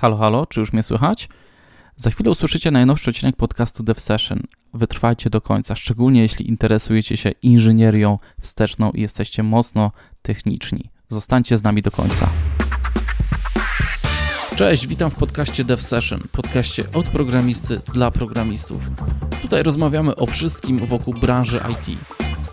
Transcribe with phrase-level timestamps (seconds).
[0.00, 1.28] Halo, halo, czy już mnie słychać?
[1.96, 4.42] Za chwilę usłyszycie najnowszy odcinek podcastu Dev Session.
[4.74, 9.92] Wytrwajcie do końca, szczególnie jeśli interesujecie się inżynierią wsteczną i jesteście mocno
[10.22, 10.90] techniczni.
[11.08, 12.28] Zostańcie z nami do końca.
[14.56, 18.82] Cześć, witam w podcaście Dev Session, podcaście od programisty dla programistów.
[19.42, 21.98] Tutaj rozmawiamy o wszystkim wokół branży IT.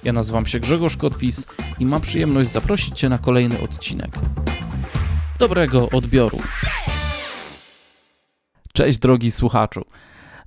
[0.04, 1.46] Ja nazywam się Grzegorz Kotwis
[1.80, 4.20] i mam przyjemność zaprosić Cię na kolejny odcinek.
[5.40, 6.40] Dobrego odbioru.
[8.76, 9.82] Cześć drogi słuchaczu.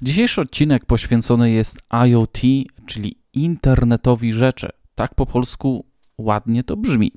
[0.02, 2.38] Dzisiejszy odcinek poświęcony jest IoT,
[2.86, 4.69] czyli internetowi rzeczy.
[4.95, 5.86] Tak po polsku
[6.19, 7.12] ładnie to brzmi.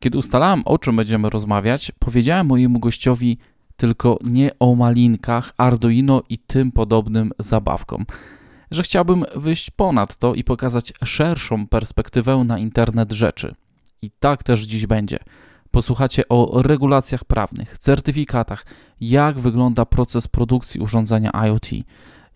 [0.00, 3.38] Kiedy ustalałem o czym będziemy rozmawiać, powiedziałem mojemu gościowi
[3.76, 8.04] tylko nie o malinkach, Arduino i tym podobnym zabawkom.
[8.70, 13.54] Że chciałbym wyjść ponad to i pokazać szerszą perspektywę na internet rzeczy.
[14.02, 15.18] I tak też dziś będzie
[15.72, 18.66] posłuchacie o regulacjach prawnych, certyfikatach,
[19.00, 21.68] jak wygląda proces produkcji urządzenia IoT,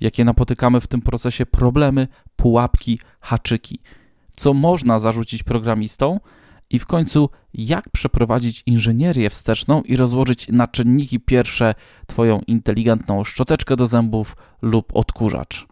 [0.00, 3.78] jakie napotykamy w tym procesie problemy, pułapki, haczyki,
[4.30, 6.18] co można zarzucić programistom
[6.70, 11.74] i w końcu jak przeprowadzić inżynierię wsteczną i rozłożyć na czynniki pierwsze
[12.06, 15.66] Twoją inteligentną szczoteczkę do zębów lub odkurzacz.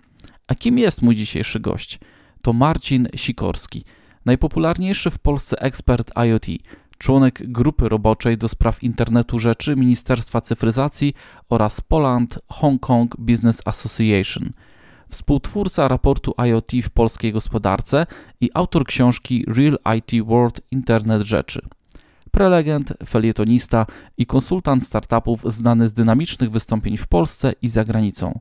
[0.46, 2.00] A kim jest mój dzisiejszy gość?
[2.42, 3.84] To Marcin Sikorski,
[4.24, 6.46] najpopularniejszy w Polsce ekspert IoT,
[6.98, 11.14] członek grupy roboczej do spraw internetu rzeczy Ministerstwa Cyfryzacji
[11.48, 14.52] oraz Poland Hong Kong Business Association,
[15.08, 18.06] współtwórca raportu IoT w polskiej gospodarce
[18.40, 21.60] i autor książki Real IT World Internet Rzeczy.
[22.30, 23.86] Prelegent, felietonista
[24.18, 28.40] i konsultant startupów znany z dynamicznych wystąpień w Polsce i za granicą.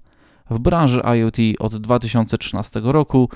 [0.50, 3.30] W branży IoT od 2013 roku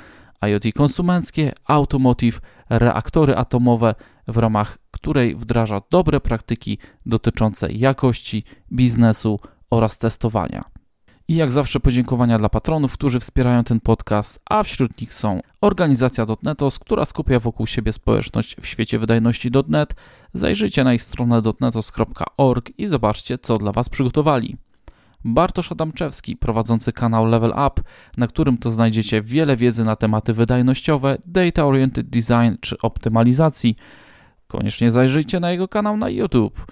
[0.50, 3.96] IoT konsumenckie, automotive, reaktory atomowe,
[4.28, 10.64] w ramach której wdraża dobre praktyki dotyczące jakości, biznesu oraz testowania.
[11.30, 16.26] I jak zawsze podziękowania dla patronów, którzy wspierają ten podcast, a wśród nich są organizacja
[16.44, 19.96] .netos, która skupia wokół siebie społeczność w świecie wydajności .net.
[20.34, 24.58] Zajrzyjcie na ich stronę dotnetos.org i zobaczcie, co dla Was przygotowali.
[25.28, 27.82] Bartosz Adamczewski, prowadzący kanał Level Up,
[28.18, 33.76] na którym to znajdziecie wiele wiedzy na tematy wydajnościowe, data oriented design czy optymalizacji.
[34.48, 36.66] Koniecznie zajrzyjcie na jego kanał na YouTube.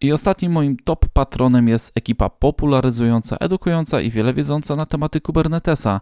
[0.00, 6.00] I ostatnim moim top patronem jest ekipa popularyzująca, edukująca i wiele wiedząca na tematy Kubernetesa.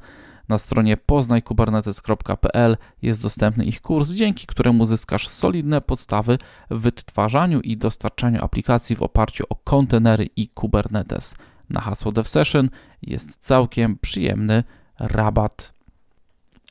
[0.49, 6.38] Na stronie poznajkubernetes.pl jest dostępny ich kurs, dzięki któremu zyskasz solidne podstawy
[6.71, 11.34] w wytwarzaniu i dostarczaniu aplikacji w oparciu o kontenery i Kubernetes
[11.70, 12.70] na hasło DevSession
[13.03, 14.64] jest całkiem przyjemny
[14.98, 15.72] rabat.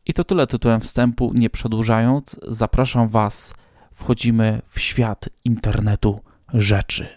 [0.06, 1.32] I to tyle tytułem wstępu.
[1.36, 3.54] Nie przedłużając, zapraszam Was.
[3.94, 6.20] Wchodzimy w świat internetu
[6.54, 7.08] rzeczy.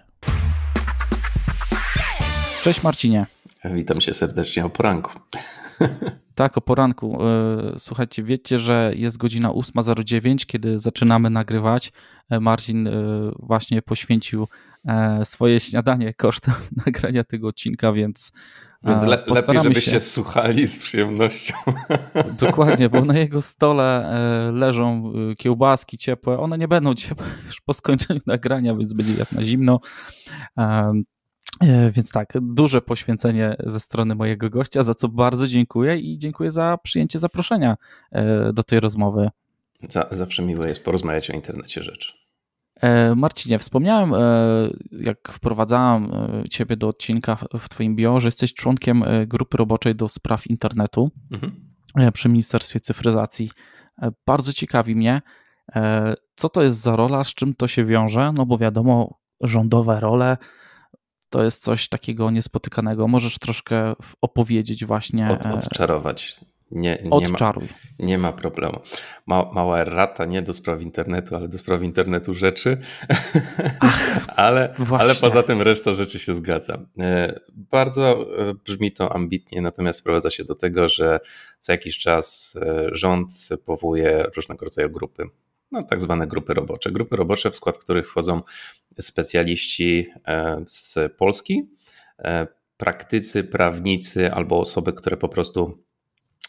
[2.62, 3.26] Cześć Marcinie.
[3.64, 5.12] Witam się serdecznie o poranku.
[6.34, 7.18] Tak, o poranku.
[7.22, 11.92] E, słuchajcie, wiecie, że jest godzina 8.09, kiedy zaczynamy nagrywać.
[12.30, 12.92] E, Marcin e,
[13.38, 14.48] właśnie poświęcił
[15.24, 16.54] swoje śniadanie kosztem
[16.86, 18.32] nagrania tego odcinka, więc.
[18.84, 20.00] Więc le lepiej, żebyście się...
[20.00, 21.54] słuchali z przyjemnością.
[22.40, 24.14] Dokładnie, bo na jego stole
[24.52, 26.38] leżą kiełbaski ciepłe.
[26.38, 29.80] One nie będą ciepłe już po skończeniu nagrania, więc będzie jak na zimno.
[31.60, 36.50] E, więc tak, duże poświęcenie ze strony mojego gościa, za co bardzo dziękuję i dziękuję
[36.50, 37.76] za przyjęcie zaproszenia
[38.12, 39.30] e, do tej rozmowy.
[40.10, 42.12] Zawsze miłe jest porozmawiać o internecie rzeczy.
[42.80, 44.12] E, Marcinie, wspomniałem,
[44.92, 46.12] jak wprowadzałem
[46.50, 52.12] Ciebie do odcinka w Twoim bio, że jesteś członkiem grupy roboczej do spraw internetu mhm.
[52.12, 53.50] przy Ministerstwie Cyfryzacji.
[54.26, 55.22] Bardzo ciekawi mnie,
[56.34, 60.36] co to jest za rola, z czym to się wiąże, no bo wiadomo, rządowe role
[61.32, 63.08] to jest coś takiego niespotykanego.
[63.08, 65.30] Możesz troszkę opowiedzieć właśnie.
[65.30, 66.36] Od, e, odczarować.
[66.70, 67.64] Nie, nie Odczaruj.
[67.64, 68.80] Ma, nie ma problemu.
[69.26, 72.78] Ma, mała rata nie do spraw internetu, ale do spraw internetu rzeczy.
[73.80, 76.78] Ach, ale, ale poza tym reszta rzeczy się zgadza.
[76.98, 81.20] E, bardzo e, brzmi to ambitnie, natomiast sprowadza się do tego, że
[81.58, 82.58] co jakiś czas
[82.92, 83.30] rząd
[83.64, 85.24] powołuje różnego rodzaju grupy
[85.72, 86.90] no, tak zwane grupy robocze.
[86.90, 88.42] Grupy robocze, w skład których wchodzą
[89.00, 91.70] specjaliści e, z Polski,
[92.18, 92.46] e,
[92.76, 95.78] praktycy, prawnicy albo osoby, które po prostu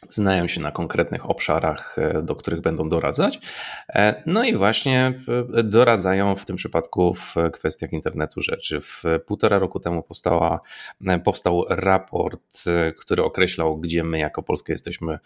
[0.10, 3.40] znają się na konkretnych obszarach, e, do których będą doradzać.
[4.26, 5.20] No i właśnie
[5.64, 8.82] doradzają w tym przypadku w kwestiach internetu rzeczy.
[8.82, 10.60] W półtora roku temu powstała,
[11.24, 12.64] powstał raport,
[12.98, 15.20] który określał, gdzie my jako Polska jesteśmy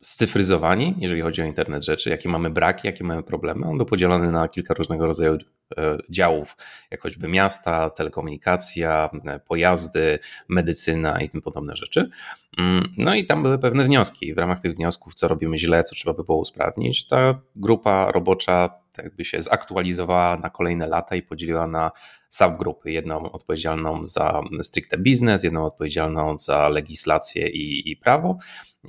[0.00, 3.66] scyfryzowani, jeżeli chodzi o internet rzeczy, jakie mamy braki, jakie mamy problemy.
[3.66, 5.38] On był podzielony na kilka różnego rodzaju
[5.76, 6.56] e, działów,
[6.90, 10.18] jak choćby miasta, telekomunikacja, e, pojazdy,
[10.48, 12.10] medycyna i tym podobne rzeczy.
[12.58, 14.34] Mm, no i tam były pewne wnioski.
[14.34, 18.70] W ramach tych wniosków, co robimy źle, co trzeba by było usprawnić, ta grupa robocza
[19.02, 21.90] jakby się zaktualizowała na kolejne lata i podzieliła na
[22.28, 22.90] subgrupy.
[22.90, 28.38] Jedną odpowiedzialną za stricte biznes, jedną odpowiedzialną za legislację i, i prawo,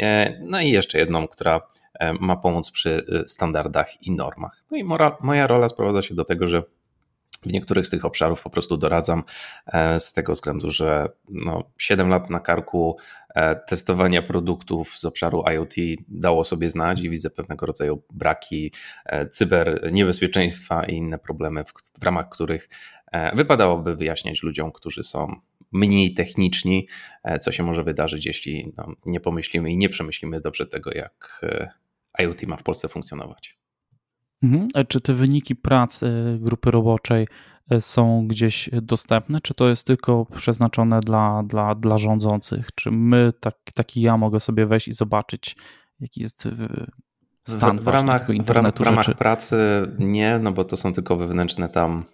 [0.01, 1.61] e, no i jeszcze jedną, która
[1.99, 4.63] e, ma pomóc przy e, standardach i normach.
[4.71, 6.63] No i mora, moja rola sprowadza się do tego, że
[7.41, 9.23] w niektórych z tych obszarów po prostu doradzam
[9.99, 12.97] z tego względu, że no 7 lat na karku
[13.67, 15.73] testowania produktów z obszaru IoT
[16.07, 18.71] dało sobie znać i widzę pewnego rodzaju braki
[19.31, 22.69] cyber niebezpieczeństwa i inne problemy, w, w ramach których
[23.11, 25.35] E, wypadałoby wyjaśniać ludziom, którzy są
[25.71, 26.87] mniej techniczni,
[27.23, 31.41] e, co się może wydarzyć, jeśli no, nie pomyślimy i nie przemyślimy dobrze tego, jak
[31.43, 31.71] e,
[32.23, 33.57] IoT ma w Polsce funkcjonować.
[34.43, 34.67] Mhm.
[34.87, 37.27] Czy te wyniki pracy grupy roboczej
[37.79, 42.67] są gdzieś dostępne, czy to jest tylko przeznaczone dla, dla, dla rządzących?
[42.75, 45.55] Czy my, tak, taki ja, mogę sobie wejść i zobaczyć,
[45.99, 46.47] jaki jest
[47.47, 49.57] stan w, w ramach, internetu w ramach pracy
[49.99, 52.05] nie, no bo to są tylko wewnętrzne tam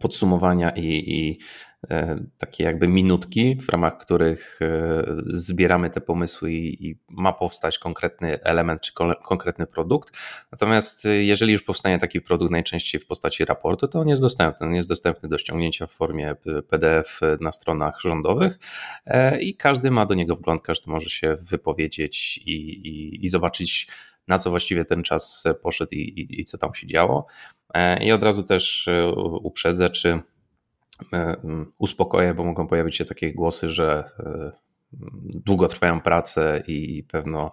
[0.00, 1.38] podsumowania i, i
[1.90, 7.78] e, takie jakby minutki, w ramach których e, zbieramy te pomysły i, i, ma powstać
[7.78, 8.92] konkretny element czy
[9.24, 10.16] konkretny produkt.
[10.52, 14.66] Natomiast e, jeżeli już powstanie taki produkt najczęściej w postaci raportu, to on jest dostępny.
[14.66, 16.34] On jest dostępny do ściągnięcia w formie
[16.68, 18.58] PDF na stronach rządowych
[19.40, 23.88] i każdy ma do niego wgląd, każdy może się wypowiedzieć i, i, i zobaczyć
[24.28, 27.26] na co właściwie ten czas poszedł i, i, i co tam się działo.
[27.74, 29.08] E, I od razu też e,
[29.42, 30.20] uprzedzę, czy
[31.12, 31.36] e,
[31.78, 34.04] uspokoję, bo mogą pojawić się takie głosy, że
[35.22, 37.50] długo trwają prace i pewno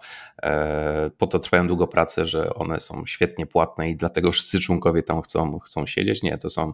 [1.18, 5.22] po to trwają długo prace, że one są świetnie płatne i dlatego wszyscy członkowie tam
[5.22, 6.22] chcą, chcą siedzieć.
[6.22, 6.72] Nie, to są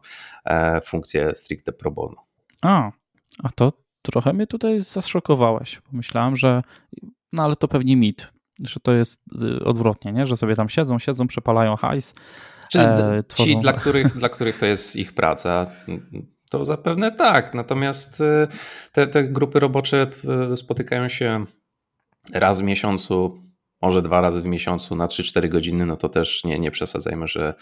[0.85, 2.17] funkcje stricte pro bono.
[2.62, 2.91] A,
[3.43, 5.81] a to trochę mnie tutaj zaszokowałeś.
[5.81, 6.62] Pomyślałem, że
[7.32, 8.32] no ale to pewnie mit,
[8.64, 10.26] że to jest y, odwrotnie, nie?
[10.26, 12.14] że sobie tam siedzą, siedzą, przepalają hajs.
[12.68, 15.66] Czyli e, ci, dla których, dla których to jest ich praca,
[16.50, 17.54] to zapewne tak.
[17.54, 18.48] Natomiast y,
[18.92, 20.06] te, te grupy robocze
[20.52, 21.44] y, spotykają się
[22.32, 23.42] raz w miesiącu,
[23.82, 27.54] może dwa razy w miesiącu na 3-4 godziny, no to też nie, nie przesadzajmy, że,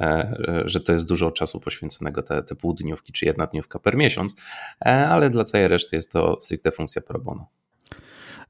[0.00, 4.34] e, że to jest dużo czasu poświęconego te, te półdniówki czy jedna dniówka per miesiąc,
[4.86, 7.46] e, ale dla całej reszty jest to stricte funkcja pro bono.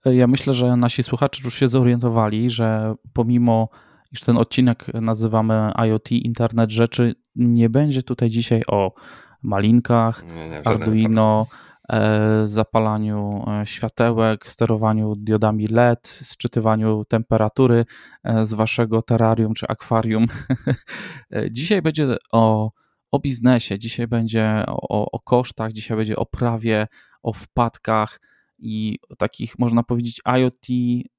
[0.04, 3.68] Ja myślę, że nasi słuchacze już się zorientowali, że pomimo
[4.12, 8.92] iż ten odcinek nazywamy IoT, Internet Rzeczy, nie będzie tutaj dzisiaj o
[9.42, 11.46] malinkach, nie, nie, Arduino,
[11.88, 17.84] e, zapalaniu e, światełek, sterowaniu diodami LED, sczytywaniu temperatury
[18.24, 20.26] e, z waszego terrarium czy akwarium.
[21.50, 22.70] dzisiaj będzie o,
[23.12, 26.86] o biznesie, dzisiaj będzie o, o kosztach, dzisiaj będzie o prawie,
[27.22, 28.20] o wpadkach,
[28.62, 30.66] i takich, można powiedzieć, IoT,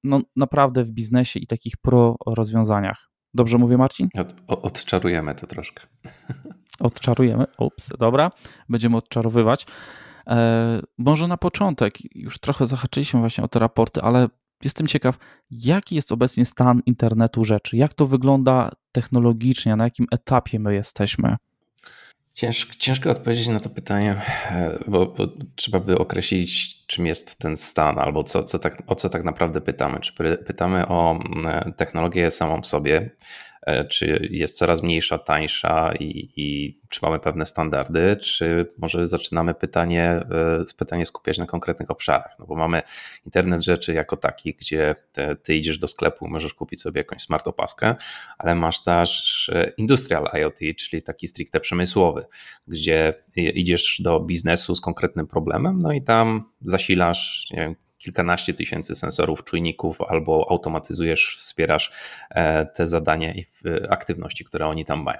[0.03, 3.09] no naprawdę w biznesie i takich pro rozwiązaniach.
[3.33, 4.09] Dobrze mówię, Marcin?
[4.17, 5.87] Od, odczarujemy to troszkę.
[6.79, 8.31] Odczarujemy, ups, dobra,
[8.69, 9.65] będziemy odczarowywać.
[10.27, 14.27] E, może na początek, już trochę zahaczyliśmy właśnie o te raporty, ale
[14.63, 15.17] jestem ciekaw,
[15.51, 21.35] jaki jest obecnie stan internetu rzeczy, jak to wygląda technologicznie, na jakim etapie my jesteśmy.
[22.33, 24.15] Ciężko, ciężko odpowiedzieć na to pytanie,
[24.51, 28.95] e, bo, bo, trzeba by określić, czym jest ten stan, albo co, co tak, o
[28.95, 29.99] co tak naprawdę pytamy.
[29.99, 33.52] Czy pytamy o mm, technologię samą w sobie, E,
[33.89, 40.03] czy jest coraz mniejsza, tańsza i, i, czy mamy pewne standardy, czy może zaczynamy pytanie,
[40.03, 42.81] e, pytanie skupiać na konkretnych obszarach, no bo mamy
[43.25, 47.47] internet rzeczy jako taki, gdzie te, ty idziesz do sklepu, możesz kupić sobie jakąś smart
[47.47, 47.95] opaskę,
[48.37, 52.25] ale masz też e, industrial IoT, czyli taki stricte przemysłowy,
[52.67, 58.95] gdzie idziesz do biznesu z konkretnym problemem, no i tam zasilasz, nie wiem, kilkanaście tysięcy
[58.95, 61.91] sensorów, czujników, albo automatyzujesz, wspierasz
[62.29, 63.45] e, te zadania i
[63.89, 65.19] aktywności, które oni tam mają.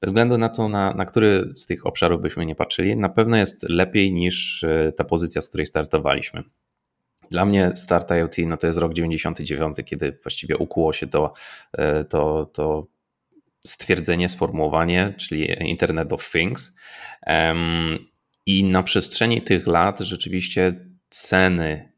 [0.00, 3.36] Bez względu na to, na, na który z tych obszarów byśmy nie patrzyli, na pewno
[3.36, 6.42] jest lepiej niż e, ta pozycja, z której startowaliśmy.
[7.30, 11.32] Dla mnie start IoT no to jest rok 99, kiedy właściwie ukuło się to,
[11.72, 12.86] e, to, to
[13.66, 16.76] stwierdzenie, sformułowanie, czyli Internet of Things.
[18.46, 21.92] I na przestrzeni tych lat rzeczywiście ceny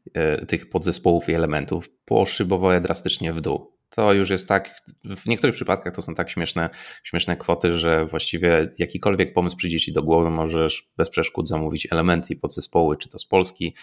[0.47, 3.71] tych podzespołów i elementów poszybowały drastycznie w dół.
[3.89, 4.69] to już jest tak,
[5.03, 6.69] w niektórych przypadkach to są tak śmieszne,
[7.03, 12.33] śmieszne kwoty, że właściwie jakikolwiek pomysł przyjdzie ci do głowy, możesz bez przeszkód zamówić elementy
[12.33, 13.75] i podzespoły, czy to z Polski,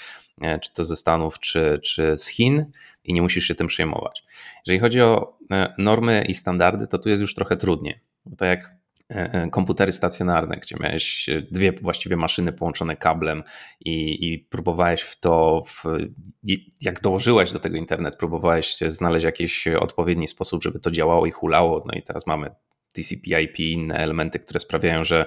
[0.43, 2.67] e, czy to ze Stanów, czy, czy z Chin
[3.05, 4.25] i nie musisz się tym przejmować.
[4.67, 8.01] Jeżeli chodzi o e, normy i standardy, to tu jest już trochę trudniej.
[8.27, 8.86] Bo tak jak E, e,
[9.51, 13.43] komputery stacjonarne, gdzie miałeś dwie właściwie maszyny połączone kablem
[13.81, 15.85] i, i próbowałeś w to, w,
[16.81, 21.85] jak dołożyłeś do tego internet, próbowałeś znaleźć jakiś odpowiedni sposób, żeby to działało i hulało.
[21.87, 22.51] No i teraz mamy
[22.95, 25.27] TCP/IP i inne elementy, które sprawiają, że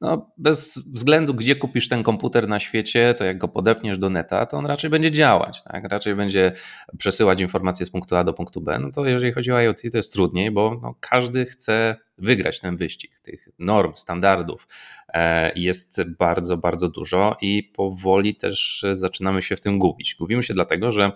[0.00, 4.46] no, bez względu, gdzie kupisz ten komputer na świecie, to jak go podepniesz do neta,
[4.46, 5.62] to on raczej będzie działać.
[5.62, 5.84] Tak?
[5.84, 6.52] Raczej będzie
[6.98, 8.78] przesyłać informacje z punktu A do punktu B.
[8.78, 12.76] No to jeżeli chodzi o IoT, to jest trudniej, bo no, każdy chce wygrać ten
[12.76, 13.18] wyścig.
[13.18, 14.68] Tych norm, standardów
[15.08, 20.16] e, jest bardzo, bardzo dużo i powoli też zaczynamy się w tym gubić.
[20.18, 21.12] Gubimy się dlatego, że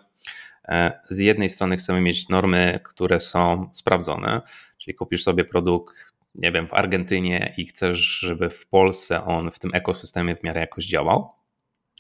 [0.68, 4.40] e, z jednej strony chcemy mieć normy, które są sprawdzone,
[4.78, 9.58] czyli kupisz sobie produkt nie wiem, w Argentynie i chcesz, żeby w Polsce on w
[9.58, 11.30] tym ekosystemie w miarę jakoś działał.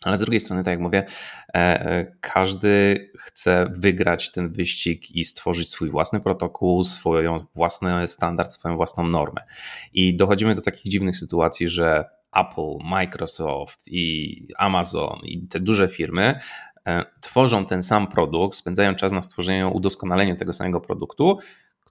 [0.02, 1.04] Ale z drugiej strony, tak jak mówię,
[1.48, 7.24] e, e, każdy chce wygrać ten wyścig i stworzyć swój własny protokół, swój
[7.54, 9.40] własny standard, swoją własną normę.
[9.92, 12.04] I dochodzimy do takich dziwnych sytuacji, że
[12.36, 16.40] Apple, Microsoft i Amazon i te duże firmy
[16.86, 21.38] e, tworzą ten sam produkt, spędzają czas na stworzeniu, udoskonaleniu tego samego produktu,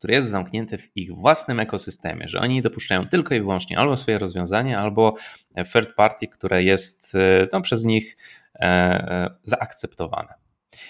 [0.02, 4.20] który jest zamknięty w ich własnym ekosystemie, że oni dopuszczają tylko i wyłącznie albo swoje
[4.20, 5.16] rozwiązanie, albo
[5.74, 8.18] third party, które jest e, no, przez nich
[8.56, 10.34] e, e, zaakceptowane.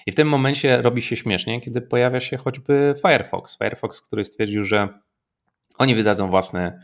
[0.05, 3.57] I w tym momencie robi się śmiesznie, kiedy pojawia się choćby Firefox.
[3.57, 4.87] Firefox, który stwierdził, że
[5.77, 6.79] oni wydadzą własne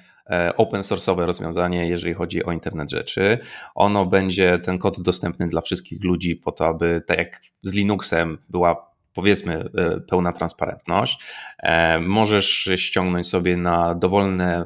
[0.58, 3.40] open source'owe rozwiązanie, jeżeli chodzi o internet rzeczy.
[3.76, 8.38] Ono będzie ten kod dostępny dla wszystkich ludzi po to, aby tak jak z Linuxem
[8.50, 11.20] była powiedzmy e, pełna transparentność.
[11.60, 14.66] E, możesz ściągnąć sobie na dowolne, e,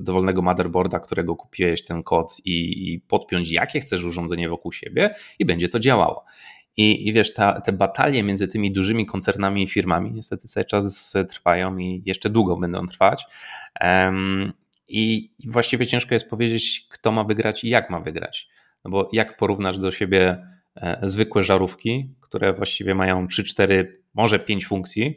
[0.00, 5.68] dowolnego motherboarda, którego kupiłeś ten kod i podpiąć jakie chcesz urządzenie wokół siebie i będzie
[5.68, 6.24] to działało.
[6.76, 11.14] I, i wiesz, ta, te batalie między tymi dużymi koncernami i firmami niestety cały czas
[11.28, 13.24] trwają i jeszcze długo będą trwać.
[13.80, 14.52] Um,
[14.88, 18.48] i, I właściwie ciężko jest powiedzieć, kto ma wygrać i jak ma wygrać.
[18.84, 20.46] No bo jak porównasz do siebie
[21.02, 25.16] zwykłe żarówki, które właściwie mają 3-4, może 5 funkcji,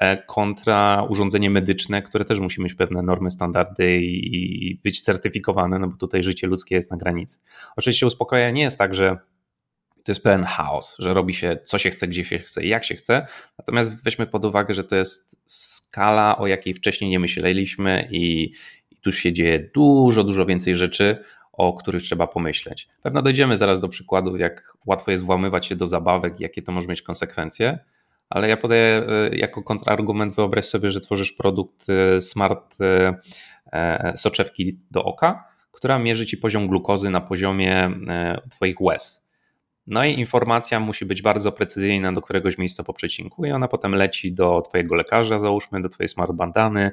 [0.00, 5.88] e, kontra urządzenie medyczne, które też musi mieć pewne normy, standardy i być certyfikowane, no
[5.88, 7.38] bo tutaj życie ludzkie jest na granicy.
[7.76, 9.16] Oczywiście uspokojenie nie jest tak, że
[10.04, 12.84] to jest pełen chaos, że robi się co się chce, gdzie się chce i jak
[12.84, 13.26] się chce.
[13.58, 18.52] Natomiast weźmy pod uwagę, że to jest skala, o jakiej wcześniej nie myśleliśmy i,
[18.90, 22.88] i tu się dzieje dużo, dużo więcej rzeczy, o których trzeba pomyśleć.
[23.02, 26.88] Pewno dojdziemy zaraz do przykładów, jak łatwo jest włamywać się do zabawek, jakie to może
[26.88, 27.78] mieć konsekwencje,
[28.30, 32.76] ale ja podaję e, jako kontrargument, wyobraź sobie, że tworzysz produkt e, smart
[33.72, 37.90] e, soczewki do oka, która mierzy ci poziom glukozy na poziomie
[38.50, 39.26] twoich łez.
[39.86, 43.94] No i informacja musi być bardzo precyzyjna do któregoś miejsca po przecinku i ona potem
[43.94, 46.90] leci do twojego lekarza, załóżmy, do twojej smart bandany,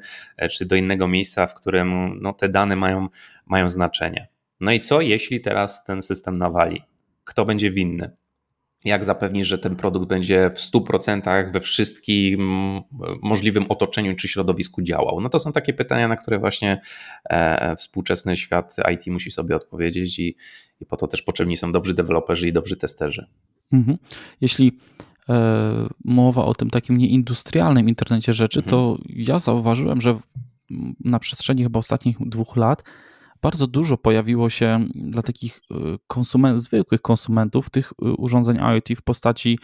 [0.52, 3.08] czy do innego miejsca, w którym no, te dane mają,
[3.46, 4.28] mają znaczenie.
[4.60, 6.82] No i co, jeśli teraz ten system nawali?
[7.24, 8.12] Kto będzie winny?
[8.86, 12.42] Jak zapewnić, że ten produkt będzie w 100% we wszystkim
[13.22, 15.22] możliwym otoczeniu czy środowisku działał?
[15.22, 16.82] No to są takie pytania, na które właśnie
[17.30, 20.36] e, współczesny świat IT musi sobie odpowiedzieć i,
[20.82, 23.28] i po to też potrzebni są dobrzy deweloperzy i dobrzy testerzy.
[23.72, 23.98] Mhm.
[24.42, 24.80] Jeśli
[25.30, 28.70] e, mowa o tym takim nieindustrialnym internecie rzeczy, mhm.
[28.72, 30.20] to ja zauważyłem, że
[31.04, 32.84] na przestrzeni chyba ostatnich dwóch lat
[33.41, 35.75] bardzo dużo pojawiło się dla takich y,
[36.08, 39.60] konsument, zwykłych konsumentów tych y, urządzeń IoT w postaci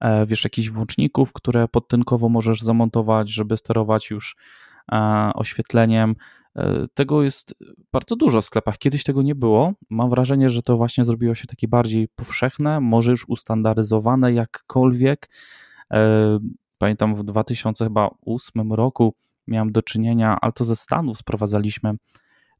[0.00, 4.36] e, wiesz, jakichś włączników, które podtynkowo możesz zamontować, żeby sterować już
[4.92, 6.16] e, oświetleniem.
[6.56, 7.54] E, tego jest
[7.92, 8.78] bardzo dużo w sklepach.
[8.78, 9.72] Kiedyś tego nie było.
[9.90, 15.30] Mam wrażenie, że to właśnie zrobiło się takie bardziej powszechne, może już ustandaryzowane jakkolwiek.
[16.78, 19.14] Pamiętam w 2008 roku
[19.46, 21.94] miałem do czynienia, ale to ze Stanów sprowadzaliśmy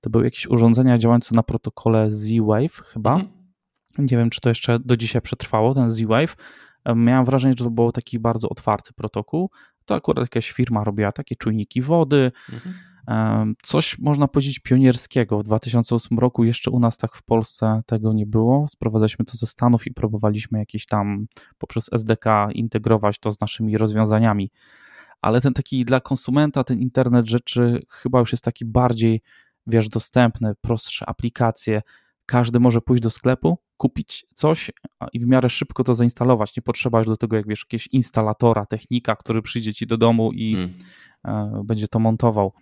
[0.01, 3.15] to były jakieś urządzenia działające na protokole Z-Wave chyba.
[3.15, 3.33] Mhm.
[3.99, 6.37] Nie wiem, czy to jeszcze do dzisiaj przetrwało, ten Z-Wave.
[6.97, 9.51] Miałem wrażenie, że to był taki bardzo otwarty protokół.
[9.85, 12.33] To akurat jakaś firma robiła takie czujniki wody.
[12.53, 12.75] Mhm.
[13.63, 15.39] Coś można powiedzieć pionierskiego.
[15.39, 18.69] W 2008 roku jeszcze u nas tak w Polsce tego nie było.
[18.69, 21.27] Sprowadzaliśmy to ze Stanów i próbowaliśmy jakieś tam
[21.59, 24.51] poprzez SDK integrować to z naszymi rozwiązaniami.
[25.23, 29.23] Ale ten taki dla konsumenta, ten internet rzeczy chyba już jest taki bardziej
[29.69, 31.83] wiesz, dostępne, prostsze aplikacje.
[32.27, 34.71] każdy może pójść do sklepu, kupić coś
[35.13, 36.57] i w miarę szybko to zainstalować.
[36.57, 40.33] Nie potrzeba już do tego, jak wiesz, jakiegoś instalatora, technika, który przyjdzie ci do domu
[40.33, 40.57] i
[41.25, 41.67] hmm.
[41.67, 42.53] będzie to montował.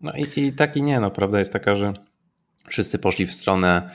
[0.00, 1.92] No i, i tak i nie, no prawda jest taka, że
[2.68, 3.90] wszyscy poszli w stronę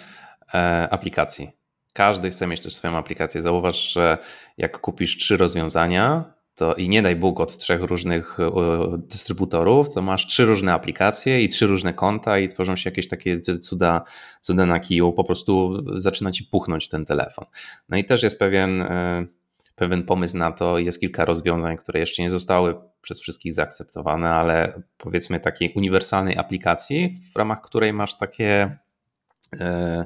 [0.53, 1.49] e, aplikacji.
[1.93, 3.41] Każdy chce mieć też swoją aplikację.
[3.41, 4.17] Zauważ, że
[4.57, 8.37] jak kupisz trzy rozwiązania, to i nie daj Bóg od trzech różnych
[8.97, 13.39] dystrybutorów, to masz trzy różne aplikacje i trzy różne konta i tworzą się jakieś takie
[13.39, 14.03] cuda,
[14.41, 17.45] cuda na kiju, po prostu zaczyna ci puchnąć ten telefon.
[17.89, 19.25] No i też jest pewien, e,
[19.75, 24.81] pewien pomysł na to, jest kilka rozwiązań, które jeszcze nie zostały przez wszystkich zaakceptowane, ale
[24.97, 28.77] powiedzmy takiej uniwersalnej aplikacji, w ramach której masz takie
[29.59, 30.05] e,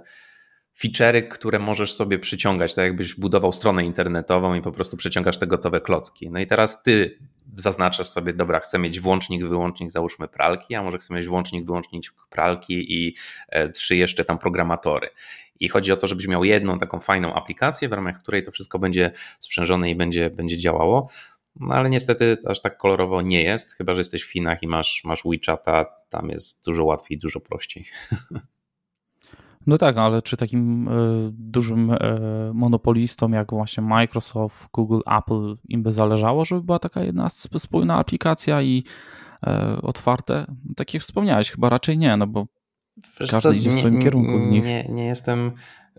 [0.83, 5.47] feature'y, które możesz sobie przyciągać, tak jakbyś budował stronę internetową i po prostu przyciągasz te
[5.47, 6.29] gotowe klocki.
[6.29, 7.17] No i teraz ty
[7.55, 12.03] zaznaczasz sobie, dobra, chcę mieć włącznik, wyłącznik, załóżmy pralki, a może chcę mieć włącznik, wyłącznik
[12.29, 13.15] pralki i
[13.49, 15.09] e, trzy jeszcze tam programatory.
[15.59, 18.79] I chodzi o to, żebyś miał jedną taką fajną aplikację, w ramach której to wszystko
[18.79, 21.09] będzie sprzężone i będzie, będzie działało.
[21.59, 25.01] No ale niestety aż tak kolorowo nie jest, chyba że jesteś w Chinach i masz,
[25.03, 27.85] masz WeChata, tam jest dużo łatwiej, dużo prościej.
[29.67, 30.91] No tak, ale czy takim e,
[31.31, 31.97] dużym e,
[32.53, 38.61] monopolistom jak właśnie Microsoft, Google, Apple im by zależało, żeby była taka jedna spójna aplikacja
[38.61, 38.83] i
[39.47, 40.45] e, otwarte?
[40.75, 42.47] Tak jak wspomniałeś, chyba raczej nie, no bo
[43.19, 44.63] Wiesz każdy co, idzie w swoim nie, kierunku z nich.
[44.63, 45.51] Nie, nie jestem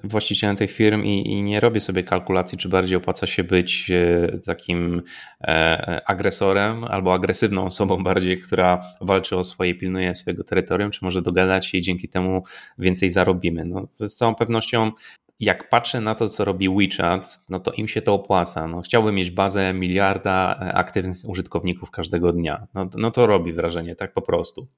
[0.04, 4.38] właścicielem tych firm i, i, nie robię sobie kalkulacji, czy bardziej opłaca się być e,
[4.38, 5.02] takim
[5.40, 11.22] e, agresorem albo agresywną osobą bardziej, która walczy o swoje, pilnuje swojego terytorium, czy może
[11.22, 12.42] dogadać się i dzięki temu
[12.78, 13.64] więcej zarobimy.
[13.64, 14.92] No, z całą pewnością
[15.40, 18.68] jak patrzę na to, co robi WeChat, no to im się to opłaca.
[18.68, 22.66] No, chciałbym mieć bazę miliarda e, aktywnych użytkowników każdego dnia.
[22.74, 24.68] No, no to robi wrażenie, tak po prostu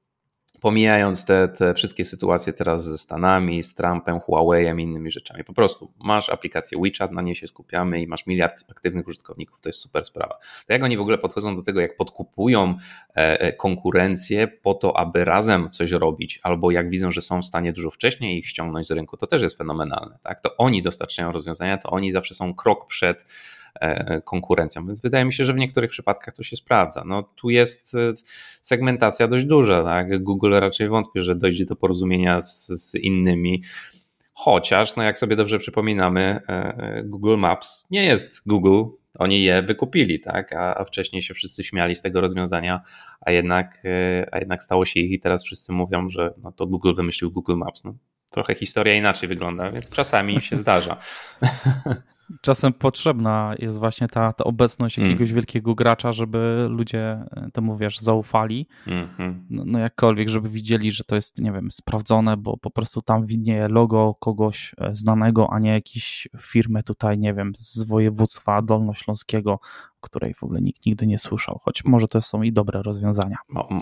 [0.64, 5.44] pomijając te, te wszystkie sytuacje teraz ze Stanami, z Trumpem, Huawei'em i innymi rzeczami.
[5.44, 9.68] Po prostu masz aplikację WeChat, na niej się skupiamy i masz miliard aktywnych użytkowników, to
[9.68, 10.34] jest super sprawa.
[10.66, 12.76] To jak oni w ogóle podchodzą do tego, jak podkupują
[13.16, 17.44] e, e, konkurencję po to, aby razem coś robić, albo jak widzą, że są w
[17.44, 20.18] stanie dużo wcześniej ich ściągnąć z rynku, to też jest fenomenalne.
[20.22, 20.40] Tak?
[20.40, 23.26] To oni dostarczają rozwiązania, to oni zawsze są krok przed
[24.24, 24.86] konkurencją.
[24.86, 27.02] Więc wydaje mi się, że w niektórych przypadkach to się sprawdza.
[27.06, 28.12] No, tu jest e,
[28.62, 29.84] segmentacja dość duża.
[29.84, 30.22] Tak?
[30.22, 33.62] Google raczej wątpię, że dojdzie do porozumienia z, z innymi.
[34.34, 38.84] Chociaż, no jak sobie dobrze przypominamy, e, Google Maps nie jest Google,
[39.18, 40.52] oni je wykupili, tak?
[40.52, 42.80] A, a, wcześniej się wszyscy śmiali z tego rozwiązania,
[43.20, 43.82] a jednak,
[44.32, 47.56] a jednak stało się ich i teraz wszyscy mówią, że no to Google wymyślił Google
[47.56, 47.84] Maps.
[47.84, 47.94] No,
[48.30, 50.96] trochę historia inaczej wygląda, więc czasami się zdarza.
[52.40, 55.10] czasem potrzebna jest właśnie ta, ta obecność mm.
[55.10, 55.34] jakiegoś mm.
[55.34, 58.68] wielkiego gracza, żeby ludzie temu, wiesz, zaufali.
[58.86, 59.34] Mm -hmm.
[59.50, 63.26] no, no, jakkolwiek, żeby widzieli, że to jest, nie wiem, sprawdzone, bo po prostu tam
[63.26, 69.58] widnieje logo kogoś e, znanego, a nie jakiejś firmy tutaj, nie wiem, z województwa dolnośląskiego,
[70.04, 73.36] której w ogóle nikt nigdy nie słyszał, choć może to są i dobre rozwiązania.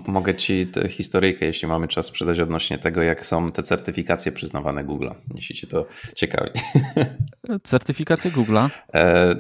[0.08, 4.84] mogę Ci tę historyjkę, jeśli mamy czas, sprzedać odnośnie tego, jak są te certyfikacje przyznawane
[4.84, 6.50] Google, jeśli Cię to ciekawi.
[7.62, 8.70] Certyfikacje Google'a?
[8.94, 9.34] E,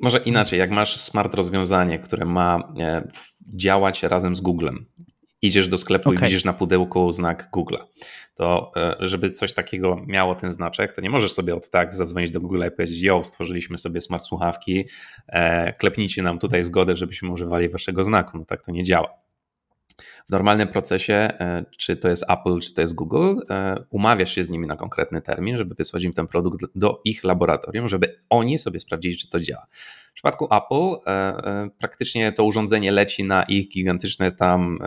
[0.00, 3.08] może inaczej, jak masz smart rozwiązanie, które ma e,
[3.54, 4.86] działać razem z Googlem,
[5.42, 6.20] idziesz do sklepu okay.
[6.20, 7.84] i widzisz na pudełku znak Google'a
[8.38, 12.30] to e, żeby coś takiego miało ten znaczek, to nie możesz sobie od tak zadzwonić
[12.30, 14.84] do Google i powiedzieć, jo, stworzyliśmy sobie smart słuchawki,
[15.28, 18.38] e, klepnijcie nam tutaj zgodę, żebyśmy używali waszego znaku.
[18.38, 19.08] No tak to nie działa.
[20.26, 23.34] W normalnym procesie, e, czy to jest Apple, czy to jest Google,
[23.90, 27.88] umawiasz się z nimi na konkretny termin, żeby wysłać im ten produkt do ich laboratorium,
[27.88, 29.66] żeby oni sobie sprawdzili, czy to działa.
[30.10, 31.10] W przypadku Apple
[31.78, 34.78] praktycznie to urządzenie leci na ich gigantyczne tam,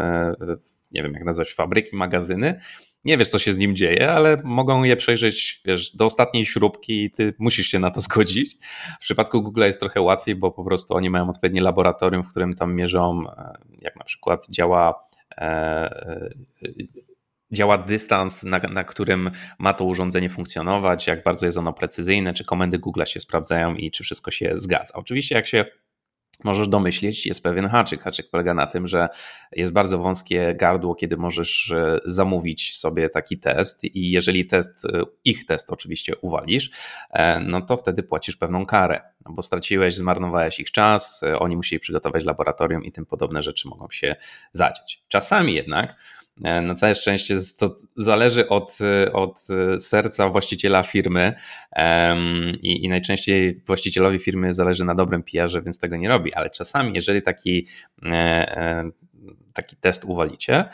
[0.93, 2.59] nie wiem jak nazwać, fabryki, magazyny
[3.05, 7.03] nie wiesz, co się z nim dzieje, ale mogą je przejrzeć wiesz, do ostatniej śrubki
[7.03, 8.57] i ty musisz się na to zgodzić.
[8.99, 12.53] W przypadku Google jest trochę łatwiej, bo po prostu oni mają odpowiednie laboratorium, w którym
[12.53, 15.07] tam mierzą, e, jak na przykład działa.
[15.37, 16.29] E, e,
[17.53, 22.45] działa dystans, na, na, którym ma to urządzenie funkcjonować, jak bardzo jest ono precyzyjne, czy
[22.45, 24.93] komendy Google się sprawdzają i czy wszystko się zgadza.
[24.93, 25.65] Oczywiście, jak się
[26.43, 28.01] możesz domyślić, jest pewien haczyk.
[28.01, 29.09] Haczyk polega na tym, że
[29.51, 35.01] jest bardzo wąskie gardło, kiedy możesz e, zamówić sobie taki test i jeżeli test, e,
[35.25, 36.71] ich test oczywiście uwalisz,
[37.09, 41.79] e, no to wtedy płacisz pewną karę, no bo straciłeś, zmarnowałeś ich czas, oni musieli
[41.79, 44.15] przygotować laboratorium i tym podobne rzeczy mogą się
[44.53, 45.03] zadziać.
[45.07, 45.95] Czasami jednak
[46.41, 48.77] na całe szczęście to zależy od,
[49.13, 49.47] od
[49.79, 51.33] serca właściciela firmy
[52.61, 56.93] i, i najczęściej właścicielowi firmy zależy na dobrym PR-ze, więc tego nie robi, ale czasami
[56.93, 57.67] jeżeli taki
[58.03, 58.91] e, e,
[59.53, 60.65] taki test uwalicie,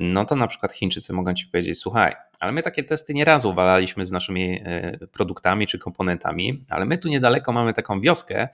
[0.00, 4.06] no to na przykład Chińczycy mogą ci powiedzieć: Słuchaj, ale my takie testy nieraz uwalaliśmy
[4.06, 8.48] z naszymi e, produktami czy komponentami, ale my tu niedaleko mamy taką wioskę,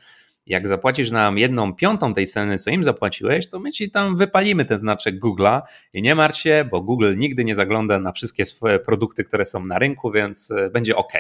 [0.49, 4.65] jak zapłacisz nam jedną piątą tej ceny, co im zapłaciłeś, to my ci tam wypalimy
[4.65, 5.61] ten znaczek Google'a
[5.93, 9.67] i nie martw się, bo Google nigdy nie zagląda na wszystkie swoje produkty, które są
[9.67, 11.13] na rynku, więc e, będzie ok.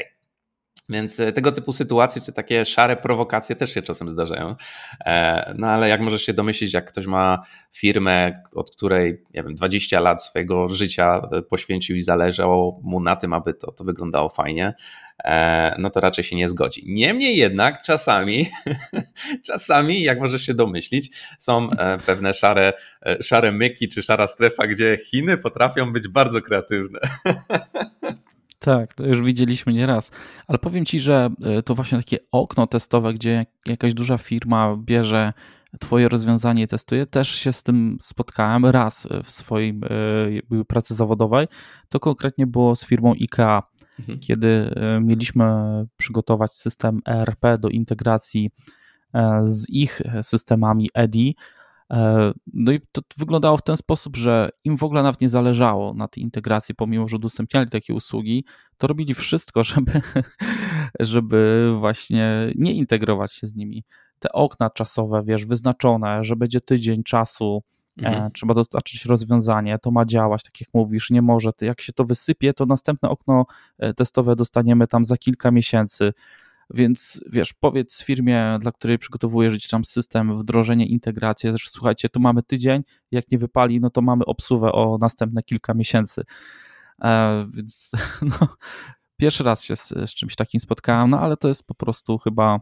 [0.88, 4.55] Więc e, tego typu sytuacje, czy takie szare prowokacje też się czasem zdarzają.
[5.05, 9.55] E, no ale jak możesz się domyślić, jak ktoś ma firmę, od której nie wiem,
[9.55, 14.29] 20 lat swojego życia e, poświęcił i zależało mu na tym, aby to, to wyglądało
[14.29, 14.74] fajnie,
[15.79, 16.85] no to raczej się nie zgodzi.
[16.87, 18.46] Niemniej jednak czasami,
[19.46, 21.66] czasami, jak możesz się domyślić, są
[22.07, 22.72] pewne szare,
[23.20, 27.01] szare myki czy szara strefa, gdzie Chiny potrafią być bardzo kreatywne.
[28.68, 30.11] Tak, to już widzieliśmy nieraz.
[30.46, 35.33] Ale powiem ci, że e, to właśnie takie okno testowe, gdzie jakaś duża firma bierze
[35.81, 37.07] Twoje rozwiązanie i testuje.
[37.07, 39.81] Też się z tym spotkałem raz w swojej
[40.61, 41.46] e, pracy zawodowej.
[41.88, 43.62] To konkretnie było z firmą IKEA,
[44.00, 44.18] mhm.
[44.18, 45.44] kiedy e, mieliśmy
[45.96, 48.50] przygotować system ERP do integracji
[49.44, 51.58] z ich systemami EDI E,
[52.53, 56.09] no i to wyglądało w ten sposób, że im w ogóle nawet nie zależało na
[56.09, 58.44] tej integracji, pomimo że udostępniali takie usługi,
[58.77, 60.03] to robili wszystko, żeby,
[61.01, 63.85] żeby właśnie nie integrować się z nimi.
[64.18, 67.62] Te okna czasowe, wiesz, wyznaczone, że będzie tydzień czasu,
[68.03, 68.33] e, Mhm.
[68.33, 71.51] trzeba dostarczyć rozwiązanie, to ma działać, tak jak mówisz, nie może.
[71.61, 73.46] Jak się to wysypie, to następne okno
[73.79, 76.12] e, testowe dostaniemy tam za kilka miesięcy.
[76.70, 82.42] Więc wiesz, powiedz firmie, dla której przygotowujesz tam system, wdrożenie, integrację, też słuchajcie, tu mamy
[82.42, 86.22] tydzień, jak nie wypali, no to mamy obsługę o następne kilka miesięcy.
[87.02, 87.92] E, więc
[88.40, 88.48] no,
[89.16, 92.61] pierwszy raz się z, z czymś takim spotkałem, no ale to jest po prostu chyba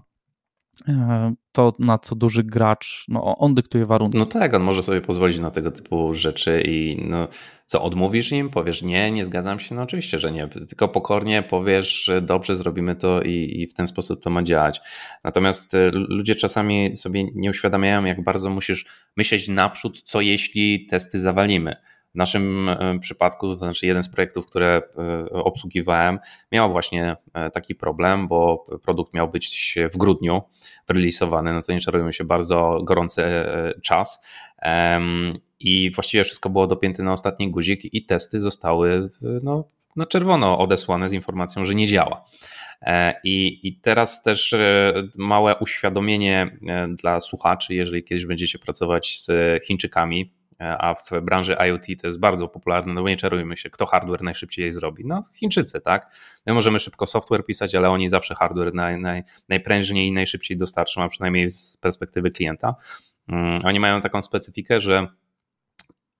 [1.53, 4.19] to, na co duży gracz, no on dyktuje warunki.
[4.19, 7.29] No tak, on może sobie pozwolić na tego typu rzeczy i no,
[7.67, 8.51] co, odmówisz im?
[8.51, 9.75] Powiesz nie, nie zgadzam się?
[9.75, 14.23] No oczywiście, że nie, tylko pokornie powiesz, dobrze, zrobimy to i, i w ten sposób
[14.23, 14.81] to ma działać.
[15.25, 18.87] Natomiast e, ludzie czasami sobie nie uświadamiają, jak bardzo musisz
[19.17, 21.77] myśleć naprzód, co jeśli testy zawalimy.
[22.17, 26.19] W naszym e, przypadku, to znaczy jeden z projektów, które e, obsługiwałem,
[26.53, 27.17] miał właśnie
[27.53, 30.43] taki problem, bo produkt miał być w grudniu
[30.89, 33.25] releasowany, no to nie czarujmy się, bardzo gorący
[33.83, 34.21] czas
[35.61, 39.09] i właściwie wszystko było dopięte na ostatni guzik i testy zostały
[39.43, 39.65] no,
[39.97, 42.25] na czerwono odesłane z informacją, że nie działa.
[42.83, 49.21] E, I, I teraz też e, małe uświadomienie e, dla słuchaczy, jeżeli kiedyś będziecie pracować
[49.21, 49.31] z
[49.65, 53.87] Chińczykami, a w branży IoT to jest bardzo popularne, no bo nie czarujmy się, kto
[53.87, 55.05] hardware najszybciej jej zrobi?
[55.07, 56.14] No Chińczycy, tak?
[56.47, 61.03] My możemy szybko software pisać, ale oni zawsze hardware naj, naj, najprężniej i najszybciej dostarczą,
[61.03, 62.75] a przynajmniej z perspektywy klienta.
[63.29, 65.07] Mm, oni mają taką specyfikę, że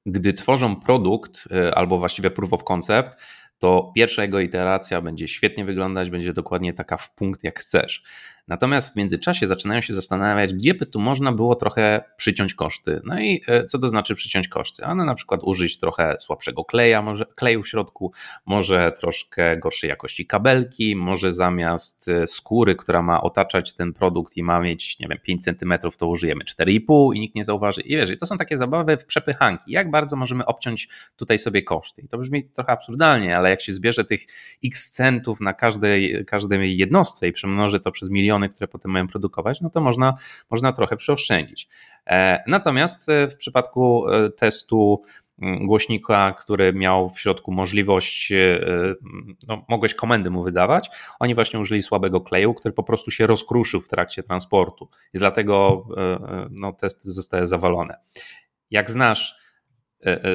[0.07, 3.17] gdy tworzą produkt y, albo właściwie proof of concept,
[3.59, 8.03] to pierwsza jego iteracja będzie świetnie wyglądać, będzie dokładnie taka w punkt jak chcesz.
[8.49, 13.01] Natomiast w międzyczasie zaczynają się zastanawiać, gdzie by tu można było trochę przyciąć koszty.
[13.05, 14.85] No i e, co to znaczy przyciąć koszty?
[14.85, 18.13] Ano na przykład użyć trochę słabszego kleja, może kleju w środku,
[18.47, 24.43] może troszkę gorszej jakości kabelki, może zamiast e, skóry, która ma otaczać ten produkt i
[24.43, 27.81] ma mieć, nie wiem, 5 cm, to użyjemy 4,5 i nikt nie zauważy.
[27.81, 29.73] I wiesz, to są takie zabawy w przepychanki.
[29.73, 32.03] Jak bardzo możemy obciąć tutaj sobie koszty?
[32.03, 34.27] I to brzmi trochę absurdalnie, ale jak się zbierze tych
[34.65, 39.09] x centów na każdej, każdej jednostce i przemnoży to przez miliony miliony, które potem mają
[39.09, 40.15] produkować, no to można,
[40.51, 41.69] można trochę przeoszczędzić.
[42.07, 45.03] E, natomiast e, w przypadku e, testu
[45.43, 48.33] mm, głośnika, który miał w środku możliwość,
[49.49, 53.81] no, mogłeś komendy mu wydawać, oni właśnie użyli słabego kleju, który po prostu się rozkruszył
[53.81, 55.87] w trakcie transportu i dlatego
[56.51, 57.95] no, testy zostały zawalone.
[58.71, 59.37] Jak znasz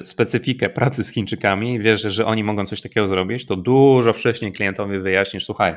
[0.04, 5.00] specyfikę pracy z Chińczykami, wiesz, że oni mogą coś takiego zrobić, to dużo wcześniej klientowi
[5.00, 5.76] wyjaśnisz, słuchaj,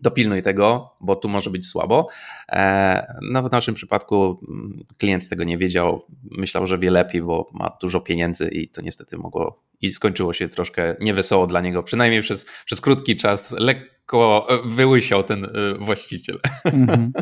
[0.00, 2.08] dopilnuj tego, bo tu może być słabo.
[2.48, 7.50] E, no w naszym przypadku mm, klient tego nie wiedział, myślał, że wie lepiej, bo
[7.52, 12.22] ma dużo pieniędzy i to niestety mogło i skończyło się troszkę niewesoło dla niego, przynajmniej
[12.22, 16.40] przez, przez krótki czas lekko wyłysiał ten e, właściciel.
[16.64, 17.12] Mhm.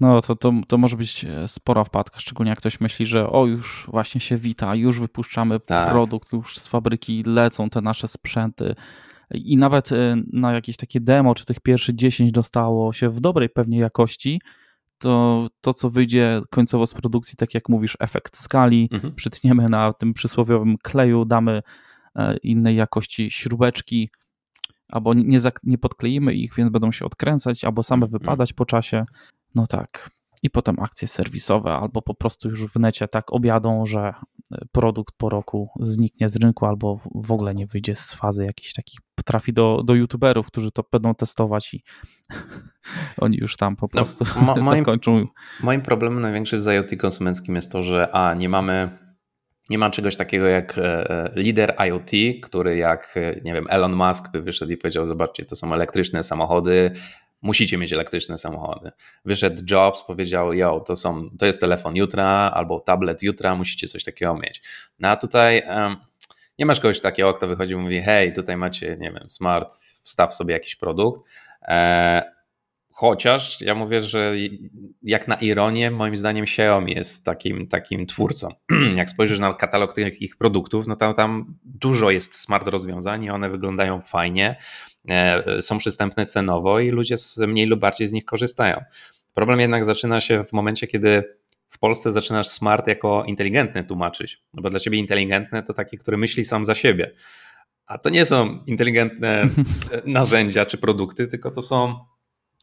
[0.00, 3.86] No to, to, to może być spora wpadka, szczególnie jak ktoś myśli, że o już
[3.88, 5.90] właśnie się wita, już wypuszczamy tak.
[5.90, 8.74] produkt, już z fabryki lecą te nasze sprzęty,
[9.34, 9.96] i nawet y,
[10.32, 14.40] na jakieś takie demo, czy tych pierwszych 10 dostało się w dobrej pewnie jakości,
[14.98, 19.14] to to, co wyjdzie końcowo z produkcji, tak jak mówisz, efekt skali, mhm.
[19.14, 21.62] przytniemy na tym przysłowiowym kleju, damy
[22.16, 24.10] e, innej jakości śrubeczki,
[24.88, 28.10] albo nie, nie podkleimy ich, więc będą się odkręcać, albo same mhm.
[28.10, 29.04] wypadać po czasie.
[29.54, 30.10] No tak.
[30.42, 34.14] i potem akcje serwisowe, albo po prostu już w necie tak objadą, że
[34.72, 39.00] produkt po roku zniknie z rynku, albo w ogóle nie wyjdzie z fazy jakichś takich,
[39.22, 41.82] trafi do, do youtuberów, którzy to będą testować i
[43.24, 45.12] oni już tam po no, prostu no, mo zakończą.
[45.12, 45.28] Moim,
[45.62, 48.90] moim problemem największym z IoT konsumenckim jest to, że a, nie mamy
[49.70, 52.10] nie ma czegoś takiego jak e, e, lider IoT,
[52.42, 56.22] który jak, e, nie wiem, Elon Musk by wyszedł i powiedział, zobaczcie, to są elektryczne
[56.22, 56.90] samochody,
[57.42, 58.90] musicie mieć elektryczne samochody.
[59.24, 64.04] Wyszedł Jobs, powiedział, yo, to, są, to jest telefon jutra albo tablet jutra, musicie coś
[64.04, 64.62] takiego mieć.
[64.98, 65.96] No a tutaj um,
[66.60, 70.34] nie masz kogoś takiego, kto wychodzi i mówi, hej, tutaj macie, nie wiem, smart, wstaw
[70.34, 71.30] sobie jakiś produkt.
[71.62, 72.22] E,
[72.90, 74.34] chociaż ja mówię, że
[75.02, 78.48] jak na ironię, moim zdaniem Xiaomi jest takim, takim twórcą.
[78.96, 83.30] jak spojrzysz na katalog tych ich produktów, no to tam dużo jest smart rozwiązań i
[83.30, 84.56] one wyglądają fajnie.
[85.08, 88.84] E, są przystępne cenowo i ludzie mniej lub bardziej z nich korzystają.
[89.34, 91.39] Problem jednak zaczyna się w momencie, kiedy
[91.70, 96.16] w Polsce zaczynasz smart jako inteligentny tłumaczyć, no bo dla ciebie inteligentne to taki, który
[96.16, 97.14] myśli sam za siebie.
[97.86, 99.48] A to nie są inteligentne
[100.04, 102.04] narzędzia czy produkty, tylko to są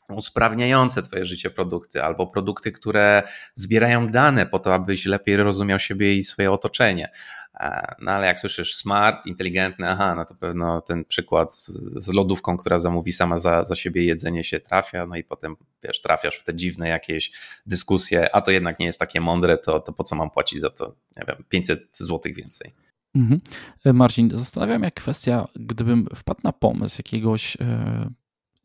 [0.09, 3.23] usprawniające Twoje życie produkty, albo produkty, które
[3.55, 7.11] zbierają dane po to, abyś lepiej rozumiał siebie i swoje otoczenie.
[7.59, 11.67] E, no ale jak słyszysz smart, inteligentny, aha, no to pewno ten przykład z,
[12.03, 16.01] z lodówką, która zamówi sama za, za siebie jedzenie się trafia, no i potem wiesz,
[16.01, 17.31] trafiasz w te dziwne jakieś
[17.65, 20.69] dyskusje, a to jednak nie jest takie mądre, to, to po co mam płacić za
[20.69, 22.73] to, nie wiem, 500 zł więcej.
[23.15, 23.41] Mhm.
[23.85, 28.09] E, Marcin, zastanawiam się kwestia, gdybym wpadł na pomysł jakiegoś e,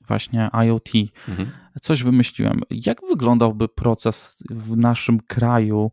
[0.00, 0.90] właśnie IoT,
[1.28, 1.50] mhm.
[1.82, 2.60] coś wymyśliłem.
[2.70, 5.90] Jak wyglądałby proces w naszym kraju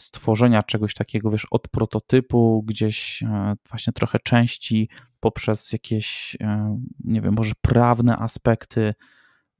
[0.00, 4.88] stworzenia czegoś takiego, wiesz, od prototypu, gdzieś e, właśnie trochę części,
[5.20, 8.94] poprzez jakieś, e, nie wiem, może prawne aspekty.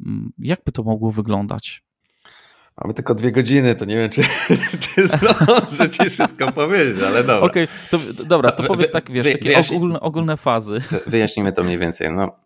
[0.06, 1.84] Mm, jakby to mogło wyglądać?
[2.82, 4.22] Mamy tylko dwie godziny, to nie wiem, czy,
[4.94, 7.40] czy zdążę ci wszystko powiedzieć, ale dobra.
[7.40, 10.82] Okej, okay, to dobra, to powiedz tak, wiesz, takie ogólne, ogólne fazy.
[11.06, 12.12] Wyjaśnimy to mniej więcej.
[12.12, 12.36] No.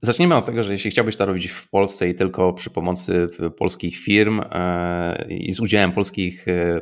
[0.00, 3.28] Zacznijmy od tego, że jeśli chciałbyś to robić w Polsce i tylko przy pomocy
[3.58, 6.80] polskich firm e, i z udziałem polskich e,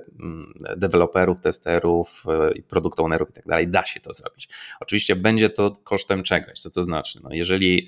[0.77, 4.49] deweloperów, testerów, e, produkt ownerów i tak dalej, da się to zrobić.
[4.81, 6.61] Oczywiście będzie to kosztem czegoś.
[6.61, 7.21] Co to znaczy?
[7.23, 7.87] No jeżeli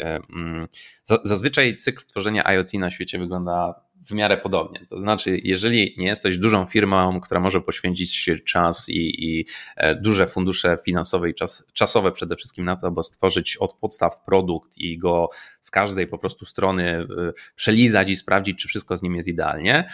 [1.25, 4.87] zazwyczaj cykl tworzenia IoT na świecie wygląda w miarę podobnie.
[4.89, 10.27] To znaczy, jeżeli nie jesteś dużą firmą, która może poświęcić czas i, i e, duże
[10.27, 14.99] fundusze finansowe i czas, czasowe przede wszystkim na to, aby stworzyć od podstaw produkt i
[14.99, 15.29] go
[15.61, 17.07] z każdej po prostu strony e,
[17.55, 19.89] przelizać i sprawdzić, czy wszystko z nim jest idealnie,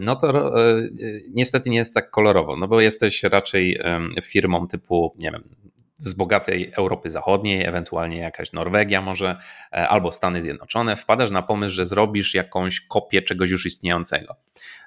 [0.00, 0.82] no to e,
[1.30, 3.80] niestety nie jest tak kolorowo, no bo jesteś raczej
[4.22, 5.42] firmą typu, nie wiem,
[6.04, 9.36] z bogatej Europy Zachodniej, ewentualnie jakaś Norwegia może,
[9.72, 14.36] e, albo Stany Zjednoczone, wpadasz na pomysł, że zrobisz jakąś kopię czegoś już istniejącego.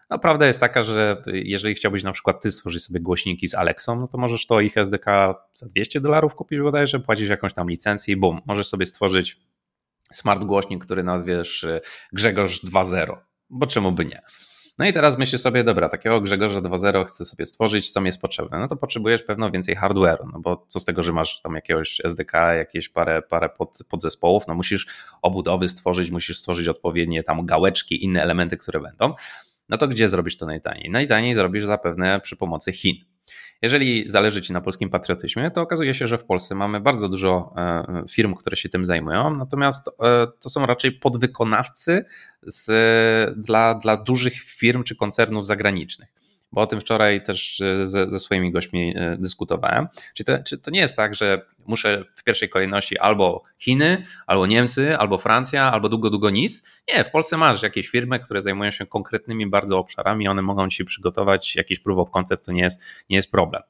[0.09, 3.99] No, prawda jest taka, że jeżeli chciałbyś na przykład ty stworzyć sobie głośniki z Alexą,
[3.99, 5.05] no to możesz to ich SDK
[5.53, 9.37] za 200 dolarów kupić bodajże, płacisz jakąś tam licencję i bum, możesz sobie stworzyć
[10.13, 11.81] smart głośnik, który nazwiesz e,
[12.13, 13.17] Grzegorz 2.0,
[13.49, 14.21] bo czemu by nie?
[14.79, 18.21] No i teraz myślisz sobie, dobra, takiego Grzegorza 2.0 chcę sobie stworzyć, co mi jest
[18.21, 18.59] potrzebne.
[18.59, 22.01] No to potrzebujesz pewno więcej hardware'u, no bo co z tego, że masz tam jakiegoś
[22.03, 24.87] SDK, jakieś parę, parę pod, podzespołów, no musisz
[25.21, 29.13] obudowy stworzyć, musisz stworzyć odpowiednie tam gałeczki, inne elementy, które będą.
[29.69, 30.89] No to gdzie zrobisz to najtaniej?
[30.89, 32.95] Najtaniej zrobisz zapewne przy pomocy Chin.
[33.61, 37.53] Jeżeli zależy Ci na polskim patriotyzmie, to okazuje się, że w Polsce mamy bardzo dużo
[37.57, 42.05] e, firm, które się tym zajmują, natomiast e, to są raczej podwykonawcy
[42.43, 48.09] z, dla, dla dużych firm czy koncernów zagranicznych bo o tym wczoraj też e, ze,
[48.09, 49.87] ze swoimi gośćmi e, dyskutowałem.
[50.13, 54.45] Czy to, czy to nie jest tak, że muszę w pierwszej kolejności albo Chiny, albo
[54.45, 56.63] Niemcy, albo Francja, albo długo, długo nic?
[56.93, 60.85] Nie, w Polsce masz jakieś firmy, które zajmują się konkretnymi bardzo obszarami, one mogą ci
[60.85, 63.61] przygotować jakiś proof of concept, to nie jest, nie jest problem.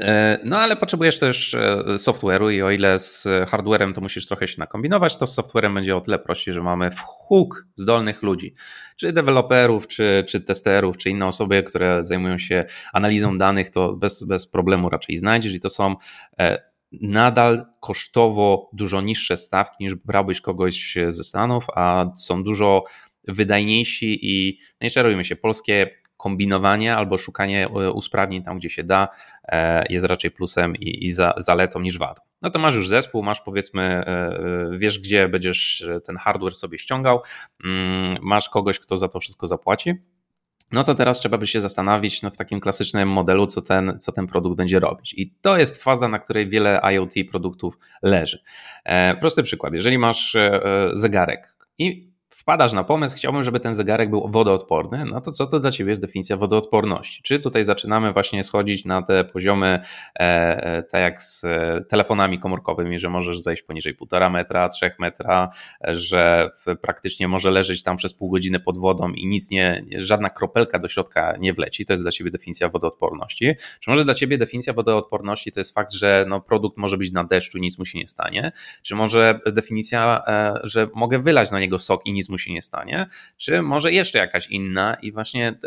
[0.00, 4.48] E, no ale potrzebujesz też e, software'u i o ile z hardwarem to musisz trochę
[4.48, 8.54] się nakombinować, to z softwarem będzie o tyle prościej, że mamy w huk zdolnych ludzi,
[8.96, 14.22] czy deweloperów, czy, czy testerów, czy inne osoby, które zajmują się analizą danych, to bez,
[14.22, 15.96] bez problemu raczej znajdziesz i to są
[16.38, 22.84] e, nadal kosztowo dużo niższe stawki niż brałbyś kogoś ze Stanów, a są dużo
[23.28, 28.84] wydajniejsi i no i czarujmy się, polskie kombinowanie albo szukanie e, usprawnień tam, gdzie się
[28.84, 29.08] da,
[29.44, 32.22] e, jest raczej plusem i, i za, zaletą niż wadą.
[32.42, 37.22] No to masz już zespół, masz powiedzmy, e, wiesz, gdzie będziesz ten hardware sobie ściągał,
[37.64, 39.94] mm, masz kogoś, kto za to wszystko zapłaci.
[40.72, 44.12] No to teraz trzeba by się zastanowić no, w takim klasycznym modelu, co ten, co
[44.12, 45.14] ten produkt będzie robić.
[45.16, 48.38] I to jest faza, na której wiele IoT produktów leży.
[49.20, 49.74] prosty przykład.
[49.74, 50.36] Jeżeli masz
[50.94, 52.13] zegarek i
[52.44, 55.90] wpadasz na pomysł, chciałbym, żeby ten zegarek był wodoodporny, no to co to dla Ciebie
[55.90, 57.22] jest definicja wodoodporności?
[57.22, 62.38] Czy tutaj zaczynamy właśnie schodzić na te poziomy, e, e tak jak z e, telefonami
[62.38, 66.50] komórkowymi, że możesz zejść poniżej 1,5 metra, 3 metra, że
[66.82, 70.88] praktycznie może leżeć tam przez pół godziny pod wodą i nic nie, żadna kropelka do
[70.88, 73.54] środka nie wleci, to jest dla Ciebie definicja wodoodporności.
[73.80, 77.24] Czy może dla Ciebie definicja wodoodporności to jest fakt, że no, produkt może być na
[77.24, 78.52] deszczu, nic mu się nie stanie?
[78.82, 82.62] Czy może definicja, e, że mogę wylać na niego sok i nic mu się nie
[82.62, 85.58] stanie, czy może jeszcze jakaś inna i właśnie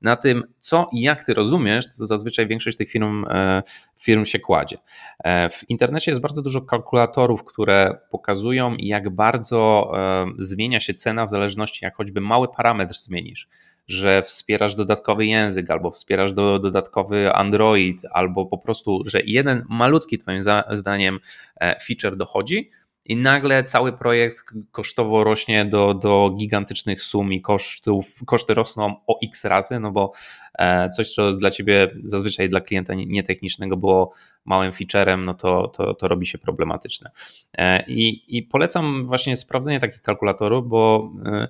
[0.00, 3.62] na tym, co i jak ty rozumiesz, to zazwyczaj większość tych firm, e,
[3.96, 4.78] firm się kładzie.
[5.24, 11.26] E, w internecie jest bardzo dużo kalkulatorów, które pokazują, jak bardzo e, zmienia się cena
[11.26, 13.48] w zależności, jak choćby mały parametr zmienisz
[13.88, 20.18] że wspierasz dodatkowy język, albo wspierasz do, dodatkowy Android, albo po prostu, że jeden malutki,
[20.18, 21.18] Twoim zdaniem,
[21.60, 22.70] feature dochodzi,
[23.08, 29.18] i nagle cały projekt kosztowo rośnie do, do gigantycznych sum i kosztów, koszty rosną o
[29.24, 30.12] x razy, no bo
[30.58, 34.12] e, coś, co dla ciebie zazwyczaj dla klienta nietechnicznego było
[34.44, 37.10] małym featurem, no to, to, to robi się problematyczne.
[37.58, 41.48] E, I, I polecam właśnie sprawdzenie takich kalkulatorów, bo e,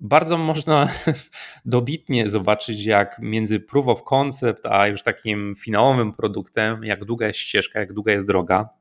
[0.00, 0.88] bardzo można
[1.64, 7.38] dobitnie zobaczyć, jak między proof of concept a już takim finałowym produktem, jak długa jest
[7.38, 8.77] ścieżka, jak długa jest droga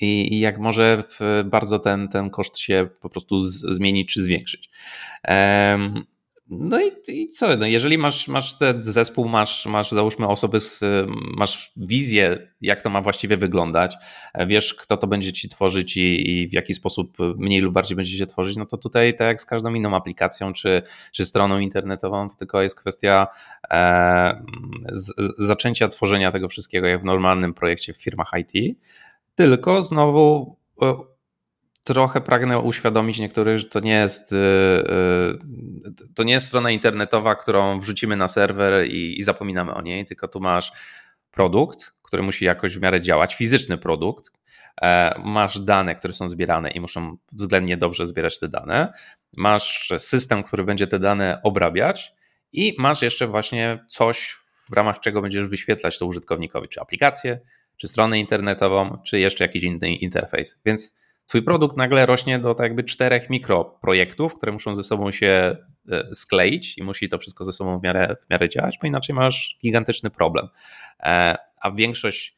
[0.00, 1.04] i, i jak może
[1.44, 4.70] bardzo ten, ten koszt się po prostu z, zmienić czy zwiększyć.
[5.28, 6.04] Um,
[6.50, 10.84] no i, i, co, no jeżeli masz, masz ten zespół, masz, masz załóżmy osoby, z,
[11.36, 13.96] masz wizję, jak to ma właściwie wyglądać,
[14.46, 18.16] wiesz, kto to będzie ci tworzyć i, i, w jaki sposób mniej lub bardziej będzie
[18.16, 20.82] się tworzyć, no to tutaj, tak jak z każdą inną aplikacją czy,
[21.12, 23.26] czy stroną internetową, to tylko jest kwestia
[23.70, 24.44] e,
[24.92, 28.78] z, zaczęcia tworzenia tego wszystkiego, jak w normalnym projekcie w firmach IT.
[29.36, 30.94] Tylko znowu e,
[31.84, 35.38] trochę pragnę uświadomić niektórych, że to nie jest e, e,
[36.14, 40.28] to nie jest strona internetowa, którą wrzucimy na serwer i, i zapominamy o niej, tylko
[40.28, 40.72] tu masz
[41.30, 44.32] produkt, który musi jakoś w miarę działać, fizyczny produkt,
[45.24, 48.92] masz dane, które są zbierane i muszą względnie dobrze zbierać te dane,
[49.36, 52.12] masz system, który będzie te dane obrabiać
[52.52, 54.36] i masz jeszcze właśnie coś,
[54.70, 57.40] w ramach czego będziesz wyświetlać to użytkownikowi, czy aplikację,
[57.76, 60.60] czy stronę internetową, czy jeszcze jakiś inny interfejs.
[60.66, 65.56] Więc twój produkt nagle rośnie do tak jakby czterech mikroprojektów, które muszą ze sobą się
[65.90, 69.14] e, skleić i musi to wszystko ze sobą w miarę, w miarę działać, bo inaczej
[69.14, 70.48] masz gigantyczny problem.
[71.00, 72.36] E, a większość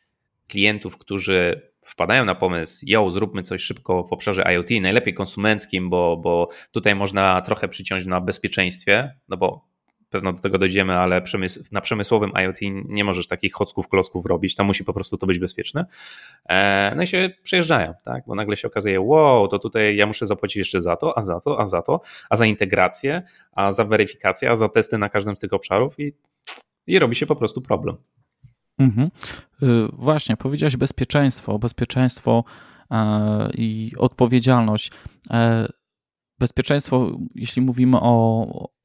[0.48, 6.16] klientów, którzy wpadają na pomysł, jo, zróbmy coś szybko w obszarze IoT, najlepiej konsumenckim, bo,
[6.16, 9.68] bo tutaj można trochę przyciąć na bezpieczeństwie, no bo
[10.08, 14.54] pewno do tego dojdziemy, ale przemysł, na przemysłowym IoT nie możesz takich chocków, klocków robić,
[14.54, 15.86] tam musi po prostu to być bezpieczne.
[16.48, 18.24] E, no i się przejeżdżają, tak?
[18.26, 21.40] bo nagle się okazuje, wow, to tutaj ja muszę zapłacić jeszcze za to, a za
[21.40, 25.36] to, a za to, a za integrację, a za weryfikację, a za testy na każdym
[25.36, 26.12] z tych obszarów i,
[26.86, 27.96] i robi się po prostu problem.
[28.78, 29.10] Mhm.
[29.62, 32.44] Y, właśnie, powiedziałeś bezpieczeństwo, bezpieczeństwo
[32.90, 34.90] e, i odpowiedzialność.
[35.30, 35.68] E,
[36.38, 38.77] bezpieczeństwo, jeśli mówimy o,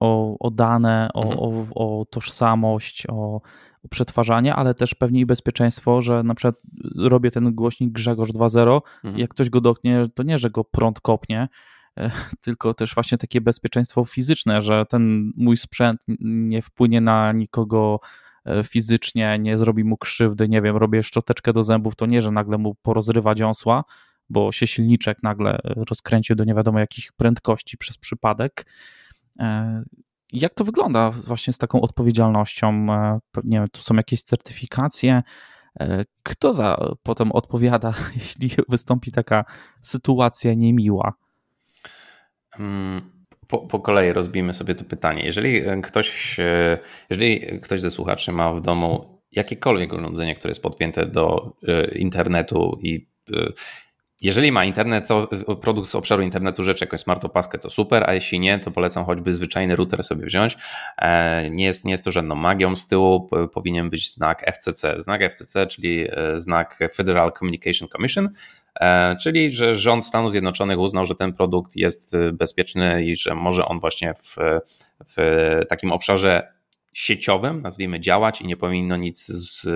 [0.00, 1.38] o, o dane, o, mhm.
[1.74, 3.40] o, o tożsamość, o,
[3.84, 6.54] o przetwarzanie, ale też pewnie i bezpieczeństwo, że na przykład
[6.96, 9.18] robię ten głośnik Grzegorz 2.0 mhm.
[9.18, 11.48] jak ktoś go doknie, to nie, że go prąd kopnie,
[11.98, 12.10] e,
[12.44, 18.00] tylko też właśnie takie bezpieczeństwo fizyczne, że ten mój sprzęt nie wpłynie na nikogo
[18.44, 22.30] e, fizycznie, nie zrobi mu krzywdy, nie wiem, robię szczoteczkę do zębów, to nie, że
[22.30, 23.84] nagle mu porozrywa dziąsła,
[24.30, 28.99] bo się silniczek nagle rozkręcił do nie wiadomo jakich prędkości przez przypadek, E,
[30.32, 32.86] jak to wygląda właśnie z taką odpowiedzialnością?
[32.90, 35.22] E, nie wiem, tu są jakieś certyfikacje.
[35.80, 39.44] E, kto za potem odpowiada, jeśli wystąpi taka
[39.80, 41.12] sytuacja niemiła?
[42.50, 43.10] Hmm,
[43.48, 45.22] po, po kolei rozbijmy sobie to pytanie.
[45.24, 46.36] Jeżeli ktoś,
[47.10, 51.56] jeżeli ktoś ze słuchaczy ma w domu jakiekolwiek urządzenie, które jest podpięte do
[51.94, 53.06] internetu i
[54.20, 55.28] jeżeli ma internet, to
[55.60, 59.04] produkt z obszaru internetu rzeczy, jakąś smart opaskę, to super, a jeśli nie, to polecam
[59.04, 60.56] choćby zwyczajny router sobie wziąć.
[60.98, 62.76] E, nie jest, nie jest to żadną magią.
[62.76, 64.94] Z tyłu powinien być znak FCC.
[64.98, 68.28] Znak FCC, czyli e, znak Federal Communication Commission,
[68.80, 73.64] e, czyli że rząd Stanów Zjednoczonych uznał, że ten produkt jest bezpieczny i że może
[73.64, 74.36] on właśnie w,
[75.16, 76.59] w takim obszarze
[76.92, 79.32] sieciowym, nazwijmy, działać i nie powinno nic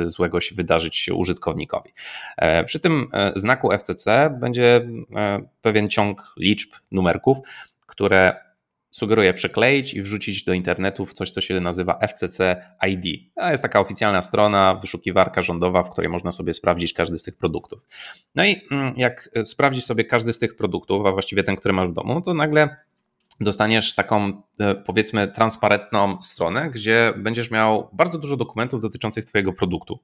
[0.06, 1.90] złego się wydarzyć użytkownikowi.
[2.36, 7.38] E, przy tym e, znaku FCC będzie e, pewien ciąg liczb, numerków,
[7.86, 8.44] które
[8.90, 13.32] sugeruje przekleić i wrzucić do internetu w coś, co się nazywa FCC ID.
[13.34, 17.36] To jest taka oficjalna strona, wyszukiwarka rządowa, w której można sobie sprawdzić każdy z tych
[17.36, 17.80] produktów.
[18.34, 21.88] No i mm, jak sprawdzisz sobie każdy z tych produktów, a właściwie ten, który masz
[21.88, 22.76] w domu, to nagle
[23.40, 29.98] dostaniesz taką e, powiedzmy transparentną stronę, gdzie będziesz miał bardzo dużo dokumentów dotyczących Twojego produktu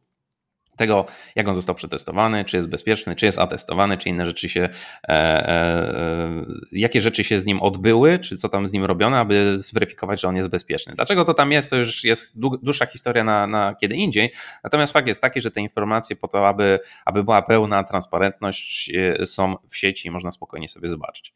[0.81, 4.69] tego, jak on został przetestowany, czy jest bezpieczny, czy jest atestowany, czy inne rzeczy się,
[5.09, 9.59] e, e, jakie rzeczy się z nim odbyły, czy co tam z nim robiono, aby
[9.59, 10.95] zweryfikować, że on jest bezpieczny.
[10.95, 14.33] Dlaczego to tam jest, to już jest dłuższa historia na, na kiedy indziej.
[14.65, 19.27] Natomiast fakt jest taki, że te informacje po to, aby, aby była pełna transparentność, e,
[19.27, 21.35] są w sieci i można spokojnie sobie zobaczyć.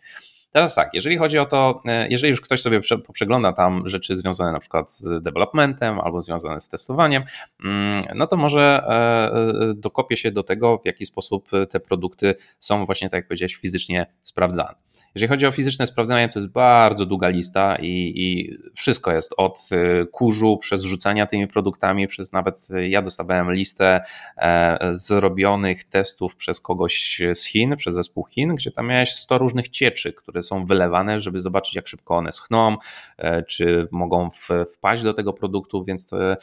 [0.55, 2.81] Teraz tak, jeżeli chodzi o to, e, jeżeli już ktoś sobie
[3.13, 7.23] przegląda tam rzeczy związane na przykład z developmentem albo związane z testowaniem,
[7.65, 12.35] mm, no to może e, e, dokopie się do tego, w jaki sposób te produkty
[12.59, 14.84] są właśnie, tak jak powiedziałeś, fizycznie sprawdzane.
[15.15, 19.69] Jeżeli chodzi o fizyczne sprawdzanie, to jest bardzo długa lista i, i, wszystko jest od
[19.73, 24.01] y, kurzu, przez rzucania tymi produktami, przez nawet y, ja dostawałem listę
[24.37, 29.69] e, zrobionych testów przez kogoś z Chin, przez zespół Chin, gdzie tam miałeś 100 różnych
[29.69, 32.77] cieczy, które są wylewane, żeby zobaczyć, jak szybko one schną,
[33.19, 34.29] e, czy mogą
[34.75, 36.37] wpaść do tego produktu, więc e,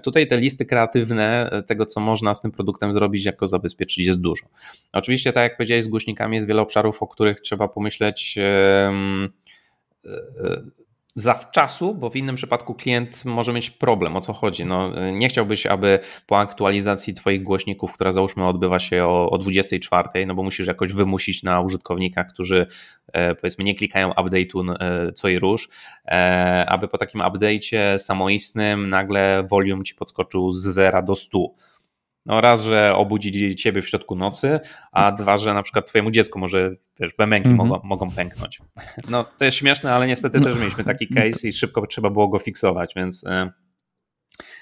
[0.00, 4.20] tutaj te listy kreatywne tego, co można z tym produktem zrobić, jak go zabezpieczyć, jest
[4.20, 4.46] dużo.
[4.92, 8.92] Oczywiście, tak jak powiedziałeś, z głośnikami jest wiele obszarów, o których trzeba pomyśleć, myśleć e,
[11.14, 14.16] zawczasu, bo w innym przypadku klient może mieć problem.
[14.16, 14.64] O co chodzi?
[14.64, 20.26] No, nie chciałbyś, aby po aktualizacji Twoich głośników, która załóżmy odbywa się o, o 24,
[20.26, 22.66] no bo musisz jakoś wymusić na użytkownikach, którzy
[23.12, 25.68] e, powiedzmy nie klikają update'u e, co i róż,
[26.66, 31.38] aby po takim update'cie samoistnym nagle volume Ci podskoczył z 0 do 100
[32.26, 34.60] no raz, że obudzi ciebie w środku nocy,
[34.92, 37.68] a dwa, że na przykład twojemu dziecku może też bębenki mm -hmm.
[37.68, 38.60] mogą, mogą pęknąć.
[39.08, 42.38] No to jest śmieszne, ale niestety też mieliśmy taki case i szybko trzeba było go
[42.38, 43.50] fiksować, więc e,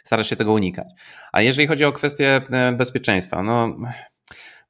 [0.05, 0.87] starasz się tego unikać.
[1.33, 3.77] A jeżeli chodzi o kwestię e, bezpieczeństwa, no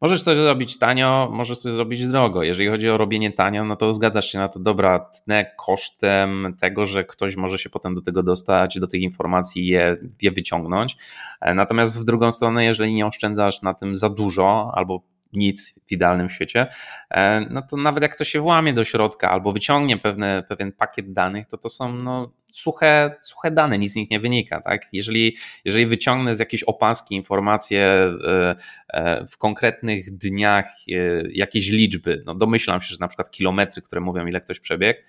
[0.00, 2.42] Możesz coś zrobić tanio, możesz coś zrobić drogo.
[2.42, 6.86] Jeżeli chodzi o robienie tanio, no to zgadzasz się na to, dobra, tnę kosztem tego,
[6.86, 10.96] że ktoś może się potem do tego dostać, do tych informacji je, je wyciągnąć.
[11.40, 15.92] E, natomiast w drugą stronę, jeżeli nie oszczędzasz na tym za dużo albo nic w
[15.92, 16.66] idealnym świecie,
[17.10, 21.12] e, no to nawet jak to się włamie do środka albo wyciągnie pewne, pewien pakiet
[21.12, 24.60] danych, to to są no, suche, suche dane, nic z nich nie wynika.
[24.60, 24.86] Tak?
[24.92, 28.56] Jeżeli, jeżeli wyciągnę z jakiejś opaski informacje e,
[28.88, 30.66] e, w konkretnych dniach
[31.30, 35.00] jakieś liczby, no domyślam się, że na przykład kilometry, które mówią ile ktoś przebiegł,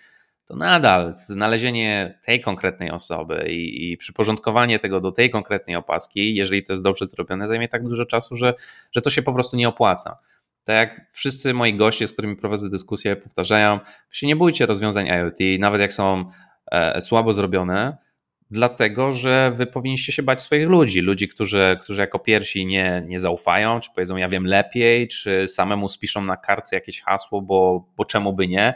[0.46, 6.64] to nadal znalezienie tej konkretnej osoby i, i, przyporządkowanie tego do tej konkretnej opaski, jeżeli
[6.64, 8.54] to jest dobrze zrobione, zajmie tak dużo czasu, że,
[8.91, 10.18] że to się po prostu nie opłaca.
[10.64, 13.80] Tak jak wszyscy moi goście, z którymi prowadzę dyskusję, powtarzają,
[14.12, 16.26] się nie bójcie rozwiązań IoT, nawet jak są
[16.72, 17.98] e, słabo zrobione,
[18.52, 23.20] dlatego że wy powinniście się bać swoich ludzi, ludzi, którzy, którzy jako pierwsi nie, nie
[23.20, 28.06] zaufają, czy powiedzą ja wiem lepiej, czy samemu spiszą na kartce jakieś hasło, bo, bo
[28.06, 28.74] czemu by nie,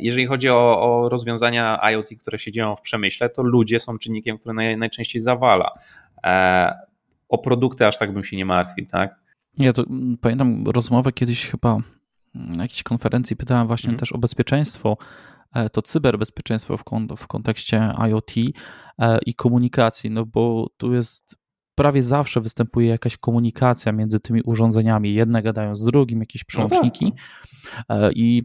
[0.00, 4.38] jeżeli chodzi o, o, rozwiązania IoT, które się dzieją w przemyśle, to ludzie są czynnikiem,
[4.38, 5.70] który naj, najczęściej zawala.
[6.24, 6.78] E,
[7.28, 9.20] o produkty aż tak bym się nie martwił, tak?
[9.58, 11.78] Ja to mm, pamiętam rozmowę kiedyś chyba
[12.34, 13.98] na jakiejś konferencji, pytałem właśnie mm.
[13.98, 14.96] też o bezpieczeństwo,
[15.54, 18.36] e, to cyberbezpieczeństwo w, kon w kontekście IoT
[19.26, 21.36] i komunikacji, no bo tu jest
[21.74, 25.14] prawie zawsze występuje jakaś komunikacja między tymi urządzeniami.
[25.14, 27.04] Jedne gadają z drugim, jakieś przełączniki
[27.88, 28.12] no tak.
[28.16, 28.42] i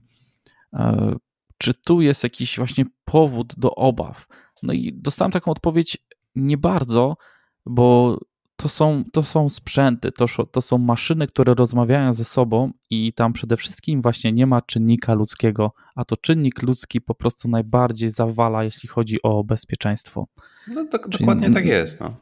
[1.61, 4.27] czy tu jest jakiś właśnie powód do obaw?
[4.63, 5.97] No i dostałem taką odpowiedź
[6.35, 7.17] nie bardzo,
[7.65, 8.17] bo
[8.55, 13.33] to są, to są sprzęty, to, to są maszyny, które rozmawiają ze sobą i tam
[13.33, 18.63] przede wszystkim właśnie nie ma czynnika ludzkiego, a to czynnik ludzki po prostu najbardziej zawala,
[18.63, 20.27] jeśli chodzi o bezpieczeństwo.
[20.67, 21.99] No to, dokładnie tak jest.
[21.99, 22.15] No.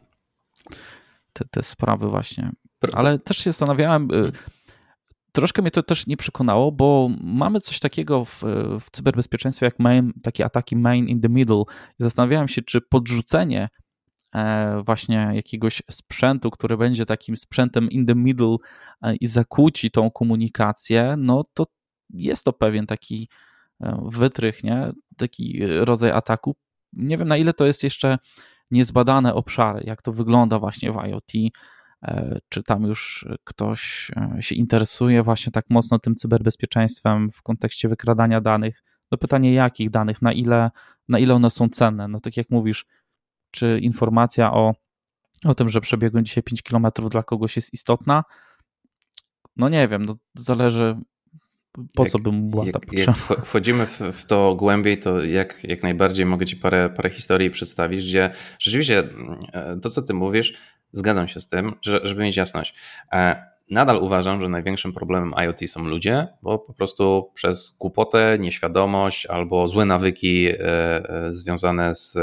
[1.34, 2.52] Te, te sprawy właśnie.
[2.94, 4.32] Ale też się zastanawiałem, y,
[5.32, 8.44] troszkę mnie to też nie przekonało, bo mamy coś takiego w,
[8.80, 11.64] w cyberbezpieczeństwie jak main, takie ataki main in the middle.
[12.00, 13.70] I zastanawiałem się, czy podrzucenie
[14.36, 18.56] e, właśnie jakiegoś sprzętu, który będzie takim sprzętem in the middle
[19.02, 21.66] e, i zakłóci tą komunikację, no to
[22.10, 23.30] jest to pewien taki
[23.82, 24.92] e, wytrych, nie?
[25.18, 26.56] taki rodzaj ataku.
[26.94, 28.18] Nie wiem, na ile to jest jeszcze
[28.72, 31.32] niezbadane obszary, jak to wygląda właśnie w IoT,
[32.50, 38.42] czy tam już ktoś e, się interesuje właśnie tak mocno tym cyberbezpieczeństwem w kontekście wykradania
[38.42, 38.84] danych.
[39.12, 40.70] No pytanie, jakich danych, na ile,
[41.08, 42.08] na ile one są cenne?
[42.08, 42.86] No tak jak mówisz,
[43.52, 44.74] czy informacja o,
[45.46, 48.24] o tym, że przebiegłem dzisiaj 5 km dla kogoś jest istotna?
[49.56, 50.98] No nie wiem, no zależy
[51.96, 53.18] po jak, co bym była ta potrzeba.
[53.30, 57.52] Jak wchodzimy w, w, to głębiej, to jak, jak najbardziej mogę Ci parę, parę historii
[57.52, 60.54] przedstawić, gdzie rzeczywiście mm, to, co Ty mówisz,
[60.94, 62.76] Zgadzam się z tym, że, żeby mieć jasność.
[63.70, 69.26] E, nadal uważam, że największym problemem IoT są ludzie, bo po prostu przez głupotę, nieświadomość
[69.26, 72.18] albo złe nawyki e, e, związane z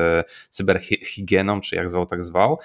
[0.51, 2.59] cyberhigieną, czy jak zwał, tak zwał,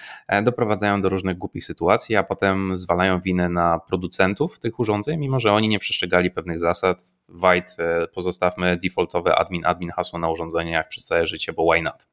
[0.43, 5.53] doprowadzają do różnych głupich sytuacji, a potem zwalają winę na producentów tych urządzeń, mimo że
[5.53, 7.03] oni nie przestrzegali pewnych zasad.
[7.43, 12.07] White pozostawmy defaultowe admin, admin hasło na urządzeniach przez całe życie, bo why not?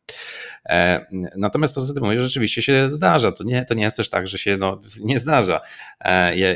[1.37, 3.33] Natomiast to, co ty mówisz, rzeczywiście się zdarza.
[3.33, 5.61] To nie, to nie jest też tak, że się no, nie zdarza.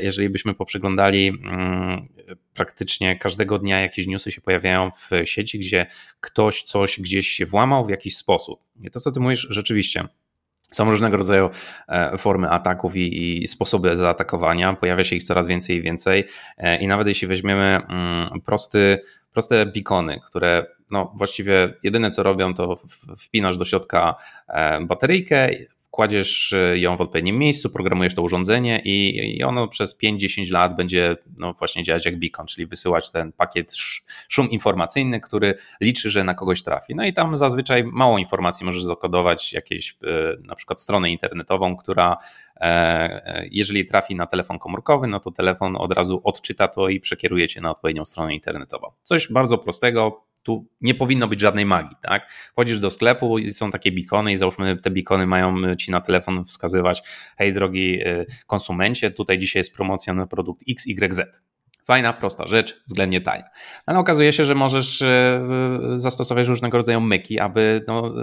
[0.03, 2.07] E, jeżeli byśmy poprzeglądali mm,
[2.53, 5.85] praktycznie każdego dnia jakieś newsy się pojawiają w sieci, gdzie
[6.21, 8.59] ktoś coś gdzieś się włamał w jakiś sposób.
[8.81, 10.07] I to, co ty mówisz, rzeczywiście.
[10.71, 11.49] Są różnego rodzaju
[11.87, 14.73] e, formy ataków i, i, sposoby zaatakowania.
[14.73, 16.23] Pojawia się ich coraz więcej i więcej.
[16.57, 18.99] E, I nawet jeśli weźmiemy mm, prosty,
[19.33, 22.75] proste beacony, które no właściwie jedyne co robią, to
[23.17, 24.15] wpinasz do środka
[24.81, 25.49] bateryjkę,
[25.93, 30.75] kładziesz e, ją w odpowiednim miejscu, programujesz to urządzenie i, i ono przez 5-10 lat
[30.75, 33.73] będzie no, właśnie działać jak beacon, czyli wysyłać ten pakiet
[34.27, 36.95] szum informacyjny, który liczy, że na kogoś trafi.
[36.95, 42.17] No i tam zazwyczaj mało informacji możesz zakodować, jakieś e, na przykład stronę internetową, która
[42.55, 47.47] e, jeżeli trafi na telefon komórkowy, no to telefon od razu odczyta to i przekieruje
[47.47, 48.91] cię na odpowiednią stronę internetową.
[49.03, 52.31] Coś bardzo prostego, tu nie powinno być żadnej magii, tak?
[52.31, 56.45] Wchodzisz do sklepu i są takie bikony i załóżmy te bikony mają ci na telefon
[56.45, 57.03] wskazywać,
[57.37, 61.21] hej drogi y, konsumencie, tutaj dzisiaj jest promocja na produkt XYZ.
[61.85, 63.43] Fajna, prosta rzecz, względnie tania.
[63.85, 65.05] Ale okazuje się, że możesz y,
[65.93, 68.13] y, zastosować różnego rodzaju myki, aby no,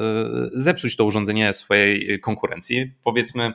[0.52, 2.92] zepsuć to urządzenie swojej konkurencji.
[3.04, 3.52] Powiedzmy,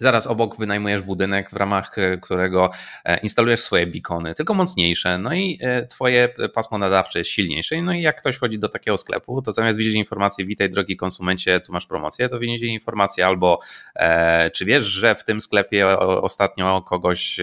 [0.00, 2.70] Zaraz obok wynajmujesz budynek, w ramach e, którego
[3.04, 7.82] e, instalujesz swoje beacony, tylko mocniejsze, no i e, twoje pasmo nadawcze jest silniejsze.
[7.82, 11.60] No i jak ktoś wchodzi do takiego sklepu, to zamiast widzieć informację, witaj drogi konsumencie,
[11.60, 13.60] tu masz promocję, to widzi informację albo
[14.52, 17.40] czy wiesz, że w tym sklepie ostatnio kogoś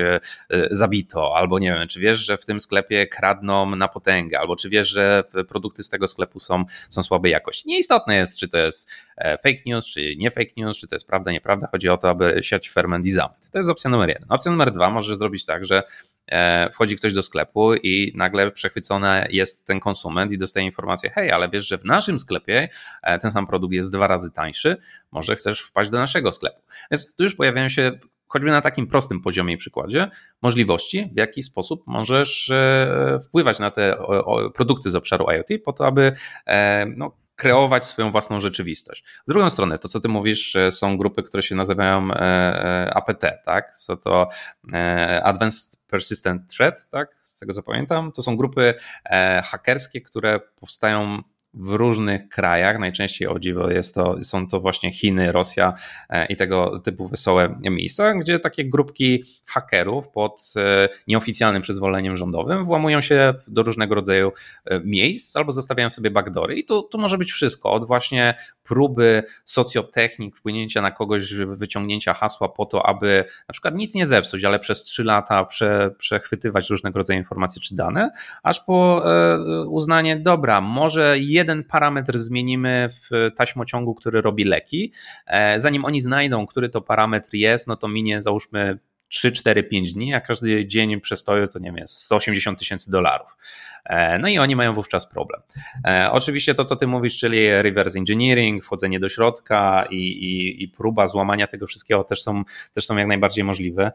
[0.71, 4.69] zabito, albo nie wiem, czy wiesz, że w tym sklepie kradną na potęgę, albo czy
[4.69, 7.67] wiesz, że produkty z tego sklepu są, są słabej jakości.
[7.67, 11.31] Nieistotne jest, czy to jest fake news, czy nie fake news, czy to jest prawda,
[11.31, 11.67] nieprawda.
[11.71, 13.29] Chodzi o to, aby siać ferment i.
[13.51, 14.25] To jest opcja numer jeden.
[14.29, 15.83] Opcja numer dwa możesz zrobić tak, że
[16.27, 21.31] e, wchodzi ktoś do sklepu i nagle przechwycony jest ten konsument i dostaje informację, hej,
[21.31, 22.69] ale wiesz, że w naszym sklepie
[23.03, 24.77] e, ten sam produkt jest dwa razy tańszy,
[25.11, 26.61] może chcesz wpaść do naszego sklepu.
[26.91, 27.91] Więc tu już pojawiają się
[28.27, 30.09] choćby na takim prostym poziomie i przykładzie,
[30.41, 33.97] możliwości, w jaki sposób możesz e, wpływać na te
[34.53, 36.11] produkty z obszaru IoT po to, aby
[36.95, 39.03] no, kreować swoją własną rzeczywistość.
[39.25, 43.41] Z drugą stronę, to co ty mówisz, są grupy, które się nazywają e, e, APT,
[43.45, 43.77] tak?
[43.77, 44.27] Są to
[44.73, 47.19] e, Advanced Persistent Threat, tak?
[47.21, 48.11] Z tego co pamiętam.
[48.11, 48.73] To są grupy
[49.43, 51.21] hakerskie, które powstają
[51.55, 52.79] w różnych krajach.
[52.79, 55.73] Najczęściej o dziwo jest to, są to właśnie Chiny, Rosja
[56.09, 62.65] e, i tego typu wesołe miejsca, gdzie takie grupki hakerów pod e, nieoficjalnym przyzwoleniem rządowym
[62.65, 64.31] włamują się do różnego rodzaju
[64.65, 66.55] e, miejsc albo zostawiają sobie backdory.
[66.55, 68.35] I tu, tu może być wszystko, od właśnie
[68.67, 74.43] próby socjotechnik, wpłynięcia na kogoś, wyciągnięcia hasła po to, aby na przykład nic nie zepsuć,
[74.43, 78.11] ale przez trzy lata prze, przechwytywać różnego rodzaju informacje czy dane,
[78.43, 79.03] aż po
[79.67, 84.91] uznanie, dobra, może jeden jeden parametr zmienimy w taśmociągu, który robi leki.
[85.27, 89.93] E, zanim oni znajdą, który to parametr jest, no to minie załóżmy 3, 4, 5
[89.93, 93.37] dni, a każdy dzień przestoju to nie wiem, 180 tysięcy dolarów.
[93.85, 95.41] E, no i oni mają wówczas problem.
[95.87, 100.67] E, oczywiście to, co ty mówisz, czyli reverse engineering, wchodzenie do środka i, i, i
[100.67, 102.43] próba złamania tego wszystkiego też są,
[102.73, 103.91] też są jak najbardziej możliwe.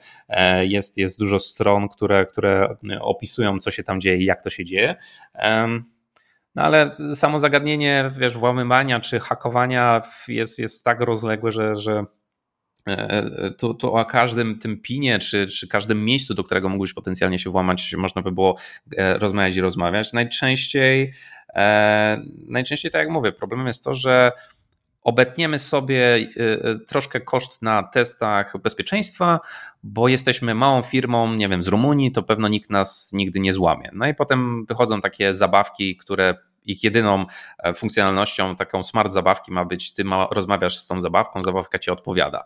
[0.60, 4.64] Jest, jest dużo stron, które, które opisują, co się tam dzieje i jak to się
[4.64, 4.96] dzieje.
[6.54, 11.98] No ale samo zagadnienie, wiesz, włamywania czy hakowania jest, jest tak rozległe, że, że e,
[11.98, 12.06] e,
[13.58, 17.50] tu, tu o każdym tym pinie, czy, czy każdym miejscu, do którego mógłbyś potencjalnie się
[17.50, 18.56] włamać, można by było
[18.96, 20.12] e, rozmawiać i rozmawiać.
[20.12, 21.12] Najczęściej,
[22.46, 24.32] najczęściej tak jak mówię, problemem jest to, że
[25.02, 26.28] obetniemy sobie
[26.88, 29.40] troszkę koszt na testach bezpieczeństwa,
[29.82, 33.90] bo jesteśmy małą firmą, nie wiem, z Rumunii, to pewno nikt nas nigdy nie złamie.
[33.92, 37.26] No i potem wychodzą takie zabawki, które ich jedyną
[37.58, 41.90] e, funkcjonalnością, taką smart zabawki ma być, ty ma, rozmawiasz z tą zabawką, zabawka ci
[41.90, 42.44] odpowiada.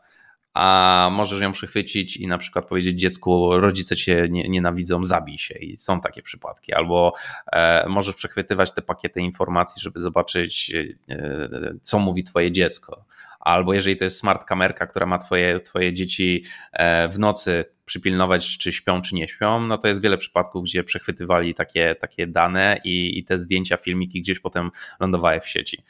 [0.55, 5.55] A możesz ją przychwycić i na przykład powiedzieć dziecku, rodzice cię nie, nienawidzą, zabij się.
[5.55, 6.74] I są takie przypadki.
[6.74, 7.12] Albo
[7.52, 10.72] e, możesz przechwytywać te pakiety informacji, żeby zobaczyć,
[11.09, 13.05] e, co mówi twoje dziecko
[13.44, 18.59] albo jeżeli to jest smart kamerka, która ma twoje, twoje dzieci e, w nocy przypilnować,
[18.59, 22.80] czy śpią, czy nie śpią, no to jest wiele przypadków, gdzie przechwytywali takie, takie dane
[22.84, 25.82] i, i te zdjęcia, filmiki gdzieś potem lądowały w sieci.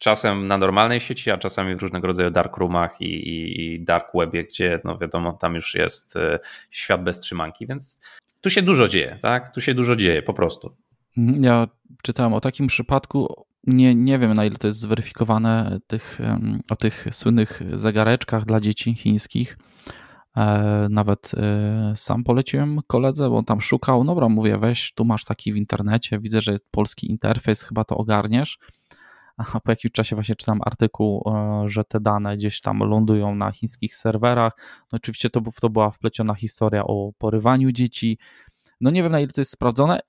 [0.00, 4.44] Czasem na normalnej sieci, a czasami w różnego rodzaju dark roomach i, i dark webie,
[4.44, 6.38] gdzie no wiadomo, tam już jest e,
[6.70, 8.00] świat bez trzymanki, więc
[8.40, 9.54] tu się dużo dzieje, tak?
[9.54, 10.76] Tu się dużo dzieje, po prostu.
[11.18, 11.68] Mhm, ja
[12.02, 16.18] czytałem o takim przypadku, nie, nie wiem na ile to jest zweryfikowane, tych,
[16.70, 19.58] o tych słynnych zegareczkach dla dzieci chińskich.
[20.36, 24.04] E, nawet e, sam poleciłem koledze, bo on tam szukał.
[24.04, 27.96] Dobra, mówię, weź, tu masz taki w internecie, widzę, że jest polski interfejs, chyba to
[27.96, 28.58] ogarniesz.
[29.54, 33.52] A po jakimś czasie właśnie czytam artykuł, e, że te dane gdzieś tam lądują na
[33.52, 34.52] chińskich serwerach.
[34.92, 38.18] No oczywiście to, to była wpleciona historia o porywaniu dzieci.
[38.80, 40.00] No nie wiem na ile to jest sprawdzone.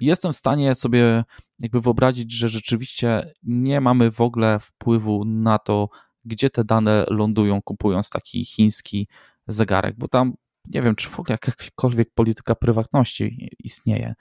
[0.00, 1.24] Jestem w stanie sobie
[1.62, 5.88] jakby wyobrazić, że rzeczywiście nie mamy w ogóle wpływu na to,
[6.24, 9.08] gdzie te dane lądują, kupując taki chiński
[9.46, 10.34] zegarek, bo tam
[10.64, 14.14] nie wiem, czy w ogóle jakakolwiek polityka prywatności istnieje.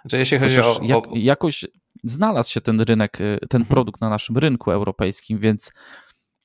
[0.00, 0.84] Znaczy, jeśli chodzi o, o...
[0.84, 1.64] Jak, jakoś
[2.04, 3.64] znalazł się ten rynek, y, ten mhm.
[3.64, 5.72] produkt na naszym rynku europejskim, więc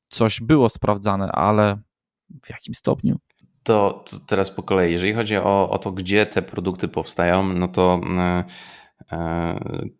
[0.10, 1.78] coś było sprawdzane, ale
[2.44, 3.20] w jakim stopniu?
[3.64, 4.92] To, to teraz po kolei.
[4.92, 8.02] Jeżeli chodzi o, o to, gdzie te produkty powstają, no to.
[8.04, 8.44] Yy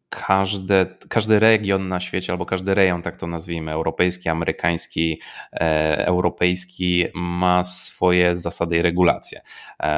[0.10, 5.22] każde, każdy region na świecie, albo każdy rejon, tak to nazwijmy, europejski, amerykański,
[5.54, 9.42] e, europejski, ma swoje zasady i regulacje.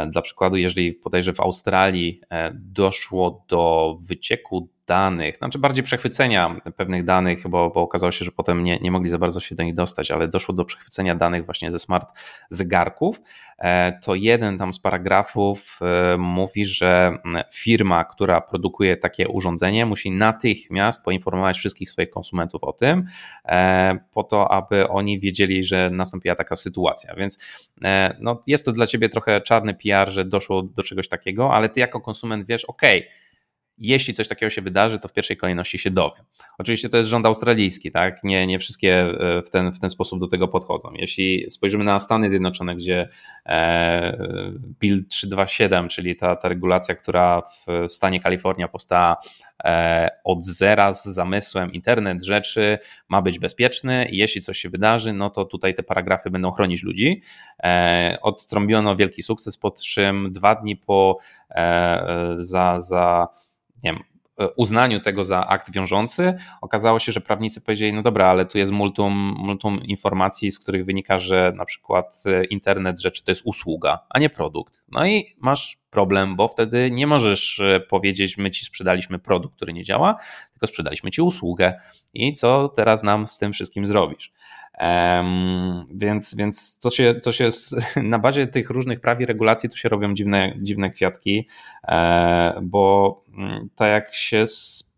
[0.10, 2.22] Dla przykładu, jeżeli podejrzę w Australii
[2.54, 8.64] doszło do wycieku danych, znaczy bardziej przechwycenia pewnych danych, bo, bo okazało się, że potem
[8.64, 11.72] nie, nie mogli za bardzo się do nich dostać, ale doszło do przechwycenia danych właśnie
[11.72, 12.10] ze smart
[12.50, 13.22] zegarków,
[13.58, 17.18] e, to jeden tam z paragrafów e, mówi, że
[17.54, 23.06] firma, która produkuje takie urządzenie, musi natychmiast poinformować wszystkich swoich konsumentów o tym,
[23.46, 27.16] e, po to, aby oni wiedzieli, że nastąpiła taka sytuacja.
[27.16, 27.40] Więc
[28.20, 31.80] no, jest to dla ciebie trochę czarny PR, że doszło do czegoś takiego, ale ty
[31.80, 32.82] jako konsument wiesz, ok,
[33.82, 36.26] jeśli coś takiego się wydarzy, to w pierwszej kolejności się dowiem.
[36.58, 38.24] Oczywiście to jest rząd australijski, tak?
[38.24, 40.94] Nie, nie wszystkie e, w ten, w ten sposób do tego podchodzą.
[40.94, 43.10] Jeśli spojrzymy na Stany Zjednoczone, gdzie
[43.46, 44.18] e,
[44.80, 49.18] Bill 327, czyli ta, ta regulacja, która w stanie Kalifornia powstała
[49.64, 52.78] e, od zera z zamysłem internet rzeczy
[53.10, 56.84] ma być bezpieczny i jeśli coś się wydarzy, no to tutaj te paragrafy będą chronić
[56.84, 57.22] ludzi.
[58.22, 61.18] Odtrąbiono wielki sukces, po czym dwa dni po
[62.40, 63.28] za, za
[63.84, 64.04] nie wiem,
[64.40, 68.58] e, uznaniu tego za akt wiążący, okazało się, że prawnicy powiedzieli, no dobra, ale tu
[68.58, 73.42] jest multum, multum informacji, z których wynika, że na przykład e, internet rzeczy to jest
[73.46, 74.84] usługa, a nie produkt.
[74.88, 79.74] No i masz problem, bo wtedy nie możesz e, powiedzieć, my ci sprzedaliśmy produkt, który
[79.74, 80.16] nie działa,
[80.52, 81.80] tylko sprzedaliśmy ci usługę.
[82.14, 84.32] I co teraz nam z tym wszystkim zrobisz?
[84.80, 87.50] Um, więc więc to się, to się
[88.04, 91.48] na bazie tych różnych praw i regulacji tu się robią dziwne, dziwne kwiatki,
[91.88, 94.46] e, bo mm, tak jak się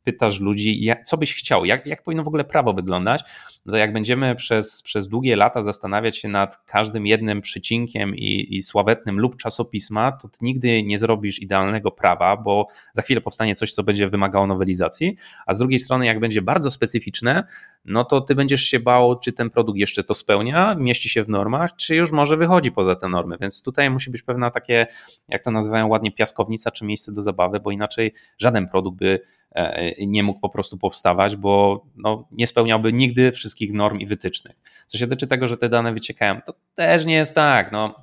[0.03, 3.23] pytasz ludzi, co byś chciał, jak, jak powinno w ogóle prawo wyglądać,
[3.71, 8.63] to jak będziemy przez, przez długie lata zastanawiać się nad każdym jednym przycinkiem i, i
[8.63, 13.83] sławetnym lub czasopisma, to nigdy nie zrobisz idealnego prawa, bo za chwilę powstanie coś, co
[13.83, 17.43] będzie wymagało nowelizacji, a z drugiej strony, jak będzie bardzo specyficzne,
[17.85, 21.29] no to ty będziesz się bał, czy ten produkt jeszcze to spełnia, mieści się w
[21.29, 23.37] normach, czy już może wychodzi poza te normy.
[23.41, 24.87] Więc tutaj musi być pewna takie,
[25.27, 29.19] jak to nazywają ładnie, piaskownica czy miejsce do zabawy, bo inaczej żaden produkt by
[29.55, 34.55] e, nie mógł po prostu powstawać, bo no, nie spełniałby nigdy wszystkich norm i wytycznych.
[34.87, 37.71] Co się tyczy tego, że te dane wyciekają, to też nie jest tak.
[37.71, 37.95] No,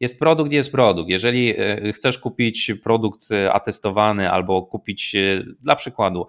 [0.00, 1.10] jest produkt, jest produkt.
[1.10, 5.16] Jeżeli e, chcesz kupić produkt e, atestowany albo kupić
[5.60, 6.26] dla przykładu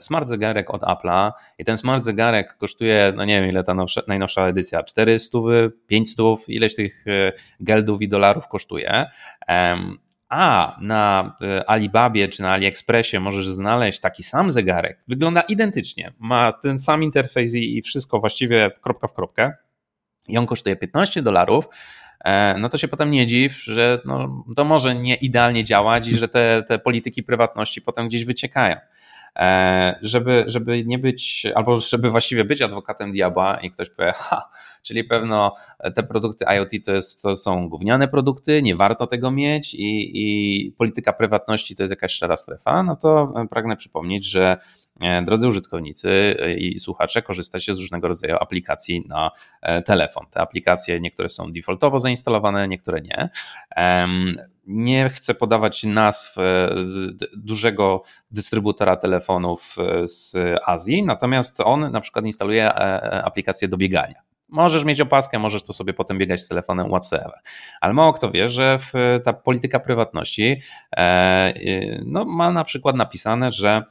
[0.00, 4.02] smart zegarek od Apple'a i ten smart zegarek kosztuje, no nie wiem ile ta nowsza,
[4.08, 5.38] najnowsza edycja, 400,
[5.86, 7.04] 500, ileś tych
[7.60, 9.06] geldów i dolarów kosztuje,
[10.32, 16.52] a na e, Alibabie czy na AliExpressie możesz znaleźć taki sam zegarek, wygląda identycznie, ma
[16.52, 19.52] ten sam interfejs i wszystko właściwie kropka w kropkę.
[20.28, 21.68] I on kosztuje 15 dolarów,
[22.24, 26.16] e, no to się potem nie dziw, że no, to może nie idealnie działać i
[26.16, 28.76] że te, te polityki prywatności potem gdzieś wyciekają.
[29.38, 34.50] E, żeby, żeby nie być, albo żeby właściwie być adwokatem diabła i ktoś powie, ha,
[34.82, 35.54] czyli pewno
[35.94, 40.72] te produkty IoT to, jest, to są gówniane produkty, nie warto tego mieć i, i
[40.72, 44.56] polityka prywatności to jest jakaś szara strefa, no to pragnę przypomnieć, że
[45.24, 49.30] drodzy użytkownicy i słuchacze, korzystacie z różnego rodzaju aplikacji na
[49.62, 50.26] e, telefon.
[50.30, 53.30] Te aplikacje niektóre są defaultowo zainstalowane, niektóre nie.
[54.66, 56.74] Nie chcę podawać nazw e,
[57.36, 60.34] dużego dystrybutora telefonów z
[60.66, 62.74] Azji, natomiast on na przykład instaluje
[63.24, 64.22] aplikację do biegania.
[64.52, 67.34] Możesz mieć opaskę, możesz to sobie potem biegać z telefonem whatsoever.
[67.80, 68.78] Ale mało kto wie, że
[69.24, 70.60] ta polityka prywatności
[70.96, 71.52] e,
[72.06, 73.84] no, ma na przykład napisane, że e,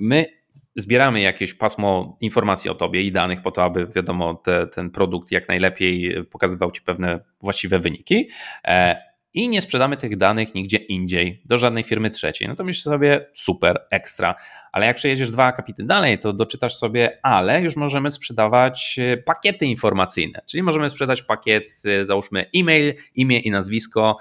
[0.00, 0.38] my
[0.76, 5.32] zbieramy jakieś pasmo informacji o tobie i danych po to, aby wiadomo, te, ten produkt
[5.32, 8.28] jak najlepiej pokazywał ci pewne właściwe wyniki.
[8.64, 9.02] E,
[9.34, 12.48] I nie sprzedamy tych danych nigdzie indziej, do żadnej firmy trzeciej.
[12.48, 14.34] No to myślisz sobie super, ekstra.
[14.72, 19.66] Ale jak przejedziesz dwa akapity dalej, to doczytasz sobie, ale już możemy sprzedawać e, pakiety
[19.66, 20.40] informacyjne.
[20.46, 24.16] Czyli możemy sprzedać pakiet, e, załóżmy e-mail, imię i nazwisko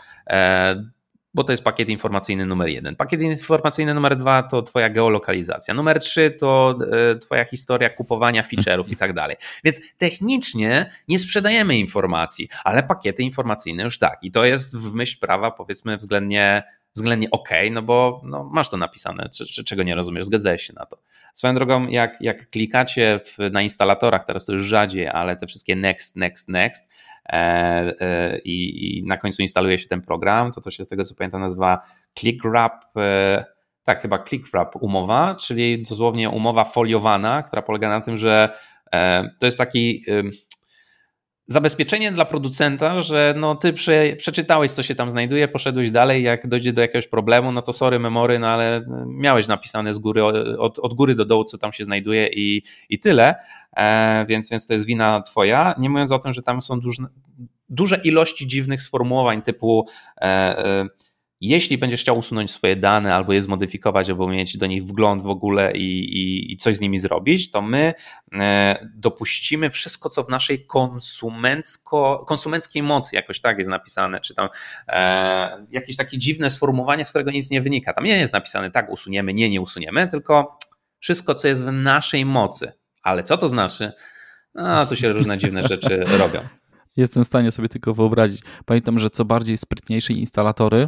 [1.38, 2.96] bo to jest pakiet informacyjny numer jeden.
[2.96, 5.74] Pakiet informacyjny numer dwa to Twoja geolokalizacja.
[5.74, 6.80] Numer trzy to
[7.12, 9.36] e, Twoja historia kupowania feature'ów i tak dalej.
[9.64, 14.20] Więc technicznie nie sprzedajemy informacji, ale pakiety informacyjne już tak.
[14.22, 16.64] I to jest w myśl prawa, powiedzmy, względnie
[16.96, 20.74] względnie ok, no bo no, masz to napisane, czy, czy, czego nie rozumiesz, zgadzałeś się
[20.74, 20.98] na to.
[21.38, 25.76] Swoją drogą, jak, jak klikacie w, na instalatorach, teraz to już rzadziej, ale te wszystkie
[25.76, 26.86] next, next, next
[27.26, 27.34] e,
[28.02, 31.16] e, i, i, na końcu instaluje się ten program, to to się z tego co
[31.16, 31.82] pamiętam nazywa
[32.20, 33.46] ClickWrap, e,
[33.84, 38.50] tak chyba ClickWrap umowa, czyli dosłownie umowa foliowana, która polega na tym, że
[38.94, 40.04] e, to jest taki
[41.48, 46.48] zabezpieczenie dla producenta, że no ty prze, przeczytałeś, co się tam znajduje, poszedłeś dalej, jak
[46.48, 50.24] dojdzie do jakiegoś problemu, no to sorry memory, no ale miałeś napisane z góry,
[50.58, 53.36] od, od góry do dołu, co tam się znajduje i, i tyle,
[53.78, 57.04] e, więc, więc to jest wina twoja, nie mówiąc o tym, że tam są duże,
[57.70, 59.88] duże ilości dziwnych sformułowań typu
[60.18, 60.86] e, e,
[61.42, 65.28] jeśli będziesz chciał usunąć swoje dane albo je zmodyfikować, albo mieć do nich wgląd w
[65.28, 67.94] ogóle i, i, i, coś z nimi zrobić, to my
[68.34, 70.66] e, dopuścimy wszystko, co w naszej
[72.26, 74.50] konsumenckiej mocy, jakoś tak jest napisane, czy tam
[74.88, 77.94] e, jakieś takie dziwne sformułowanie, z którego nic nie wynika.
[77.94, 80.58] Tam nie jest napisane tak, usuniemy, nie, nie usuniemy, tylko
[81.00, 82.72] wszystko, co jest w naszej mocy.
[83.04, 83.92] Ale co to znaczy?
[84.56, 86.48] No, tu się różne dziwne rzeczy robią.
[86.98, 88.42] Jestem w stanie sobie tylko wyobrazić.
[88.66, 90.88] Pamiętam, że co bardziej sprytniejsze instalatory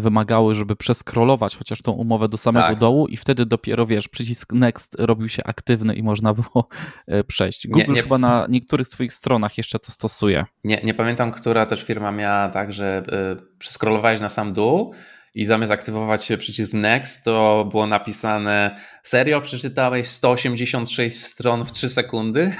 [0.00, 2.78] wymagały, żeby przeskrolować chociaż tą umowę do samego tak.
[2.78, 6.68] dołu i wtedy dopiero, wiesz, przycisk next robił się aktywny i można było
[7.06, 7.68] e, przejść.
[7.68, 10.44] Google nie, nie, chyba na niektórych swoich stronach jeszcze to stosuje.
[10.64, 13.02] Nie, nie pamiętam, która też firma miała tak, że
[13.42, 14.94] y, przeskrolowałeś na sam dół
[15.34, 22.50] i zamiast aktywować przycisk Next, to było napisane serio, przeczytałeś 186 stron w 3 sekundy?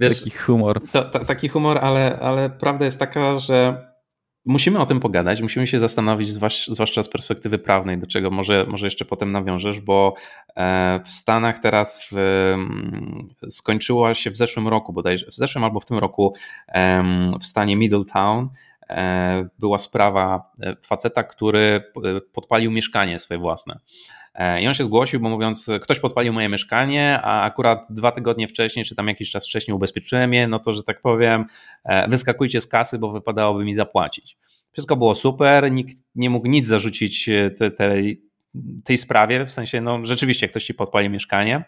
[0.00, 0.80] Wiesz, taki humor.
[0.92, 3.86] To, to, taki humor, ale, ale prawda jest taka, że
[4.44, 6.28] musimy o tym pogadać, musimy się zastanowić,
[6.68, 10.14] zwłaszcza z perspektywy prawnej, do czego może, może jeszcze potem nawiążesz, bo
[10.56, 15.80] e, w Stanach teraz w, mm, skończyła się w zeszłym roku, bodajże w zeszłym albo
[15.80, 16.34] w tym roku
[17.40, 18.48] w stanie Middletown
[18.88, 21.92] e, była sprawa e, faceta, który
[22.32, 23.78] podpalił mieszkanie swoje własne.
[24.34, 28.48] E, I on się zgłosił, bo mówiąc, ktoś podpalił moje mieszkanie, a akurat dwa tygodnie
[28.48, 31.44] wcześniej, czy tam jakiś czas wcześniej ubezpieczyłem je, no to, że tak powiem,
[31.84, 34.36] e, wyskakujcie z kasy, bo wypadałoby mi zapłacić.
[34.72, 38.22] Wszystko było super, nikt nie mógł nic zarzucić e, te, tej,
[38.84, 41.64] tej sprawie, w sensie, no rzeczywiście ktoś ci podpalił mieszkanie.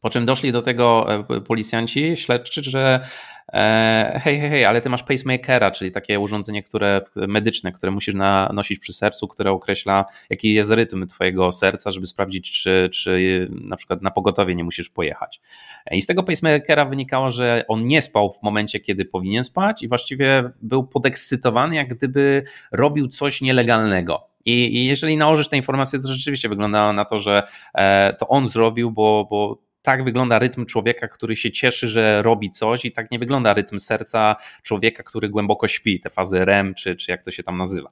[0.00, 1.06] Po czym doszli do tego
[1.46, 3.06] policjanci śledczy, że
[3.52, 8.50] hej, hej, hej, ale ty masz pacemakera, czyli takie urządzenie które, medyczne, które musisz na,
[8.54, 13.76] nosić przy sercu, które określa, jaki jest rytm twojego serca, żeby sprawdzić, czy, czy na
[13.76, 15.40] przykład na pogotowie nie musisz pojechać.
[15.86, 19.82] E, I z tego pacemakera wynikało, że on nie spał w momencie, kiedy powinien spać
[19.82, 22.42] i właściwie był podekscytowany, jak gdyby
[22.72, 24.28] robił coś nielegalnego.
[24.44, 27.42] I, jeżeli nałożysz te informacje, to rzeczywiście wyglądało na to, że
[27.74, 32.50] e, to on zrobił, bo, bo tak wygląda rytm człowieka, który się cieszy, że robi
[32.50, 36.96] coś, i tak nie wygląda rytm serca człowieka, który głęboko śpi, te fazy REM, czy,
[36.96, 37.90] czy jak to się tam nazywa.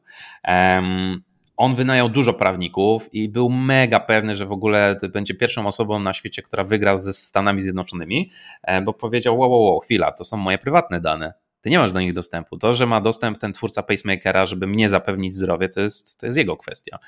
[0.48, 1.22] Um,
[1.56, 6.14] on wynajął dużo prawników i był mega pewny, że w ogóle będzie pierwszą osobą na
[6.14, 8.30] świecie, która wygra ze Stanami Zjednoczonymi,
[8.84, 12.00] bo powiedział: Wow, wow, wow, chwila, to są moje prywatne dane ty nie masz do
[12.00, 12.58] nich dostępu.
[12.58, 16.38] To, że ma dostęp ten twórca pacemakera, żeby mnie zapewnić zdrowie, to jest, to jest
[16.38, 16.98] jego kwestia.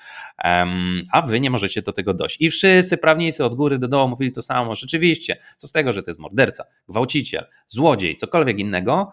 [0.45, 2.37] Um, a wy nie możecie do tego dojść.
[2.41, 4.75] I wszyscy prawnicy od góry do dołu mówili to samo.
[4.75, 9.13] Rzeczywiście, co z tego, że to jest morderca, gwałciciel, złodziej, cokolwiek innego,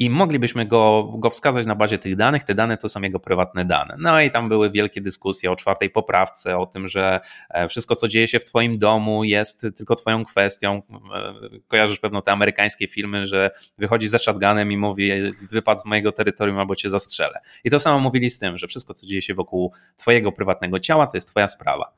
[0.00, 2.44] i moglibyśmy go, go wskazać na bazie tych danych.
[2.44, 3.96] Te dane to są jego prywatne dane.
[3.98, 7.20] No i tam były wielkie dyskusje o czwartej poprawce, o tym, że
[7.50, 10.82] e, wszystko, co dzieje się w Twoim domu, jest tylko Twoją kwestią.
[11.14, 11.34] E,
[11.66, 15.10] kojarzysz pewno te amerykańskie filmy, że wychodzi ze shotgunem i mówi:
[15.50, 17.40] wypad z mojego terytorium albo cię zastrzelę.
[17.64, 21.06] I to samo mówili z tym, że wszystko, co dzieje się wokół Twojego prywatnego ciała,
[21.06, 21.92] to jest Twoja sprawa.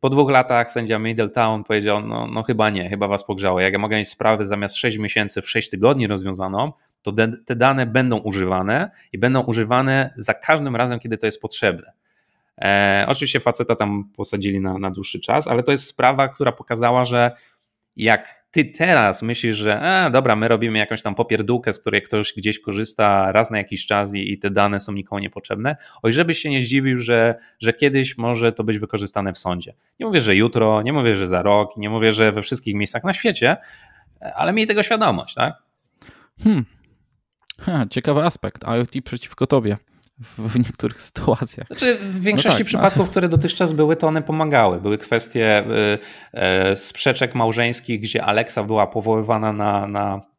[0.00, 3.60] Po dwóch latach sędzia Middletown powiedział: No, no chyba nie, chyba was pogrzało.
[3.60, 6.72] Jak ja mogę mieć sprawę zamiast 6 miesięcy w 6 tygodni rozwiązaną,
[7.04, 7.12] to
[7.46, 11.92] te dane będą używane i będą używane za każdym razem, kiedy to jest potrzebne.
[12.60, 17.04] E, oczywiście faceta tam posadzili na, na dłuższy czas, ale to jest sprawa, która pokazała,
[17.04, 17.30] że
[17.96, 22.32] jak ty teraz myślisz, że a, dobra, my robimy jakąś tam popierdółkę, z której ktoś
[22.36, 26.38] gdzieś korzysta raz na jakiś czas i, i te dane są nikomu niepotrzebne, oj, żebyś
[26.38, 29.74] się nie zdziwił, że, że kiedyś może to być wykorzystane w sądzie.
[30.00, 33.04] Nie mówię, że jutro, nie mówię, że za rok, nie mówię, że we wszystkich miejscach
[33.04, 33.56] na świecie,
[34.34, 35.54] ale miej tego świadomość, tak?
[36.44, 36.64] Hmm.
[37.60, 38.64] Ha, ciekawy aspekt.
[38.64, 39.76] IoT przeciwko tobie
[40.38, 41.66] w niektórych sytuacjach.
[41.66, 43.10] Znaczy, w większości no tak, przypadków, no.
[43.10, 44.80] które dotychczas były, to one pomagały.
[44.80, 50.33] Były kwestie y, y, sprzeczek małżeńskich, gdzie Alexa była powoływana na, na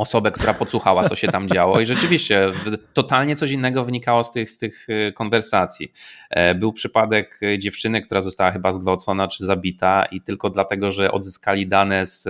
[0.00, 1.80] osobę, która podsłuchała, co się tam działo.
[1.80, 2.52] I rzeczywiście
[2.92, 5.92] totalnie coś innego wynikało z tych, z tych y, konwersacji.
[6.30, 11.66] E, był przypadek dziewczyny, która została chyba zgwałcona czy zabita, i tylko dlatego, że odzyskali
[11.66, 12.28] dane z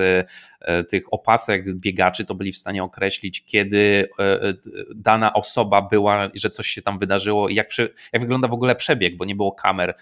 [0.60, 4.54] E, tych opasek biegaczy, to byli w stanie określić, kiedy e,
[4.94, 7.68] dana osoba była, że coś się tam wydarzyło i jak,
[8.12, 9.94] jak wygląda w ogóle przebieg, bo nie było kamer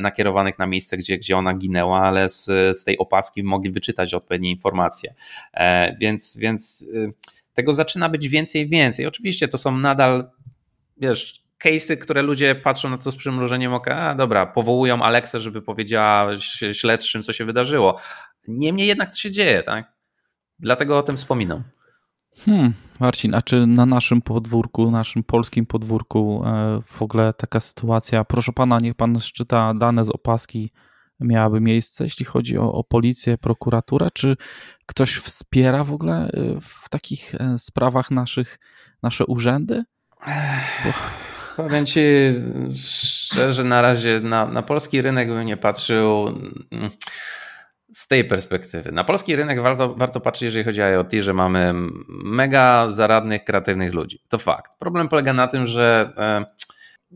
[0.00, 2.44] nakierowanych na miejsce, gdzie, gdzie ona ginęła, ale z,
[2.78, 5.14] z tej opaski mogli wyczytać odpowiednie informacje.
[5.98, 6.86] Więc, więc
[7.52, 9.06] tego zaczyna być więcej i więcej.
[9.06, 10.30] Oczywiście to są nadal,
[10.96, 15.62] wiesz, case'y, które ludzie patrzą na to z przymrużeniem oka, a dobra, powołują Aleksę, żeby
[15.62, 16.30] powiedziała
[16.72, 17.98] śledczym, co się wydarzyło.
[18.48, 19.92] Niemniej jednak to się dzieje, tak?
[20.58, 21.62] Dlatego o tym wspominam.
[22.38, 28.24] Hmm, Marcin, a czy na naszym podwórku, naszym polskim podwórku e, w ogóle taka sytuacja,
[28.24, 30.70] proszę pana, niech pan szczyta dane z opaski,
[31.24, 34.08] miałaby miejsce, jeśli chodzi o, o policję, prokuraturę?
[34.12, 34.36] Czy
[34.86, 38.58] ktoś wspiera w ogóle e, w takich e, sprawach naszych,
[39.02, 39.84] nasze urzędy?
[40.84, 40.92] Bo...
[41.56, 42.00] Powiem ci
[42.76, 46.28] szczerze, na razie na, na polski rynek bym nie patrzył.
[46.70, 46.90] Mm,
[47.92, 48.92] z tej perspektywy.
[48.92, 51.74] Na polski rynek warto, warto patrzeć, jeżeli chodzi o IoT, że mamy
[52.24, 54.18] mega zaradnych, kreatywnych ludzi.
[54.28, 54.78] To fakt.
[54.78, 56.44] Problem polega na tym, że e,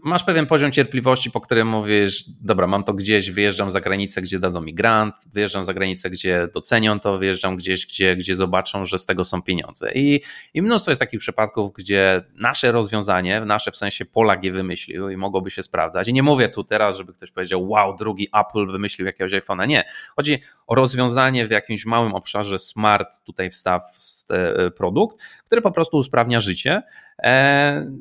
[0.05, 4.38] masz pewien poziom cierpliwości, po którym mówisz, dobra, mam to gdzieś, wyjeżdżam za granicę, gdzie
[4.38, 8.99] dadzą mi grant, wyjeżdżam za granicę, gdzie docenią to, wyjeżdżam gdzieś, gdzie, gdzie zobaczą, że
[8.99, 9.92] z tego są pieniądze.
[9.94, 10.20] I,
[10.55, 15.16] I mnóstwo jest takich przypadków, gdzie nasze rozwiązanie, nasze w sensie Polak je wymyślił i
[15.16, 16.09] mogłoby się sprawdzać.
[16.09, 19.68] I nie mówię tu teraz, żeby ktoś powiedział, wow, drugi Apple wymyślił jakiegoś iPhone'a.
[19.68, 19.84] Nie.
[20.16, 23.82] Chodzi o rozwiązanie w jakimś małym obszarze smart, tutaj wstaw
[24.30, 25.16] e, produkt,
[25.47, 26.82] który po prostu usprawnia życie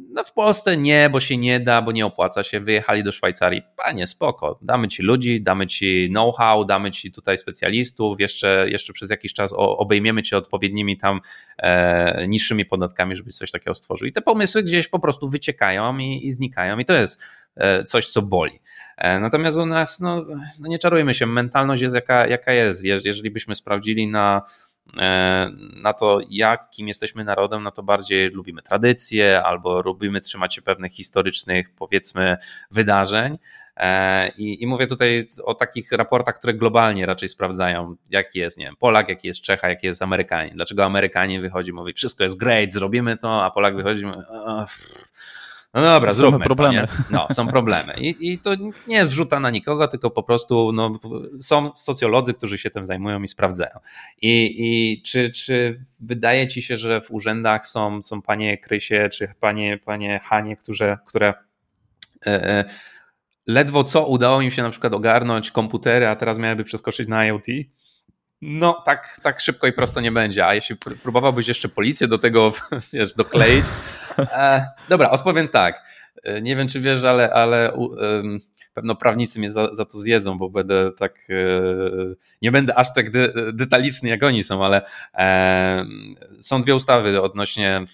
[0.09, 2.59] no w Polsce nie, bo się nie da, bo nie opłaca się.
[2.59, 3.61] Wyjechali do Szwajcarii.
[3.76, 4.59] Panie, spoko.
[4.61, 8.20] Damy ci ludzi, damy ci know-how, damy ci tutaj specjalistów.
[8.20, 11.22] Jeszcze, jeszcze przez jakiś czas obejmiemy cię odpowiednimi tam
[11.57, 14.07] e, niższymi podatkami, żeby coś takiego stworzył.
[14.07, 16.80] I te pomysły gdzieś po prostu wyciekają i, i znikają.
[16.80, 17.22] I to jest
[17.55, 18.59] e, coś, co boli.
[18.97, 20.26] E, natomiast u nas, no,
[20.59, 22.84] no nie czarujmy się, mentalność jest jaka, jaka jest.
[22.84, 24.64] Jeżeli byśmy sprawdzili na E,
[25.76, 30.92] na to, jakim jesteśmy narodem, na to bardziej lubimy tradycje albo lubimy trzymać się pewnych
[30.92, 32.38] historycznych, powiedzmy,
[32.72, 33.38] wydarzeń.
[33.78, 38.66] E, I, I, mówię tutaj o takich raportach, które globalnie raczej sprawdzają, jaki jest, nie
[38.66, 40.56] wiem, Polak, jaki jest Czecha, jaki jest Amerykanin.
[40.56, 44.20] Dlaczego Amerykanin wychodzi, mówi, wszystko jest great, zrobimy to, a Polak wychodzi mówi,
[45.82, 46.88] no dobra, są zróbmy problemy.
[46.88, 47.94] To, no, są problemy.
[48.00, 48.56] I, I, to
[48.88, 50.94] nie jest wrzuta na nikogo, tylko po prostu no,
[51.42, 53.80] są socjolodzy, którzy się tym zajmują i sprawdzają.
[54.22, 59.34] I, i czy, czy wydaje ci się, że w urzędach są, są panie Krysie czy
[59.40, 60.58] panie, panie Hanie,
[61.06, 61.34] które
[62.26, 62.66] e, e,
[63.48, 67.46] ledwo co udało im się na przykład ogarnąć komputery, a teraz miałyby przeskoczyć na IoT?
[68.48, 70.46] No, tak, tak szybko i prosto nie będzie.
[70.46, 72.54] A jeśli próbowałbyś jeszcze policję do tego,
[72.93, 73.66] wiesz, dokleić.
[74.18, 75.84] E, dobra, odpowiem tak.
[76.24, 78.39] E, nie wiem, czy wiesz, ale, ale um,
[78.76, 81.28] pewno prawnicy mnie za, za, to zjedzą, bo będę tak.
[81.30, 81.36] E,
[82.42, 84.82] nie będę aż tak de, detaliczny jak oni są, ale
[85.14, 85.86] e,
[86.40, 87.86] są dwie ustawy odnośnie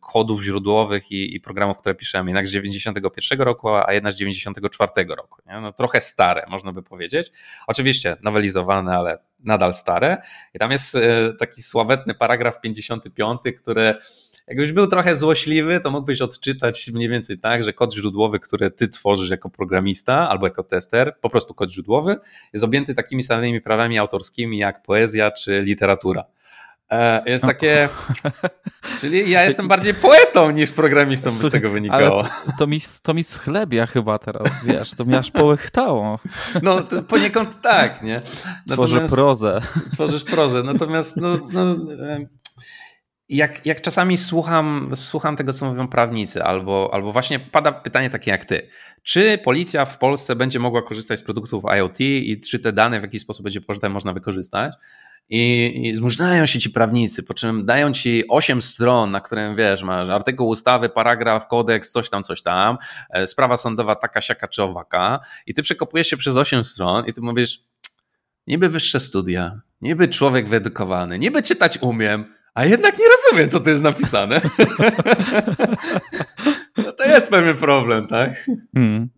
[0.00, 2.30] kodów źródłowych i, i, programów, które piszemy.
[2.30, 5.42] Jednak z 91 roku, a jedna z 94 roku.
[5.46, 5.60] Nie?
[5.60, 7.32] No, trochę stare, można by powiedzieć.
[7.66, 10.22] Oczywiście nowelizowane, ale nadal stare.
[10.54, 13.94] I tam jest e, taki sławetny paragraf 55, który
[14.48, 18.88] jakbyś był trochę złośliwy, to mógłbyś odczytać mniej więcej tak, że kod źródłowy, który ty
[18.88, 22.16] tworzysz jako programista albo jako tester, po prostu kod źródłowy,
[22.52, 26.24] jest objęty takimi samymi prawami autorskimi jak poezja czy literatura.
[26.90, 27.88] E, jest takie.
[29.00, 32.22] Czyli ja jestem bardziej poetą niż programistą, by z tego wynikało.
[32.22, 32.28] To,
[32.58, 36.18] to, mi, to mi schlebia chyba teraz, wiesz, to mi aż połechtało.
[36.62, 38.22] No, poniekąd tak, nie?
[38.66, 39.60] Natomiast, Tworzę prozę.
[39.92, 41.76] Tworzysz prozę, natomiast no, no,
[43.28, 48.30] jak, jak czasami słucham, słucham tego, co mówią prawnicy, albo, albo właśnie pada pytanie takie
[48.30, 48.68] jak ty.
[49.02, 53.02] Czy policja w Polsce będzie mogła korzystać z produktów IoT i czy te dane w
[53.02, 54.74] jakiś sposób będzie można wykorzystać?
[55.28, 59.82] I, I zmusznają się ci prawnicy, po czym dają ci 8 stron, na którym wiesz,
[59.82, 62.76] masz artykuł ustawy, paragraf, kodeks, coś tam, coś tam,
[63.10, 67.12] e, sprawa sądowa taka, siaka czy owaka, i ty przekopujesz się przez 8 stron i
[67.12, 67.60] ty mówisz,
[68.46, 73.70] niby wyższe studia, niby człowiek wyedukowany, niby czytać umiem, a jednak nie rozumiem, co tu
[73.70, 74.40] jest napisane.
[76.76, 78.46] no to jest pewien problem, tak?
[78.74, 79.08] Hmm.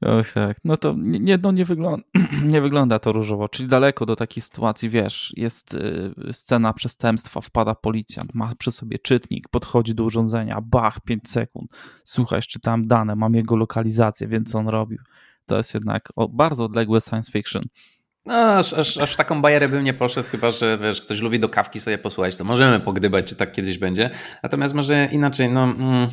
[0.00, 2.06] Och tak, no to nie, no nie, wygląda,
[2.52, 7.74] nie wygląda to różowo, czyli daleko do takiej sytuacji, wiesz, jest y, scena przestępstwa, wpada
[7.74, 11.70] policjant, ma przy sobie czytnik, podchodzi do urządzenia, bach, 5 sekund,
[12.04, 14.98] słuchaj, czytam dane, mam jego lokalizację, wiem co on robił.
[15.46, 17.62] To jest jednak o, bardzo odległe science fiction.
[18.28, 21.40] No, aż, aż, aż w taką bajerę bym nie poszedł, chyba że wiesz, ktoś lubi
[21.40, 24.10] do kawki sobie posłuchać, to możemy pogdybać, czy tak kiedyś będzie.
[24.42, 25.62] Natomiast może inaczej, no...
[25.64, 26.08] Mm,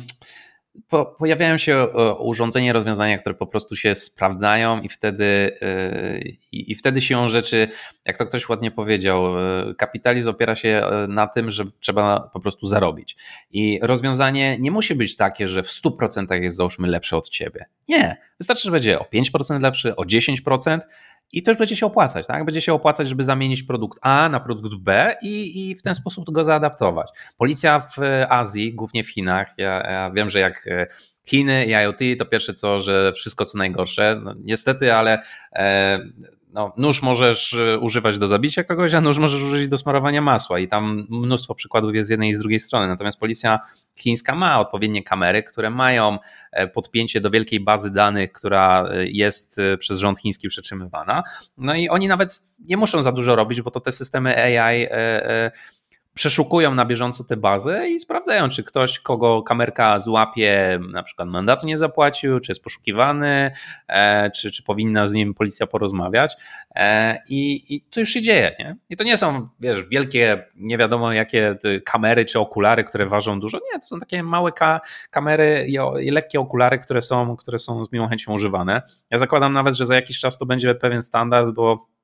[0.88, 6.18] po, pojawiają się e, urządzenia, rozwiązania, które po prostu się sprawdzają i wtedy, e,
[6.52, 7.68] i, wtedy siłą rzeczy,
[8.06, 12.66] jak to ktoś ładnie powiedział, e, kapitalizm opiera się na tym, że trzeba po prostu
[12.66, 13.16] zarobić.
[13.50, 17.64] I rozwiązanie nie musi być takie, że w 100% jest załóżmy lepsze od ciebie.
[17.88, 18.16] Nie.
[18.38, 20.80] Wystarczy, że będzie o 5% lepszy, o 10%,
[21.32, 22.44] i to już będzie się opłacać, tak?
[22.44, 26.30] Będzie się opłacać, żeby zamienić produkt A na produkt B i, i w ten sposób
[26.30, 27.10] go zaadaptować.
[27.36, 27.96] Policja w
[28.28, 30.86] Azji, głównie w Chinach, ja, ja wiem, że jak e,
[31.28, 34.20] Chiny i IoT, to pierwsze co, że wszystko co najgorsze.
[34.24, 35.22] No, niestety, ale
[35.52, 35.98] e,
[36.56, 40.58] no, nóż możesz e, używać do zabicia kogoś, a nóż możesz użyć do smarowania masła
[40.58, 42.88] i tam mnóstwo przykładów jest z jednej i z drugiej strony.
[42.88, 43.60] Natomiast policja
[43.96, 46.18] chińska ma odpowiednie kamery, które mają
[46.52, 51.22] e, podpięcie do wielkiej bazy danych, która e, jest przez rząd chiński przetrzymywana.
[51.58, 54.86] No i oni nawet nie muszą za dużo robić, bo to te systemy AI
[56.16, 61.66] przeszukują na bieżąco te bazy i sprawdzają, czy ktoś, kogo kamerka złapie, na przykład mandatu
[61.66, 63.50] nie zapłacił, czy jest poszukiwany,
[63.88, 66.36] e, czy, czy powinna z nim policja porozmawiać.
[66.74, 68.56] E, I, I to już się dzieje.
[68.58, 68.76] Nie?
[68.90, 73.58] I to nie są, wiesz, wielkie, nie wiadomo jakie kamery czy okulary, które ważą dużo.
[73.58, 75.66] Nie, to są takie małe ka kamery
[76.00, 78.82] i, lekkie okulary, które są, które są z miłą chęcią używane.
[79.10, 81.95] Ja zakładam nawet, że za jakiś czas to będzie pewien standard, bo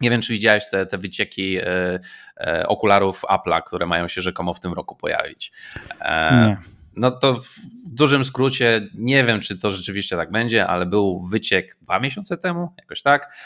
[0.00, 2.00] nie wiem, czy widziałeś te, te wycieki e,
[2.36, 5.52] e, okularów Apple'a, które mają się rzekomo w tym roku pojawić.
[6.00, 6.56] E, nie.
[6.96, 7.58] No to w
[7.94, 12.72] dużym skrócie, nie wiem, czy to rzeczywiście tak będzie, ale był wyciek dwa miesiące temu,
[12.78, 13.36] jakoś tak,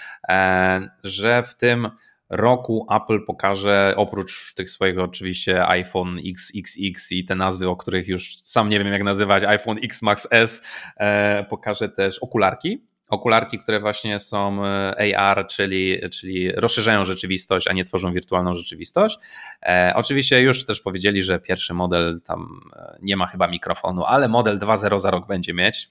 [1.05, 1.91] że w tym
[2.29, 8.37] roku Apple pokaże, oprócz tych swoich oczywiście iPhone XXX i te nazwy, o których już
[8.37, 10.63] sam nie wiem jak nazywać, iPhone X Max S,
[11.49, 17.85] pokaże też okularki okularki, które właśnie są e, AR, czyli, czyli rozszerzają rzeczywistość, a nie
[17.85, 19.19] tworzą wirtualną rzeczywistość.
[19.63, 24.29] E, oczywiście już też powiedzieli, że pierwszy model tam e, nie ma chyba mikrofonu, ale
[24.29, 25.91] model 2.0 za rok będzie mieć.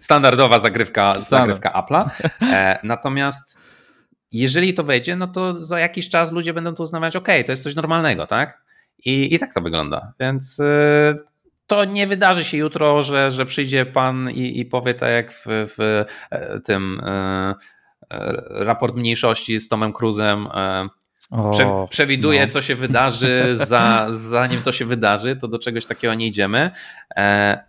[0.00, 2.10] Standardowa zagrywka, zagrywka Apple'a.
[2.52, 3.58] E, natomiast
[4.32, 7.62] jeżeli to wejdzie, no to za jakiś czas ludzie będą to uznawać, ok, to jest
[7.62, 8.64] coś normalnego, tak?
[9.04, 10.12] I, i tak to wygląda.
[10.20, 11.14] Więc e,
[11.70, 15.44] to nie wydarzy się jutro, że, że przyjdzie pan i, i powie tak jak w,
[15.46, 17.54] w e, tym e,
[18.10, 20.48] e, raport mniejszości z Tomem Cruzem.
[21.52, 22.52] Prze, przewiduje, no.
[22.52, 26.70] co się wydarzy, za, zanim to się wydarzy, to do czegoś takiego nie idziemy.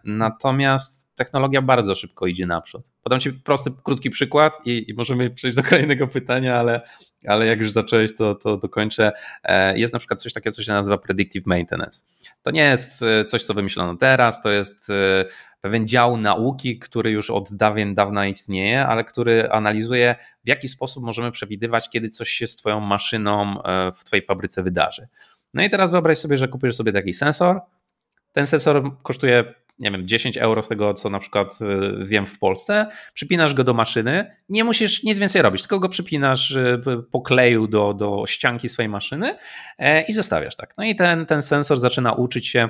[0.03, 2.91] Natomiast technologia bardzo szybko idzie naprzód.
[3.03, 6.81] Podam Ci prosty, krótki przykład i, i możemy przejść do kolejnego pytania, ale,
[7.27, 9.11] ale jak już zacząłeś, to, to dokończę.
[9.75, 12.03] Jest na przykład coś takiego, co się nazywa predictive maintenance.
[12.41, 15.25] To nie jest e, coś, co wymyślono teraz, to jest e,
[15.61, 20.15] pewien dział nauki, który już od dawien dawna istnieje, ale który analizuje,
[20.45, 24.63] w jaki sposób możemy przewidywać, kiedy coś się z Twoją maszyną e, w Twojej fabryce
[24.63, 25.07] wydarzy.
[25.53, 27.59] No i teraz wyobraź sobie, że kupujesz sobie taki sensor.
[28.31, 32.39] Ten sensor kosztuje nie wiem, 10 euro z tego, co na przykład y, wiem w
[32.39, 37.21] Polsce, przypinasz go do maszyny, nie musisz nic więcej robić, tylko go przypinasz y, po
[37.21, 39.35] kleju do, do ścianki swojej maszyny
[39.77, 40.73] e, i zostawiasz tak.
[40.77, 42.69] No i ten, ten sensor zaczyna uczyć się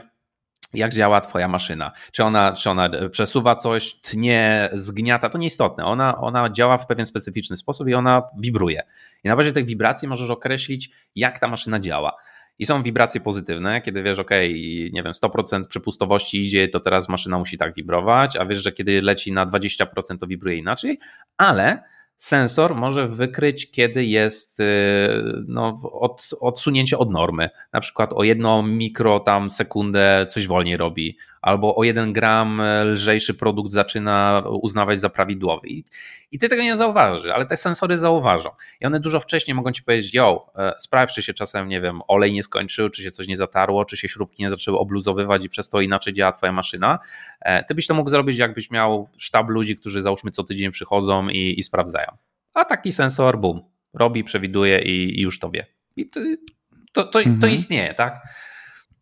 [0.73, 1.91] jak działa twoja maszyna.
[2.11, 5.85] Czy ona, czy ona przesuwa coś, tnie, zgniata, to nieistotne.
[5.85, 8.83] Ona, ona działa w pewien specyficzny sposób i ona wibruje.
[9.23, 12.13] I na bazie tych wibracji możesz określić, jak ta maszyna działa.
[12.61, 14.29] I są wibracje pozytywne, kiedy wiesz, ok,
[14.91, 19.01] nie wiem, 100% przepustowości idzie, to teraz maszyna musi tak wibrować, a wiesz, że kiedy
[19.01, 19.85] leci na 20%
[20.19, 20.99] to wibruje inaczej,
[21.37, 21.83] ale
[22.17, 24.63] sensor może wykryć, kiedy jest y,
[25.47, 27.49] no, od, odsunięcie od normy.
[27.73, 33.33] Na przykład o jedno mikro tam sekundę coś wolniej robi, albo o jeden gram lżejszy
[33.33, 35.67] produkt zaczyna uznawać za prawidłowy.
[35.67, 35.83] I,
[36.31, 38.49] i ty tego nie zauważysz, ale te sensory zauważą.
[38.81, 42.01] I one dużo wcześniej mogą ci powiedzieć, yo, e, sprawdź, czy się czasem, nie wiem,
[42.07, 45.49] olej nie skończył, czy się coś nie zatarło, czy się śrubki nie zaczęły obluzowywać i
[45.49, 46.99] przez to inaczej działa twoja maszyna.
[47.41, 51.29] E, ty byś to mógł zrobić, jakbyś miał sztab ludzi, którzy załóżmy co tydzień przychodzą
[51.29, 52.17] i, i sprawdzają.
[52.53, 53.61] A taki sensor, bum,
[53.93, 55.65] robi, przewiduje i, i już to wie.
[55.95, 56.19] I to,
[56.93, 57.39] to, to, mhm.
[57.39, 58.21] to istnieje, tak?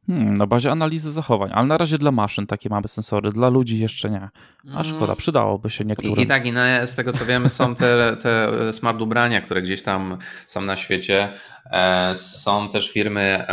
[0.09, 3.79] Hmm, na bazie analizy zachowań, ale na razie dla maszyn takie mamy sensory, dla ludzi
[3.79, 4.29] jeszcze nie.
[4.75, 5.15] A szkoda, mm.
[5.15, 6.15] przydałoby się niektórym.
[6.17, 9.61] I, i tak, i na, z tego co wiemy są te, te smart ubrania, które
[9.61, 11.33] gdzieś tam są na świecie.
[11.71, 13.45] E, są też firmy,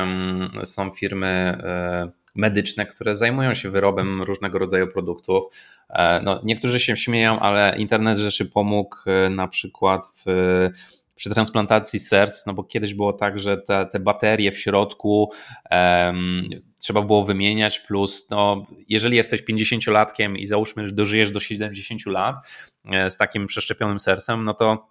[0.64, 5.44] są firmy e, medyczne, które zajmują się wyrobem różnego rodzaju produktów.
[5.90, 8.96] E, no, niektórzy się śmieją, ale internet rzeczy pomógł
[9.30, 10.70] na przykład w
[11.16, 15.30] przy transplantacji serc, no bo kiedyś było tak, że te, te baterie w środku
[15.70, 16.48] um,
[16.80, 22.36] trzeba było wymieniać, plus no, jeżeli jesteś 50-latkiem i załóżmy, że dożyjesz do 70 lat
[22.84, 24.88] e, z takim przeszczepionym sercem, no to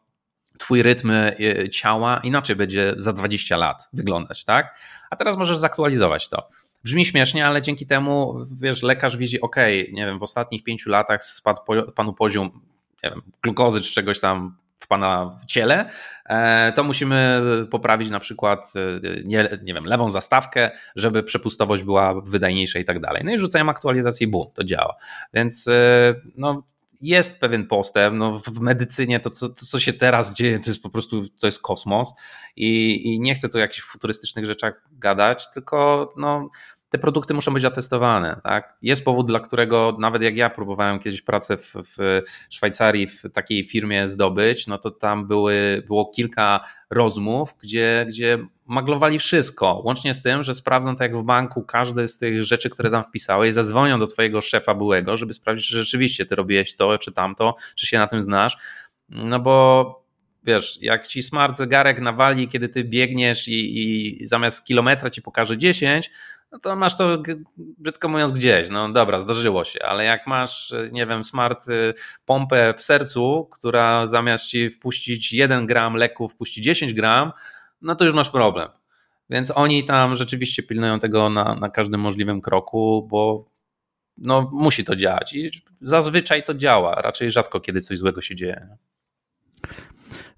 [0.59, 1.35] twój rytm e,
[1.69, 4.79] ciała inaczej będzie za 20 lat wyglądać, tak?
[5.09, 6.49] A teraz możesz zaktualizować to.
[6.83, 9.55] Brzmi śmiesznie, ale dzięki temu, wiesz, lekarz widzi, ok,
[9.91, 11.61] nie wiem, w ostatnich pięciu latach spadł
[11.95, 12.61] panu poziom
[13.09, 15.89] wiem, glukozy czy czegoś tam w pana ciele,
[16.25, 22.21] e, to musimy poprawić na przykład, e, nie, nie wiem, lewą zastawkę, żeby przepustowość była
[22.21, 23.21] wydajniejsza i tak dalej.
[23.25, 24.95] No i rzucają aktualizację, bum, to działa.
[25.33, 26.63] Więc e, no,
[27.01, 28.15] jest pewien postęp.
[28.17, 31.47] No, w medycynie to co, to, co się teraz dzieje, to jest po prostu to
[31.47, 32.13] jest kosmos.
[32.55, 36.49] I, i nie chcę tu o jakichś futurystycznych rzeczach gadać, tylko no,
[36.95, 38.41] te produkty muszą być atestowane.
[38.43, 38.77] Tak?
[38.81, 43.65] Jest powód, dla którego nawet jak ja próbowałem kiedyś pracę w, w Szwajcarii w takiej
[43.65, 50.21] firmie zdobyć, no to tam były, było kilka rozmów, gdzie, gdzie maglowali wszystko, łącznie z
[50.21, 53.99] tym, że sprawdzą tak jak w banku każde z tych rzeczy, które tam wpisałeś, zadzwonią
[53.99, 57.97] do twojego szefa byłego, żeby sprawdzić, czy rzeczywiście ty robiłeś to czy tamto, czy się
[57.97, 58.57] na tym znasz.
[59.09, 60.05] No bo
[60.43, 63.79] wiesz, jak ci smart zegarek nawali, kiedy ty biegniesz i,
[64.21, 66.11] i zamiast kilometra ci pokaże 10,
[66.55, 67.23] no to masz to,
[67.57, 68.69] brzydko mówiąc, gdzieś.
[68.69, 71.93] No dobra, zdarzyło się, ale jak masz, nie wiem, smart y,
[72.25, 77.31] pompę w sercu, która zamiast ci wpuścić 1 gram leku, wpuści 10 gram,
[77.81, 78.69] no to już masz problem.
[79.29, 83.45] Więc oni tam rzeczywiście pilnują tego na, na każdym możliwym kroku, bo
[84.17, 85.33] no, musi to działać.
[85.33, 85.51] I
[85.81, 86.95] zazwyczaj to działa.
[86.95, 88.77] Raczej rzadko kiedy coś złego się dzieje.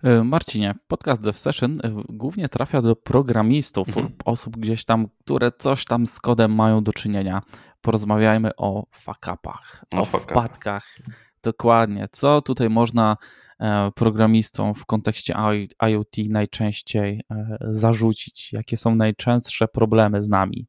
[0.03, 4.09] E, Marcinie, podcast Dev Session e, głównie trafia do programistów, mhm.
[4.25, 7.41] osób gdzieś tam, które coś tam z kodem mają do czynienia.
[7.81, 10.97] Porozmawiajmy o fuck-upach, o, o wpadkach.
[11.43, 12.07] Dokładnie.
[12.11, 13.17] Co tutaj można
[13.59, 15.33] e, programistom w kontekście
[15.79, 17.21] IoT najczęściej
[17.61, 18.53] zarzucić?
[18.53, 20.67] Jakie są najczęstsze problemy z nami?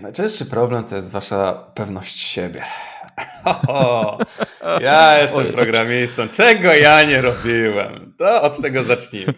[0.00, 2.62] Najczęstszy problem to jest wasza pewność siebie.
[3.68, 4.18] O,
[4.80, 6.28] ja jestem Oj, programistą.
[6.28, 8.14] Czego ja nie robiłem?
[8.18, 9.34] To od tego zacznijmy.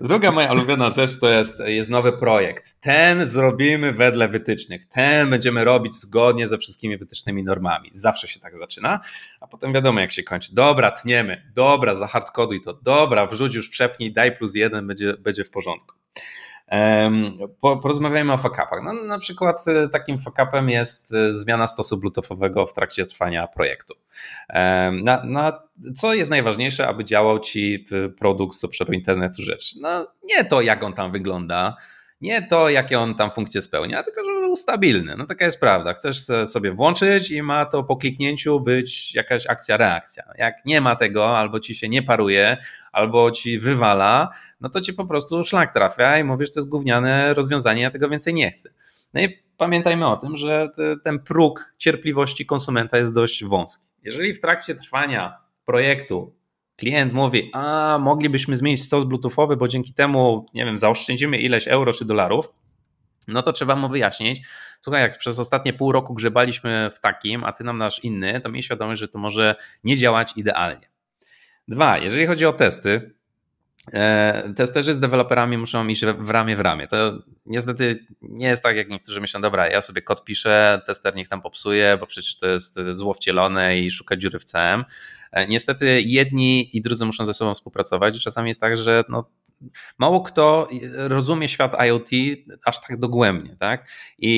[0.00, 2.80] Druga moja ulubiona rzecz to jest, jest nowy projekt.
[2.80, 4.86] Ten zrobimy wedle wytycznych.
[4.86, 7.90] Ten będziemy robić zgodnie ze wszystkimi wytycznymi normami.
[7.92, 9.00] Zawsze się tak zaczyna,
[9.40, 10.54] a potem wiadomo jak się kończy.
[10.54, 11.42] Dobra, tniemy.
[11.54, 12.74] Dobra, zahardkoduj to.
[12.74, 15.94] Dobra, wrzuć już, przepnij, daj plus jeden, będzie, będzie w porządku.
[17.60, 18.82] Porozmawiajmy o fuck-upach.
[18.84, 23.94] No, na przykład e, takim fuck-upem jest e, zmiana stosu bluetoothowego w trakcie trwania projektu.
[24.92, 25.52] Na, na,
[25.96, 27.84] co jest najważniejsze, aby działał Ci
[28.18, 29.76] produkt z obszaru internetu rzeczy?
[29.80, 31.76] No nie to, jak on tam wygląda,
[32.20, 35.14] nie to, jakie on tam funkcje spełnia, tylko żeby był stabilny.
[35.18, 35.92] No taka jest prawda.
[35.92, 40.24] Chcesz sobie włączyć i ma to po kliknięciu być jakaś akcja, reakcja.
[40.38, 42.56] Jak nie ma tego, albo ci się nie paruje,
[42.92, 44.28] albo ci wywala,
[44.60, 48.08] no to ci po prostu szlak trafia i mówisz, to jest gówniane rozwiązanie, ja tego
[48.08, 48.70] więcej nie chcę.
[49.14, 50.68] No i pamiętajmy o tym, że
[51.04, 53.88] ten próg cierpliwości konsumenta jest dość wąski.
[54.02, 56.34] Jeżeli w trakcie trwania projektu
[56.80, 61.92] klient mówi, a moglibyśmy zmienić stos bluetoothowy, bo dzięki temu, nie wiem, zaoszczędzimy ileś euro
[61.92, 62.52] czy dolarów,
[63.28, 64.42] no to trzeba mu wyjaśnić,
[64.80, 68.48] słuchaj, jak przez ostatnie pół roku grzebaliśmy w takim, a ty nam dasz inny, to
[68.48, 69.54] miej świadomość, że to może
[69.84, 70.88] nie działać idealnie.
[71.68, 73.14] Dwa, jeżeli chodzi o testy,
[73.92, 76.88] e, testerzy z deweloperami muszą iść w ramię w ramię.
[76.88, 81.28] To niestety nie jest tak, jak niektórzy myślą, dobra, ja sobie kod piszę, tester niech
[81.28, 84.84] tam popsuje, bo przecież to jest zło wcielone i szuka dziury w CM.
[85.32, 89.30] E, niestety jedni i drudzy muszą ze sobą współpracować czasami jest tak, że no,
[89.98, 92.10] mało kto rozumie świat IoT
[92.64, 93.88] aż tak dogłębnie, tak?
[94.18, 94.30] I,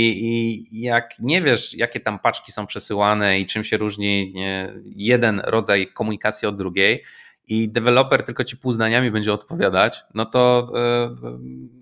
[0.72, 5.40] I, jak nie wiesz, jakie tam paczki są przesyłane i czym się różni nie, jeden
[5.45, 7.05] rodzaj komunikacji od drugiej,
[7.49, 11.16] i deweloper tylko ci pół zdaniami będzie odpowiadać, no to e,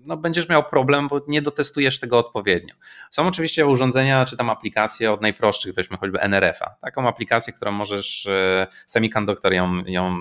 [0.05, 2.75] no będziesz miał problem, bo nie dotestujesz tego odpowiednio.
[3.11, 6.75] Są oczywiście urządzenia czy tam aplikacje od najprostszych, weźmy choćby NRF-a.
[6.81, 10.17] Taką aplikację, którą możesz, e, Semiconductor ją, ją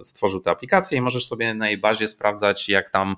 [0.00, 3.16] e, stworzył tę aplikację i możesz sobie na jej bazie sprawdzać, jak tam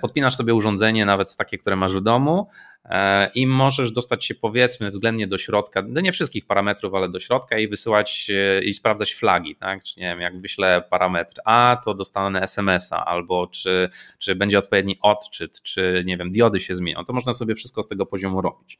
[0.00, 2.48] Podpinasz sobie urządzenie, nawet takie, które masz w domu,
[2.84, 7.20] E, i możesz dostać się powiedzmy względnie do środka, do nie wszystkich parametrów, ale do
[7.20, 8.30] środka i wysyłać
[8.62, 9.82] i sprawdzać flagi, tak?
[9.82, 13.88] Czy nie wiem, jak wyślę parametr A, to dostanę SMS-a, albo czy,
[14.18, 17.04] czy będzie odpowiedni odczyt, czy nie wiem, diody się zmienią.
[17.04, 18.78] To można sobie wszystko z tego poziomu robić.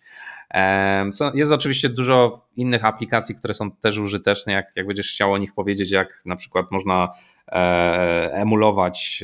[0.50, 5.38] E, jest oczywiście dużo innych aplikacji, które są też użyteczne, jak, jak będziesz chciał o
[5.38, 7.33] nich powiedzieć, jak na przykład można e,
[8.32, 9.22] emulować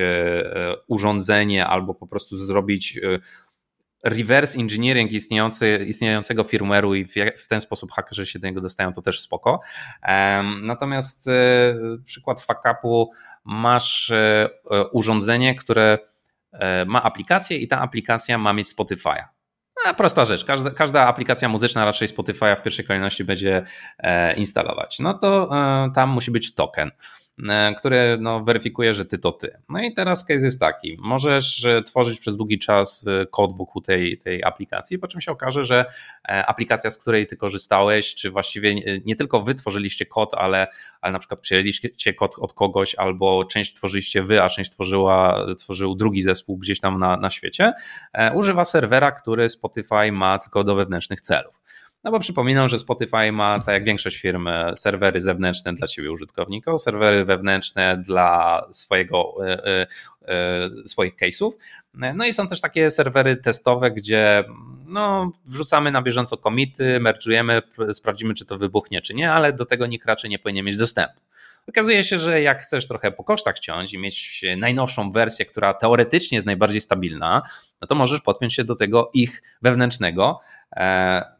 [0.88, 3.00] urządzenie albo po prostu zrobić
[4.04, 7.04] reverse engineering istniejący, istniejącego firmware'u i
[7.38, 9.60] w, ten sposób hakerzy się do niego dostają, to też spoko.
[10.62, 11.74] Natomiast e,
[12.04, 13.06] przykład fuck-upu,
[13.44, 15.98] masz e, e, urządzenie, które
[16.86, 19.24] ma aplikację i ta aplikacja ma mieć Spotify'a.
[19.86, 20.44] No, prosta rzecz.
[20.44, 23.64] Każda, każda, aplikacja muzyczna raczej Spotify'a w pierwszej kolejności będzie
[24.36, 24.98] instalować.
[24.98, 25.50] No to
[25.94, 26.90] tam musi być token.
[27.48, 29.56] E, który no, weryfikuje, że ty to ty.
[29.68, 33.82] No i teraz case jest taki, możesz e, tworzyć przez długi czas e, kod wokół
[33.82, 35.84] tej, tej aplikacji, po czym się okaże, że
[36.46, 40.66] aplikacja, z której ty korzystałeś, czy właściwie nie tylko wy tworzyliście kod, ale,
[41.00, 45.94] ale na przykład przyjęliście kod od kogoś, albo część tworzyliście wy, a część tworzyła, tworzył
[45.94, 47.72] drugi zespół gdzieś tam na, na świecie,
[48.34, 51.59] używa serwera, który Spotify ma tylko do wewnętrznych celów.
[52.04, 56.12] No bo przypominam, że Spotify ma, tak jak większość firm, e, serwery zewnętrzne dla ciebie
[56.12, 59.86] użytkowników, serwery wewnętrzne dla swojego, e,
[60.28, 61.50] e, swoich case'ów.
[62.14, 64.44] No i są też takie serwery testowe, gdzie
[64.86, 67.62] no, wrzucamy na bieżąco komity, merczujemy,
[67.92, 71.20] sprawdzimy, czy to wybuchnie, czy nie, ale do tego nikt raczej nie powinien mieć dostępu.
[71.68, 76.36] Okazuje się, że jak chcesz trochę po kosztach ciąć i mieć najnowszą wersję, która teoretycznie
[76.36, 77.42] jest najbardziej stabilna,
[77.80, 80.40] no to możesz podpiąć się do tego ich wewnętrznego,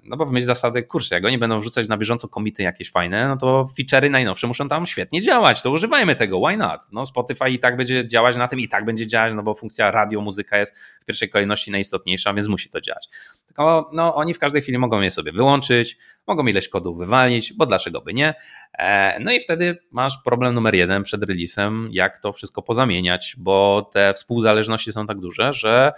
[0.04, 3.28] no bo w myśl zasady, kurczę, jak oni będą wrzucać na bieżąco komity jakieś fajne,
[3.28, 6.80] no to feature'y najnowsze muszą tam świetnie działać, to używajmy tego, why not?
[6.92, 9.90] No Spotify i tak będzie działać na tym, i tak będzie działać, no bo funkcja
[9.90, 13.08] radio, muzyka jest w pierwszej kolejności najistotniejsza, więc musi to działać.
[13.46, 17.66] Tylko no, oni w każdej chwili mogą je sobie wyłączyć, mogą ileś kodów wywalić, bo
[17.66, 18.34] dlaczego by nie?
[18.78, 23.90] E, no i wtedy masz problem numer jeden przed releasem, jak to wszystko pozamieniać, bo
[23.92, 25.92] te współzależności są tak duże, że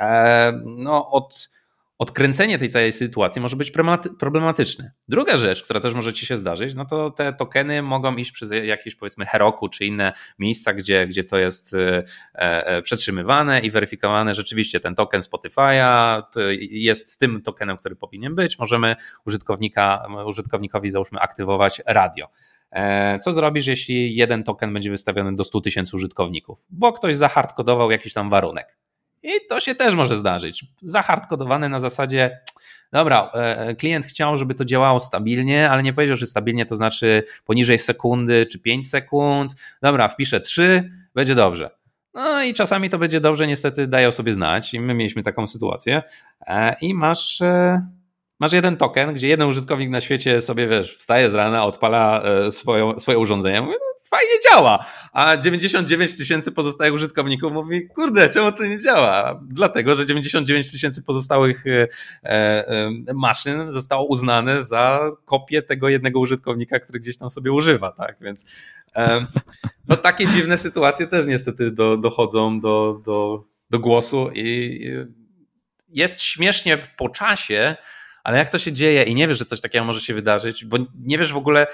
[0.00, 1.53] e, no od
[1.98, 3.72] odkręcenie tej całej sytuacji może być
[4.18, 4.92] problematyczne.
[5.08, 8.50] Druga rzecz, która też może ci się zdarzyć, no to te tokeny mogą iść przez
[8.64, 12.04] jakieś powiedzmy Heroku czy inne miejsca, gdzie, gdzie to jest e,
[12.34, 14.34] e, przetrzymywane i weryfikowane.
[14.34, 16.22] Rzeczywiście ten token Spotify'a
[16.70, 18.58] jest tym tokenem, który powinien być.
[18.58, 18.96] Możemy
[19.26, 22.28] użytkownika, użytkownikowi załóżmy aktywować radio.
[22.70, 26.64] E, co zrobisz, jeśli jeden token będzie wystawiony do 100 tysięcy użytkowników?
[26.70, 28.78] Bo ktoś zahardkodował jakiś tam warunek.
[29.24, 30.64] I to się też może zdarzyć.
[30.82, 32.38] Zahardkodowane na zasadzie,
[32.92, 36.76] dobra, e, e, klient chciał, żeby to działało stabilnie, ale nie powiedział, że stabilnie to
[36.76, 39.54] znaczy poniżej sekundy czy 5 sekund.
[39.82, 41.70] Dobra, wpiszę 3, będzie dobrze.
[42.14, 46.02] No i czasami to będzie dobrze, niestety dają sobie znać i my mieliśmy taką sytuację
[46.46, 47.42] e, i masz
[48.44, 53.00] masz jeden token, gdzie jeden użytkownik na świecie sobie, wiesz, wstaje z rana, odpala swoją,
[53.00, 54.86] swoje urządzenie, mówi, no, fajnie działa.
[55.12, 59.40] A 99 tysięcy pozostałych użytkowników mówi, kurde, czemu to nie działa?
[59.48, 61.88] Dlatego, że 99 tysięcy pozostałych e,
[62.22, 68.16] e, maszyn zostało uznane za kopię tego jednego użytkownika, który gdzieś tam sobie używa, tak?
[68.20, 68.44] Więc
[68.96, 69.26] e,
[69.88, 74.80] no takie dziwne sytuacje też niestety do, dochodzą do, do, do głosu i
[75.88, 77.76] jest śmiesznie po czasie,
[78.24, 80.76] ale jak to się dzieje i nie wiesz, że coś takiego może się wydarzyć, bo
[81.00, 81.66] nie wiesz w ogóle,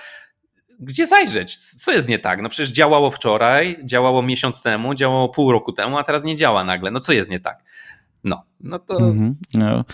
[0.81, 1.57] gdzie zajrzeć?
[1.57, 2.43] Co jest nie tak?
[2.43, 6.65] No przecież działało wczoraj, działało miesiąc temu, działało pół roku temu, a teraz nie działa
[6.65, 6.91] nagle.
[6.91, 7.57] No co jest nie tak?
[8.25, 8.99] No, no to.
[8.99, 9.35] Mm -hmm.
[9.55, 9.85] no.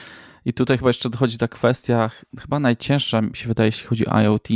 [0.45, 2.11] I tutaj chyba jeszcze dochodzi ta kwestia,
[2.41, 4.49] chyba najcięższa mi się wydaje, jeśli chodzi o IoT,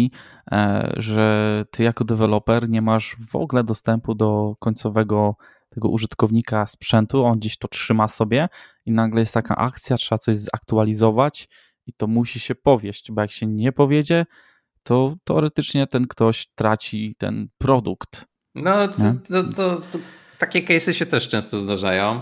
[0.52, 5.36] e, że ty jako deweloper nie masz w ogóle dostępu do końcowego
[5.70, 8.48] tego użytkownika sprzętu, on gdzieś to trzyma sobie
[8.86, 11.48] i nagle jest taka akcja, trzeba coś zaktualizować
[11.90, 14.26] i to musi się powieść, bo jak się nie powiedzie,
[14.82, 18.24] to teoretycznie ten ktoś traci ten produkt.
[18.54, 18.96] No, to,
[19.28, 19.98] to, to, to
[20.38, 22.20] takie case'y się też często zdarzają.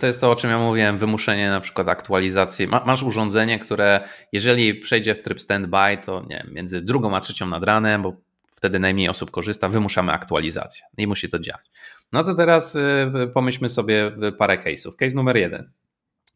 [0.00, 2.66] To jest to, o czym ja mówiłem, wymuszenie na przykład aktualizacji.
[2.66, 7.46] Masz urządzenie, które jeżeli przejdzie w tryb standby, to nie wiem, między drugą a trzecią
[7.46, 8.16] nad ranem, bo
[8.54, 11.66] wtedy najmniej osób korzysta, wymuszamy aktualizację i musi to działać.
[12.12, 14.96] No to teraz y, pomyślmy sobie parę case'ów.
[14.96, 15.70] Case numer jeden.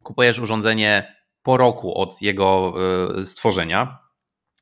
[0.02, 2.74] Kupujesz urządzenie po roku od jego
[3.20, 3.98] y, stworzenia,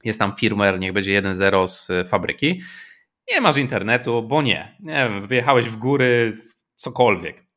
[0.05, 2.61] jest tam firmware, niech będzie 1.0 z fabryki.
[3.33, 4.77] Nie masz internetu, bo nie.
[4.81, 6.37] Nie wyjechałeś w góry,
[6.75, 7.49] cokolwiek.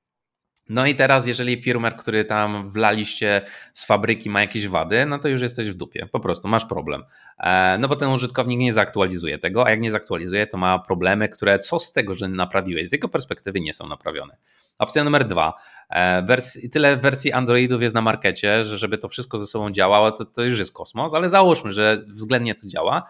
[0.69, 3.41] No i teraz, jeżeli firmware, który tam wlaliście
[3.73, 6.07] z fabryki ma jakieś wady, no to już jesteś w dupie.
[6.11, 7.03] Po prostu masz problem.
[7.39, 11.29] E, no bo ten użytkownik nie zaktualizuje tego, a jak nie zaktualizuje, to ma problemy,
[11.29, 14.37] które co z tego, że naprawiłeś, z jego perspektywy nie są naprawione.
[14.79, 15.53] Opcja numer dwa.
[15.89, 16.41] E,
[16.71, 20.43] tyle wersji Androidów jest na markecie, że żeby to wszystko ze sobą działało, to, to
[20.43, 23.09] już jest kosmos, ale załóżmy, że względnie to działa.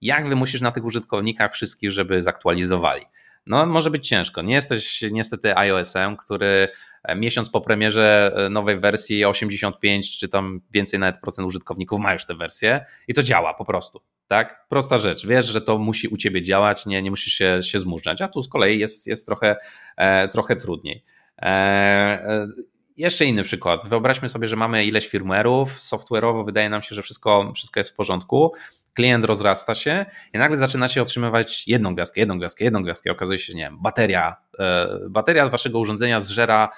[0.00, 3.06] Jak wymusisz na tych użytkownikach wszystkich, żeby zaktualizowali?
[3.46, 4.42] No, może być ciężko.
[4.42, 6.68] Nie jesteś niestety iOS-em, który
[7.16, 12.26] miesiąc po premierze e, nowej wersji 85 czy tam więcej nawet procent użytkowników ma już
[12.26, 14.00] tę wersję i to działa po prostu.
[14.26, 14.66] Tak?
[14.68, 15.26] Prosta rzecz.
[15.26, 18.42] Wiesz, że to musi u ciebie działać, nie, nie musisz się, się zmuszać, a tu
[18.42, 19.56] z kolei jest, jest trochę,
[19.96, 21.04] e, trochę trudniej.
[21.38, 22.48] E, e,
[22.96, 23.88] jeszcze inny przykład.
[23.88, 27.94] Wyobraźmy sobie, że mamy ileś firmware'ów, software'owo wydaje nam się, że wszystko, wszystko jest w
[27.94, 28.52] porządku,
[28.98, 33.10] klient rozrasta się i nagle zaczyna się otrzymywać jedną gwiazdkę, jedną gwiazdkę, jedną gwiazdkę.
[33.10, 36.68] Okazuje się, nie wiem, bateria, e, bateria waszego urządzenia zżera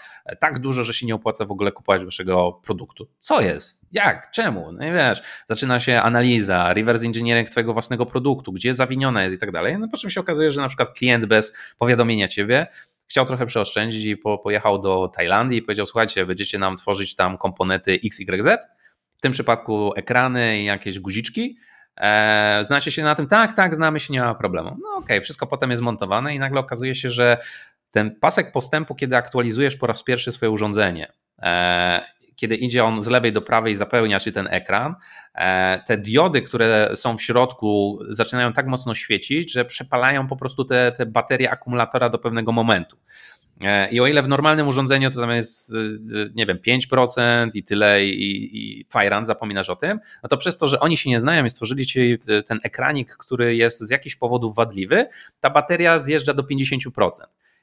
[0.40, 3.08] tak dużo, że się nie opłaca w ogóle kupować waszego produktu.
[3.18, 3.86] Co jest?
[3.92, 4.30] Jak?
[4.30, 4.72] Czemu?
[4.72, 9.38] No i wiesz, zaczyna się analiza, reverse engineering twojego własnego produktu, gdzie zawinione jest i
[9.38, 9.78] tak dalej.
[9.78, 12.66] No po czym się okazuje, że na przykład klient bez powiadomienia ciebie
[13.06, 17.38] chciał trochę przeoszczędzić i po, pojechał do Tajlandii i powiedział: Słuchajcie, będziecie nam tworzyć tam
[17.38, 18.48] komponenty XYZ,
[19.14, 21.56] w tym przypadku ekrany i jakieś guziczki.
[22.00, 23.26] Eee, znacie się na tym?
[23.26, 24.68] Tak, tak, znamy się, nie ma problemu.
[24.68, 27.38] No okej, okay, wszystko potem jest montowane i nagle okazuje się, że
[27.90, 32.00] ten pasek postępu, kiedy aktualizujesz po raz pierwszy swoje urządzenie, eee,
[32.36, 34.94] kiedy idzie on z lewej do prawej i zapełnia się ten ekran,
[35.34, 40.64] e, te diody, które są w środku, zaczynają tak mocno świecić, że przepalają po prostu
[40.64, 42.96] te, te baterie akumulatora do pewnego momentu.
[43.60, 45.78] E, I o ile w normalnym urządzeniu to tam jest, e,
[46.34, 48.86] nie wiem, 5% i tyle, i, i
[49.22, 52.18] zapominasz o tym, no to przez to, że oni się nie znają i stworzyli ci
[52.46, 55.06] ten ekranik, który jest z jakichś powodów wadliwy,
[55.40, 57.10] ta bateria zjeżdża do 50%.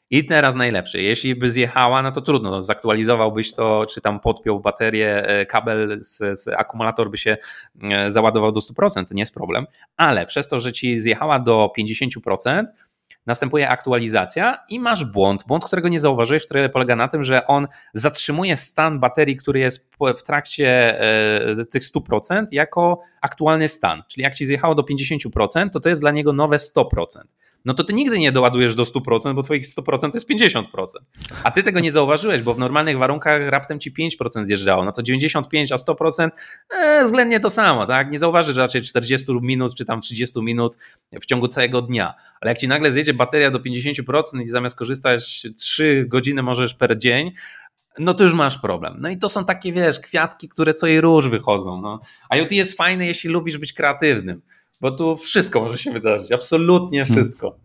[0.10, 4.60] I teraz najlepsze, jeśli by zjechała, no to trudno, no, zaktualizowałbyś to, czy tam podpiął
[4.60, 7.38] baterię, e, kabel z, z, akumulator by się
[7.84, 9.66] e, załadował do 100%, to nie jest problem,
[9.98, 12.64] ale przez to, że ci zjechała do 50%,
[13.28, 17.68] następuje aktualizacja i masz błąd, błąd, którego nie zauważyłeś, który polega na tym, że on
[17.94, 24.36] zatrzymuje stan baterii, który jest w trakcie e, tych 100% jako aktualny stan, czyli jak
[24.36, 26.84] ci zjechało do 50%, to to jest dla niego nowe 100%
[27.68, 30.64] no to ty nigdy nie doładujesz do 100%, bo twoich 100% to jest 50%.
[31.44, 34.86] A ty tego nie zauważyłeś, bo w normalnych warunkach raptem ci 5% zjeżdżało.
[34.86, 36.30] No to 95, a 100%
[36.78, 38.12] e, względnie to samo, tak?
[38.12, 40.78] Nie zauważysz raczej 40 minut czy tam 30 minut
[41.22, 42.14] w ciągu całego dnia.
[42.42, 46.98] Ale jak ci nagle zjedzie bateria do 50% i zamiast korzystać 3 godziny możesz per
[46.98, 47.32] dzień,
[48.00, 48.98] no to już masz problem.
[49.00, 51.82] No i to są takie, wiesz, kwiatki, które co i róż wychodzą.
[51.82, 52.00] No.
[52.36, 54.42] IoT jest fajne, jeśli lubisz być kreatywnym
[54.82, 57.14] bo tu wszystko może się wydarzyć, absolutnie hmm.
[57.14, 57.60] wszystko.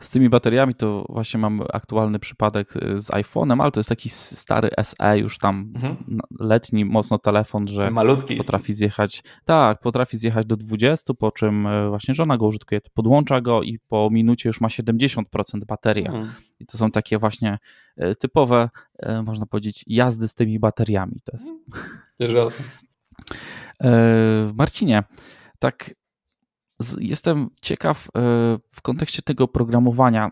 [0.00, 4.08] Z tymi bateriami to właśnie mam aktualny przypadek y, z iPhone'em, ale to jest taki
[4.08, 5.96] stary SE, już tam mhm.
[6.40, 8.36] letni mocno telefon, że Malutki.
[8.36, 13.40] potrafi zjechać, tak, potrafi zjechać do 20, po czym y, właśnie żona go użytkuje, podłącza
[13.40, 15.22] go i po minucie już ma 70%
[15.66, 16.08] bateria.
[16.08, 16.32] Mhm.
[16.60, 17.58] I to są takie właśnie
[18.02, 18.70] y, typowe,
[19.24, 21.16] można powiedzieć, jazdy z tymi bateriami.
[21.24, 21.52] To jest...
[22.20, 22.34] Wiesz
[24.54, 25.02] Marcinie,
[25.58, 25.94] tak
[26.98, 28.10] jestem ciekaw e,
[28.70, 30.30] w kontekście tego programowania,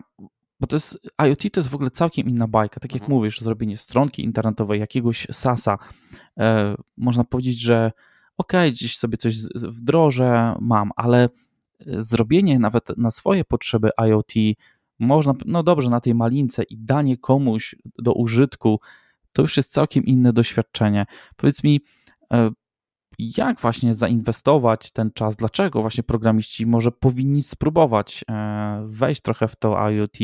[0.59, 2.79] bo to jest IoT to jest w ogóle całkiem inna bajka.
[2.79, 3.17] Tak jak mhm.
[3.17, 5.77] mówisz, zrobienie stronki internetowej, jakiegoś SASa,
[6.37, 7.91] e, można powiedzieć, że
[8.37, 11.29] ok, gdzieś sobie coś wdrożę, mam, ale e,
[12.01, 14.33] zrobienie nawet na swoje potrzeby IoT
[14.99, 18.79] można, no dobrze, na tej malince i danie komuś do użytku,
[19.33, 21.05] to już jest całkiem inne doświadczenie.
[21.35, 21.81] Powiedz mi,
[23.19, 29.55] jak właśnie zainwestować ten czas, dlaczego właśnie programiści może powinni spróbować e, wejść trochę w
[29.55, 30.17] to IoT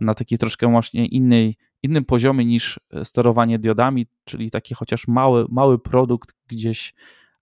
[0.00, 5.78] na taki troszkę właśnie innej, innym poziomie niż sterowanie diodami, czyli taki chociaż mały, mały
[5.78, 6.94] produkt gdzieś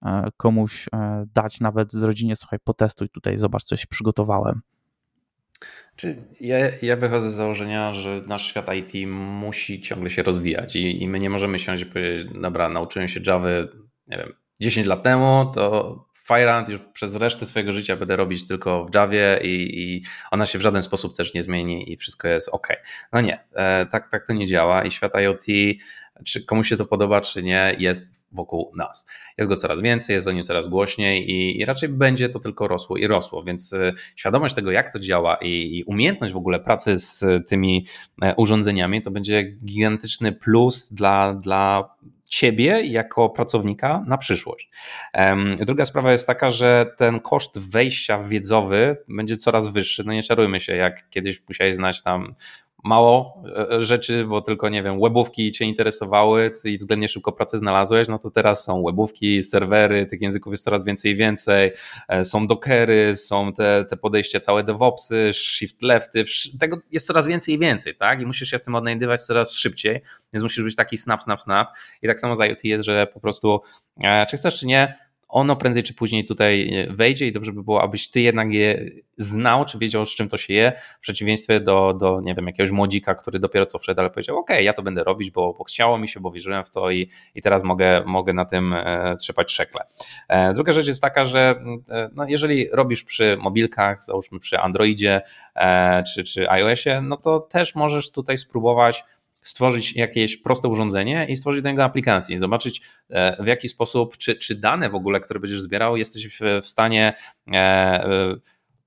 [0.02, 4.60] e, komuś e, dać, nawet z rodzinie, słuchaj, potestuj tutaj, zobacz, coś przygotowałem.
[6.40, 11.08] Ja, ja wychodzę z założenia, że nasz świat IT musi ciągle się rozwijać i, i
[11.08, 13.48] my nie możemy siąść i powiedzieć, dobra, nauczyłem się Java,
[14.08, 18.84] nie wiem, 10 lat temu, to Firehand już przez resztę swojego życia będę robić tylko
[18.84, 22.48] w Javie i, i, ona się w żaden sposób też nie zmieni i wszystko jest
[22.48, 22.68] ok.
[23.12, 25.44] No nie, e, tak, tak to nie działa i świat IoT,
[26.24, 29.06] czy komuś się to podoba, czy nie, jest wokół nas.
[29.38, 32.68] Jest go coraz więcej, jest o nim coraz głośniej i, i raczej będzie to tylko
[32.68, 36.60] rosło i rosło, więc e, świadomość tego, jak to działa i, i umiejętność w ogóle
[36.60, 37.86] pracy z tymi
[38.22, 41.94] e, urządzeniami, to będzie gigantyczny plus dla, dla
[42.28, 44.70] ciebie jako pracownika na przyszłość.
[45.60, 50.02] Druga sprawa jest taka, że ten koszt wejścia wiedzowy będzie coraz wyższy.
[50.06, 52.34] No nie czarujmy się, jak kiedyś musiałeś znać tam
[52.84, 53.42] mało
[53.72, 58.18] e, rzeczy, bo tylko, nie wiem, webówki cię interesowały i względnie szybko pracę znalazłeś, no
[58.18, 61.72] to teraz są webówki, serwery, tych języków jest coraz więcej i więcej,
[62.08, 66.24] e, są dockery, są te, te podejścia całe DevOpsy, shift lefty,
[66.60, 68.20] tego jest coraz więcej i więcej, tak?
[68.20, 70.00] I musisz się w tym odnajdywać coraz szybciej,
[70.32, 71.68] więc musisz być taki snap, snap, snap.
[72.02, 73.60] I tak samo z IoT jest, że po prostu,
[74.04, 77.82] e, czy chcesz, czy nie, ono prędzej czy później tutaj wejdzie i dobrze by było,
[77.82, 81.94] abyś ty jednak je znał, czy wiedział, z czym to się je, w przeciwieństwie do,
[82.00, 85.04] do nie wiem, jakiegoś młodzika, który dopiero co wszedł, ale powiedział, ok, ja to będę
[85.04, 88.32] robić, bo, bo chciało mi się, bo wierzyłem w to i, i teraz mogę, mogę
[88.32, 89.80] na tym e, trzepać szekle.
[90.28, 91.54] E, druga rzecz jest taka, że
[91.90, 95.20] e, no, jeżeli robisz przy mobilkach, załóżmy przy Androidzie
[96.14, 99.04] czy, czy iOSie, no to też możesz tutaj spróbować
[99.42, 104.36] stworzyć jakieś proste urządzenie i stworzyć do niego aplikację, zobaczyć e, w jaki sposób, czy,
[104.36, 107.14] czy dane w ogóle, które będziesz zbierał, jesteś w, w stanie
[107.52, 108.36] e, e,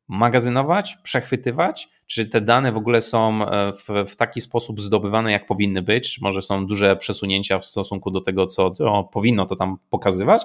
[0.07, 5.45] magazynować, przechwytywać czy te dane w ogóle są e, w, w, taki sposób zdobywane, jak
[5.45, 9.77] powinny być, może są duże przesunięcia w stosunku do tego, co, co powinno to tam
[9.89, 10.41] pokazywać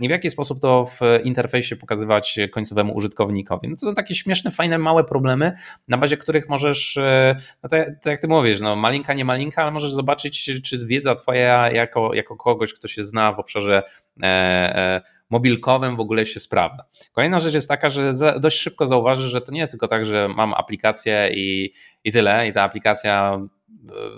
[0.00, 3.68] i w jaki sposób to w interfejsie pokazywać końcowemu użytkownikowi.
[3.68, 5.52] No to są takie śmieszne, fajne, małe problemy,
[5.88, 9.70] na bazie których możesz, e, no to jak ty mówisz, no malinka, nie malinka, ale
[9.70, 13.82] możesz zobaczyć, czy wiedza twoja jako, jako kogoś, kto się zna w obszarze
[14.22, 15.00] e,
[15.32, 16.84] mobilkowym w ogóle się sprawdza.
[17.12, 20.28] Kolejna rzecz jest taka, że dość szybko zauważysz, że to nie jest tylko tak, że
[20.28, 21.72] mam aplikację i,
[22.04, 23.40] i tyle, i ta aplikacja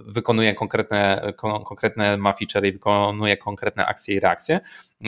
[0.07, 4.61] wykonuje konkretne, konkretne ma feature i wykonuje konkretne akcje i reakcje,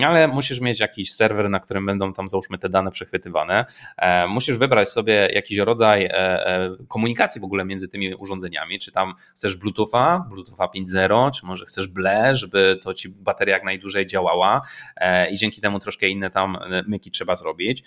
[0.05, 3.65] ale musisz mieć jakiś serwer, na którym będą tam załóżmy te dane przechwytywane.
[3.97, 8.93] E, musisz wybrać sobie jakiś rodzaj e, e, komunikacji w ogóle między tymi urządzeniami, czy
[8.93, 14.07] tam chcesz Bluetootha, Bluetootha 5.0, czy może chcesz BLE, żeby to ci bateria jak najdłużej
[14.07, 14.63] działała
[15.31, 17.83] i dzięki temu troszkę inne tam myki trzeba zrobić.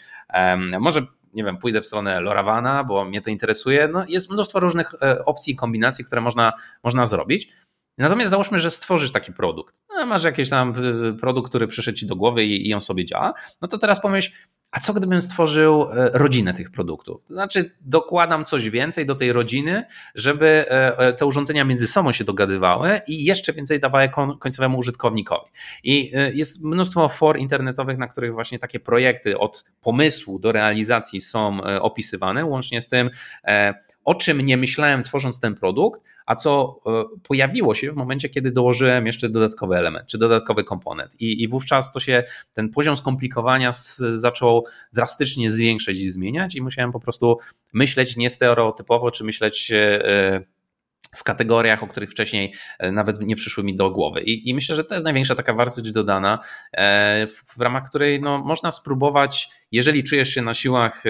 [0.79, 1.01] Może
[1.33, 3.87] nie wiem, pójdę w stronę Loravana, bo mnie to interesuje.
[3.87, 6.53] No, jest mnóstwo różnych e, opcji i kombinacji, które można,
[6.83, 7.49] można zrobić.
[7.97, 9.81] Natomiast załóżmy, że stworzysz taki produkt.
[9.89, 10.73] No, masz jakiś tam
[11.09, 13.33] e, produkt, który przyszedł ci do głowy i, i on sobie działa.
[13.61, 14.31] No to teraz pomyśl,
[14.71, 17.21] a co gdybym stworzył e, rodzinę tych produktów?
[17.27, 19.83] To znaczy, dokładam coś więcej do tej rodziny,
[20.15, 24.09] żeby e, e, te urządzenia między sobą się dogadywały i jeszcze więcej dawały
[24.39, 25.51] końcowemu użytkownikowi.
[25.83, 31.61] I jest mnóstwo for internetowych, na których właśnie takie projekty od pomysłu do realizacji są
[31.61, 33.09] opisywane, łącznie z tym,
[34.05, 38.51] o czym nie myślałem tworząc ten produkt, a co e, pojawiło się w momencie, kiedy
[38.51, 41.21] dołożyłem jeszcze dodatkowy element, czy dodatkowy komponent.
[41.21, 42.23] I, i wówczas to się,
[42.53, 43.71] ten poziom skomplikowania
[44.13, 47.37] zaczął drastycznie zwiększać i zmieniać i musiałem po prostu
[47.73, 50.43] myśleć nie stereotypowo, czy myśleć e,
[51.15, 52.53] w kategoriach, o których wcześniej
[52.91, 54.21] nawet nie przyszły mi do głowy.
[54.21, 56.39] I, i myślę, że to jest największa taka wartość dodana,
[57.27, 61.03] w, w ramach której no, można spróbować, jeżeli czujesz się na siłach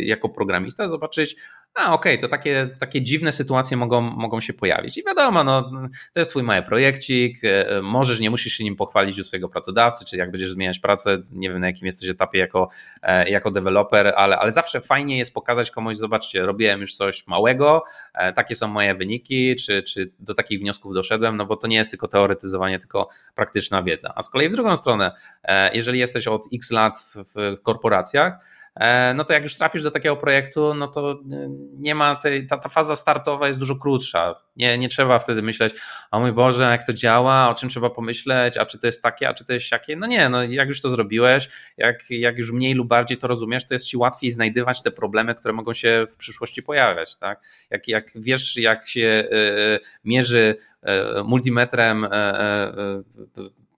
[0.00, 1.36] jako programista, zobaczyć,
[1.76, 4.98] a okej, okay, to takie, takie dziwne sytuacje mogą, mogą się pojawić.
[4.98, 5.70] I wiadomo, no,
[6.12, 10.04] to jest twój mały projekcik, e, możesz, nie musisz się nim pochwalić u swojego pracodawcy,
[10.04, 12.68] czy jak będziesz zmieniać pracę, nie wiem na jakim jesteś etapie jako,
[13.02, 17.82] e, jako deweloper, ale, ale zawsze fajnie jest pokazać komuś, zobaczcie, robiłem już coś małego,
[18.14, 21.76] e, takie są moje wyniki, czy, czy do takich wniosków doszedłem, no bo to nie
[21.76, 24.12] jest tylko teoretyzowanie, tylko praktyczna wiedza.
[24.14, 25.12] A z kolei w drugą stronę,
[25.72, 28.55] jeżeli jesteś od x lat w, w korporacjach, E,
[29.14, 31.48] no to jak już trafisz do takiego projektu, no to e,
[31.78, 34.34] nie ma tej, ta, ta faza startowa jest dużo krótsza.
[34.56, 35.74] Nie, nie trzeba wtedy myśleć,
[36.10, 39.28] o mój Boże, jak to działa, o czym trzeba pomyśleć, a czy to jest takie,
[39.28, 39.96] a czy to jest siakie.
[39.96, 43.66] No nie, no jak już to zrobiłeś, jak, jak już mniej lub bardziej to rozumiesz,
[43.66, 47.16] to jest ci łatwiej znajdywać te problemy, które mogą się w przyszłości pojawiać.
[47.16, 47.42] Tak?
[47.70, 50.56] Jak, jak wiesz, jak się y, mierzy
[51.24, 52.06] multimetrem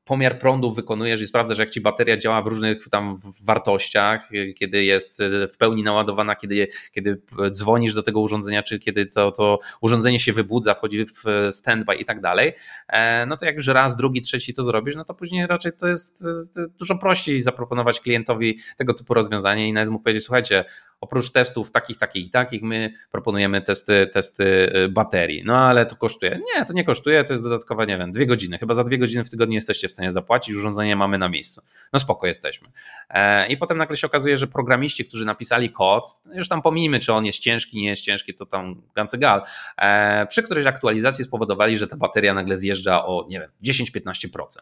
[0.08, 5.22] pomiar prądu wykonujesz i sprawdzasz, jak ci bateria działa w różnych tam wartościach, kiedy jest
[5.52, 10.32] w pełni naładowana, kiedy, kiedy dzwonisz do tego urządzenia, czy kiedy to, to urządzenie się
[10.32, 12.52] wybudza, wchodzi w standby i tak dalej,
[12.88, 15.88] e, no to jak już raz, drugi, trzeci to zrobisz, no to później raczej to
[15.88, 16.24] jest
[16.56, 20.64] e, dużo prościej zaproponować klientowi tego typu rozwiązanie i nawet mu powiedzieć, słuchajcie,
[21.00, 25.42] oprócz testów takich, takich i takich, my proponujemy testy, testy y, baterii.
[25.44, 26.40] No ale to kosztuje.
[26.54, 28.58] Nie, to nie kosztuje, to jest dodatkowe, nie wiem, dwie godziny.
[28.58, 31.62] Chyba za dwie godziny w tygodniu jesteście w stanie zapłacić, urządzenie mamy na miejscu.
[31.92, 32.68] No spoko jesteśmy.
[33.10, 37.00] E, I potem nagle się okazuje, że programiści, którzy napisali kod, no już tam pomijmy,
[37.00, 39.42] czy on jest ciężki, nie jest ciężki, to tam gancegal,
[39.76, 44.58] e, przy którejś aktualizacji spowodowali, że ta bateria nagle zjeżdża o, nie wiem, 10-15%.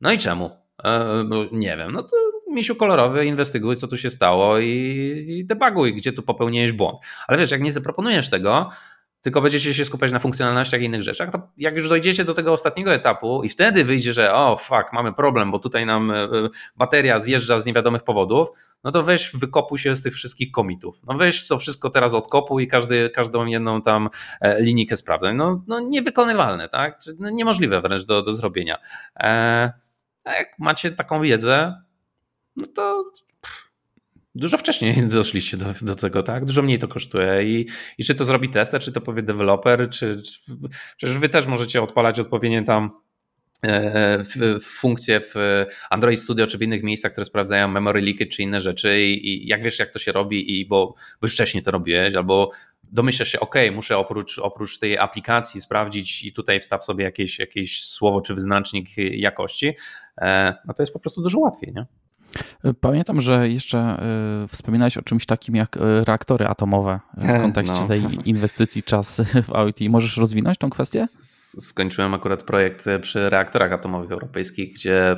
[0.00, 0.67] No i czemu?
[0.84, 2.16] E, no, nie wiem, no to
[2.50, 6.98] misiu kolorowy, inwestyguj, co tu się stało i, i debuguj, gdzie tu popełniłeś błąd.
[7.26, 8.68] Ale wiesz, jak nie zaproponujesz tego,
[9.22, 12.52] tylko będziecie się skupiać na funkcjonalnościach i innych rzeczach, to jak już dojdziecie do tego
[12.52, 16.28] ostatniego etapu i wtedy wyjdzie, że o fuck, mamy problem, bo tutaj nam e,
[16.76, 18.48] bateria zjeżdża z niewiadomych powodów,
[18.84, 21.00] no to weź wykopuj się z tych wszystkich komitów.
[21.06, 24.08] No weź co wszystko teraz odkopuj i każdy, każdą jedną tam
[24.40, 25.34] e, linijkę sprawdzaj.
[25.34, 27.00] No, no niewykonywalne, tak?
[27.18, 28.78] No niemożliwe wręcz do, do zrobienia.
[29.20, 29.72] E,
[30.28, 31.82] a jak macie taką wiedzę,
[32.56, 33.04] no to
[34.34, 36.44] dużo wcześniej doszliście do, do tego, tak?
[36.44, 37.66] Dużo mniej to kosztuje i,
[37.98, 40.40] i czy to zrobi tester, czy to powie deweloper, czy, czy
[40.96, 42.90] przecież wy też możecie odpalać odpowiednie tam
[43.64, 44.24] e,
[44.60, 49.02] funkcje w Android Studio czy w innych miejscach, które sprawdzają memory leakage czy inne rzeczy
[49.02, 52.14] i, i jak wiesz jak to się robi i bo, bo już wcześniej to robiłeś
[52.14, 52.50] albo
[52.82, 57.84] domyślasz się, ok, muszę oprócz, oprócz tej aplikacji sprawdzić i tutaj wstaw sobie jakieś, jakieś
[57.84, 59.74] słowo czy wyznacznik jakości,
[60.20, 61.86] e, no to jest po prostu dużo łatwiej, nie?
[62.80, 64.02] Pamiętam, że jeszcze
[64.44, 67.88] y, wspominałeś o czymś takim jak y, reaktory atomowe w kontekście no.
[67.88, 69.80] tej inwestycji czas w IoT.
[69.88, 71.06] Możesz rozwinąć tą kwestię?
[71.60, 75.16] Skończyłem akurat projekt przy reaktorach atomowych europejskich, gdzie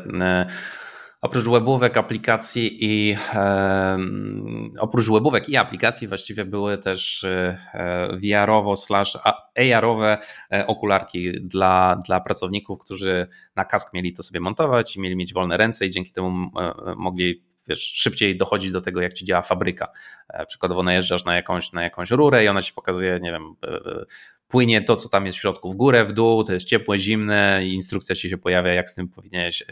[1.21, 3.99] oprócz webówek, aplikacji i e,
[4.79, 9.19] oprócz webówek i aplikacji właściwie były też e, VR-owo slash
[9.57, 10.19] AR-owe
[10.53, 13.27] e, okularki dla, dla pracowników, którzy
[13.57, 16.95] na kask mieli to sobie montować i mieli mieć wolne ręce i dzięki temu e,
[16.97, 19.89] mogli wiesz, szybciej dochodzić do tego, jak ci działa fabryka.
[20.29, 23.55] E, przykładowo najeżdżasz na jakąś, na jakąś rurę i ona ci pokazuje, nie wiem,
[24.51, 27.61] płynie to, co tam jest w środku, w górę, w dół, to jest ciepłe, zimne
[27.65, 29.63] i instrukcja ci się pojawia, jak z tym powinieneś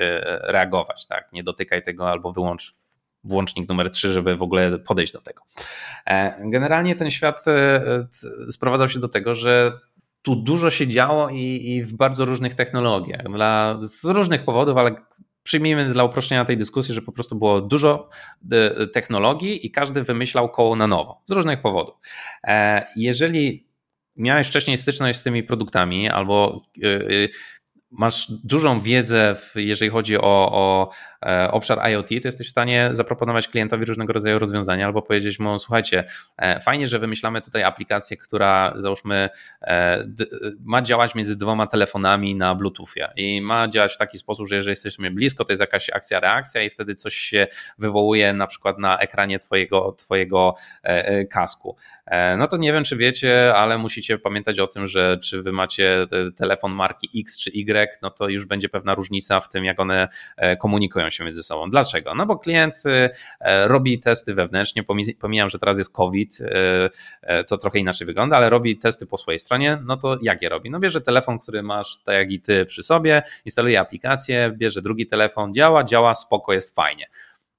[0.43, 1.07] reagować.
[1.07, 1.33] Tak?
[1.33, 2.75] Nie dotykaj tego albo wyłącz
[3.25, 5.43] włącznik numer 3, żeby w ogóle podejść do tego.
[6.41, 7.45] Generalnie ten świat
[8.51, 9.73] sprowadzał się do tego, że
[10.23, 13.23] tu dużo się działo i, i w bardzo różnych technologiach.
[13.33, 14.95] Dla, z różnych powodów, ale
[15.43, 18.09] przyjmijmy dla uproszczenia tej dyskusji, że po prostu było dużo
[18.53, 21.95] e, technologii i każdy wymyślał koło na nowo z różnych powodów.
[22.45, 23.68] E, jeżeli
[24.19, 26.89] miałeś wcześniej styczność z tymi produktami albo e,
[27.91, 30.91] masz dużą wiedzę, jeżeli chodzi o, o
[31.51, 36.05] obszar IoT, to jesteś w stanie zaproponować klientowi różnego rodzaju rozwiązania albo powiedzieć mu, słuchajcie,
[36.37, 39.29] e, fajnie, że wymyślamy tutaj aplikację, która załóżmy
[39.63, 40.05] e,
[40.61, 44.73] ma działać między dwoma telefonami na Bluetoothie i ma działać w taki sposób, że jeżeli
[44.73, 47.47] jesteśmy blisko, to jest jakaś akcja, reakcja i wtedy coś się
[47.79, 50.55] wywołuje na przykład na ekranie twojego, twojego
[51.31, 51.77] kasku.
[52.39, 56.07] No to nie wiem, czy wiecie, ale musicie pamiętać o tym, że czy wy macie
[56.37, 60.09] telefon marki X czy Y, no to już będzie pewna różnica w tym, jak one
[60.37, 60.57] e,
[61.11, 61.71] się między sobą.
[61.71, 62.15] Dlaczego?
[62.15, 62.75] No bo klient
[63.41, 64.83] e, robi testy wewnętrznie,
[65.19, 66.39] pomijam, że teraz jest COVID,
[67.23, 70.49] e, to trochę inaczej wygląda, ale robi testy po swojej stronie, no to jak je
[70.49, 70.71] robi?
[70.71, 75.07] No bierze telefon, który masz tak jak i ty przy sobie, instaluje aplikację, bierze drugi
[75.07, 77.07] telefon, działa, działa, spoko, jest fajnie.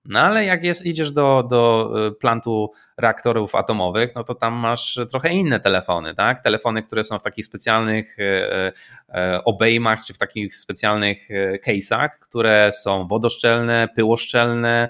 [0.10, 5.00] No ale jak jest, idziesz do, do y, plantu reaktorów atomowych, no to tam masz
[5.10, 6.40] trochę inne telefony, tak?
[6.40, 11.28] Telefony, które są w takich specjalnych y, y, obejmach, czy w takich specjalnych
[11.68, 14.90] case'ach, które są wodoszczelne, pyłoszczelne,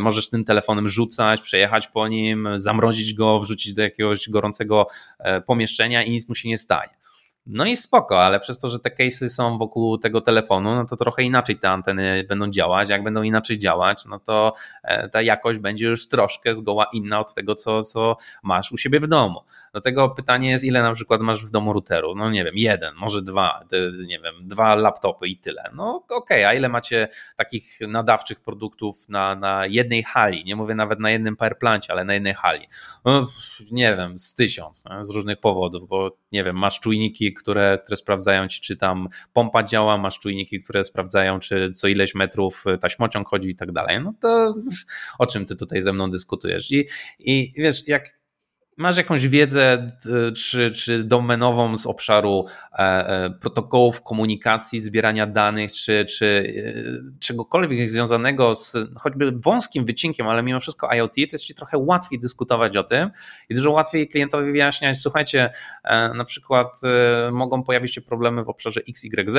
[0.00, 4.86] możesz tym telefonem rzucać, przejechać po nim, zamrozić go, wrzucić do jakiegoś gorącego
[5.46, 6.95] pomieszczenia i nic mu się nie stanie.
[7.46, 10.96] No i spoko, ale przez to, że te case'y są wokół tego telefonu, no to
[10.96, 12.88] trochę inaczej te anteny będą działać.
[12.88, 14.52] Jak będą inaczej działać, no to
[14.82, 19.00] e, ta jakość będzie już troszkę zgoła inna od tego, co, co masz u siebie
[19.00, 19.40] w domu.
[19.74, 22.14] Do tego pytanie jest, ile na przykład masz w domu routeru?
[22.14, 23.64] No nie wiem, jeden, może dwa,
[24.06, 25.70] nie wiem, dwa laptopy i tyle.
[25.74, 30.44] No okej, okay, a ile macie takich nadawczych produktów na, na jednej hali?
[30.44, 32.66] Nie mówię nawet na jednym powerplancie, ale na jednej hali.
[33.04, 33.26] No,
[33.70, 38.48] nie wiem, z tysiąc, z różnych powodów, bo nie wiem, masz czujniki, które, które sprawdzają
[38.48, 43.48] ci, czy tam pompa działa, masz czujniki, które sprawdzają, czy co ileś metrów taśmociąg chodzi
[43.48, 44.00] i tak dalej.
[44.02, 44.54] No to
[45.18, 46.72] o czym ty tutaj ze mną dyskutujesz?
[46.72, 46.88] I,
[47.18, 48.16] i wiesz, jak
[48.76, 49.92] masz jakąś wiedzę
[50.36, 56.54] czy, czy domenową z obszaru e, e, protokołów komunikacji, zbierania danych, czy, czy
[57.16, 61.78] e, czegokolwiek związanego z choćby wąskim wycinkiem, ale mimo wszystko IoT, to jest ci trochę
[61.78, 63.10] łatwiej dyskutować o tym
[63.48, 65.50] i dużo łatwiej klientowi wyjaśniać, słuchajcie,
[66.14, 66.80] na przykład
[67.32, 69.36] mogą pojawić się problemy w obszarze XYZ,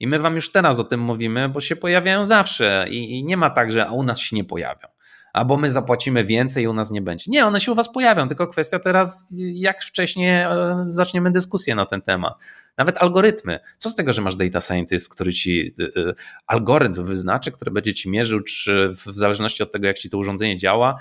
[0.00, 3.36] i my wam już teraz o tym mówimy, bo się pojawiają zawsze i, i nie
[3.36, 4.88] ma tak, że u nas się nie pojawią
[5.32, 7.30] albo my zapłacimy więcej i u nas nie będzie.
[7.30, 11.86] Nie, one się u was pojawią, tylko kwestia teraz, jak wcześniej e, zaczniemy dyskusję na
[11.86, 12.34] ten temat.
[12.78, 13.60] Nawet algorytmy.
[13.76, 16.14] Co z tego, że masz data scientist, który ci e, e,
[16.46, 20.56] algorytm wyznaczy, który będzie ci mierzył, czy w zależności od tego, jak ci to urządzenie
[20.56, 21.00] działa,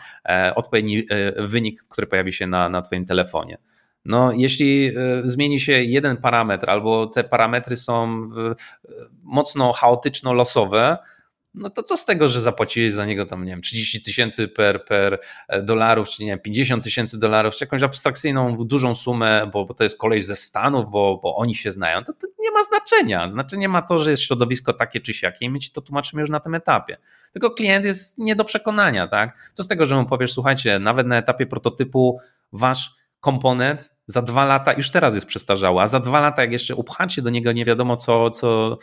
[0.56, 1.04] odpowiedni
[1.38, 3.58] wynik, który pojawi się na, na twoim telefonie.
[4.06, 4.92] No, jeśli
[5.24, 8.30] zmieni się jeden parametr, albo te parametry są
[9.24, 10.98] mocno chaotyczno-losowe,
[11.58, 14.86] no to co z tego, że zapłaciłeś za niego tam, nie wiem, 30 tysięcy per,
[14.86, 19.66] per e, dolarów, czy nie wiem, 50 tysięcy dolarów, czy jakąś abstrakcyjną, dużą sumę, bo,
[19.66, 22.64] bo to jest koleś ze Stanów, bo, bo oni się znają, to, to nie ma
[22.64, 23.30] znaczenia.
[23.30, 26.30] Znaczenie ma to, że jest środowisko takie czy siakie i my ci to tłumaczymy już
[26.30, 26.98] na tym etapie.
[27.34, 29.52] Tylko klient jest nie do przekonania, tak?
[29.54, 32.20] Co z tego, że mu powiesz, słuchajcie, nawet na etapie prototypu
[32.52, 36.76] wasz komponent za dwa lata, już teraz jest przestarzały, a za dwa lata, jak jeszcze
[36.76, 38.78] upchacie do niego nie wiadomo co, co,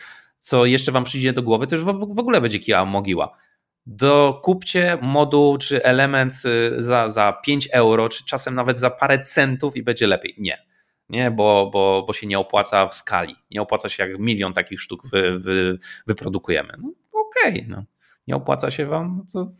[0.45, 3.37] co jeszcze wam przyjdzie do głowy, to już w ogóle będzie kija mogiła.
[3.85, 9.75] Dokupcie moduł czy element y, za, za 5 euro, czy czasem nawet za parę centów
[9.75, 10.35] i będzie lepiej.
[10.37, 10.65] Nie.
[11.09, 13.35] Nie, bo, bo, bo się nie opłaca w skali.
[13.51, 16.73] Nie opłaca się, jak milion takich sztuk wy, wy, wyprodukujemy.
[16.77, 17.83] No, Okej, okay, no.
[18.27, 19.51] nie opłaca się wam, no to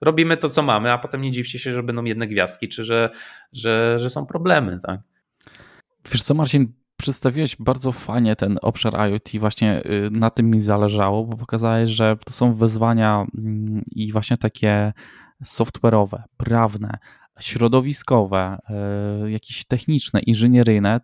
[0.00, 3.10] robimy to, co mamy, a potem nie dziwcie się, że będą jedne gwiazdki, czy że,
[3.52, 4.80] że, że są problemy.
[4.82, 5.00] Tak?
[6.12, 6.72] Wiesz co, Marcin,
[7.08, 12.16] przedstawiłeś bardzo fajnie ten obszar IoT, właśnie y, na tym mi zależało, bo pokazałeś, że
[12.24, 14.92] to są wyzwania mm, i właśnie takie
[15.44, 16.98] software'owe, prawne,
[17.40, 18.58] środowiskowe,
[19.24, 21.00] y, jakieś techniczne, inżynieryjne,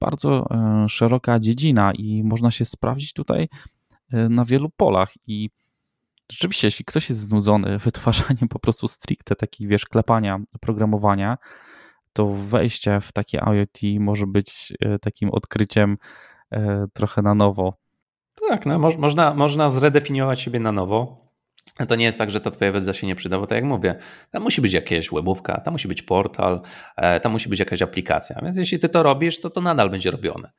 [0.00, 0.46] bardzo
[0.84, 3.48] y, szeroka dziedzina i można się sprawdzić tutaj
[4.10, 5.12] na wielu polach.
[5.26, 5.50] I
[6.32, 11.38] rzeczywiście, jeśli ktoś jest znudzony wytwarzaniem po prostu stricte takich, wiesz, klepania, programowania,
[12.14, 15.96] to wejście w takie IoT może być e, takim odkryciem
[16.50, 17.74] e, trochę na nowo.
[18.48, 21.24] Tak, no, można, można zredefiniować siebie na nowo.
[21.88, 23.94] To nie jest tak, że ta twoja wiedza się nie przyda, bo tak jak mówię,
[24.30, 26.60] tam musi być jakaś webówka, tam musi być portal,
[26.96, 28.40] e, tam musi być jakaś aplikacja.
[28.42, 30.50] Więc jeśli ty to robisz, to to nadal będzie robione.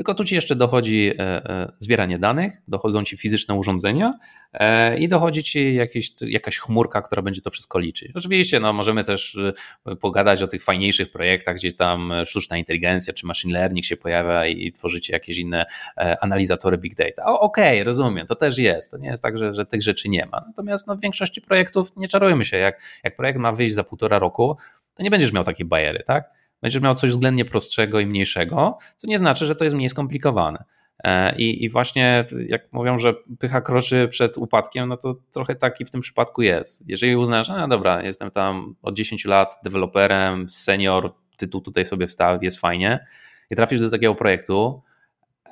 [0.00, 4.18] Tylko tu ci jeszcze dochodzi e, e, zbieranie danych, dochodzą ci fizyczne urządzenia
[4.52, 8.12] e, i dochodzi ci jakieś, jakaś chmurka, która będzie to wszystko liczyć.
[8.14, 9.38] Oczywiście no, możemy też
[10.00, 14.72] pogadać o tych fajniejszych projektach, gdzie tam sztuczna inteligencja czy machine learning się pojawia i
[14.72, 15.66] tworzycie jakieś inne
[16.20, 17.24] analizatory big data.
[17.24, 18.90] Okej, okay, rozumiem, to też jest.
[18.90, 20.44] To nie jest tak, że, że tych rzeczy nie ma.
[20.46, 22.56] Natomiast no, w większości projektów nie czarujmy się.
[22.56, 24.56] Jak, jak projekt ma wyjść za półtora roku,
[24.94, 26.39] to nie będziesz miał takiej bariery, tak?
[26.62, 30.64] Będziesz miał coś względnie prostszego i mniejszego, to nie znaczy, że to jest mniej skomplikowane.
[31.04, 35.84] E, I, I, właśnie jak mówią, że pycha kroczy przed upadkiem, no to trochę taki
[35.84, 36.88] w tym przypadku jest.
[36.88, 42.42] Jeżeli uznasz, no dobra, jestem tam od 10 lat deweloperem, senior, tytuł tutaj sobie wstaw,
[42.42, 43.06] jest fajnie
[43.50, 44.82] i trafisz do takiego projektu,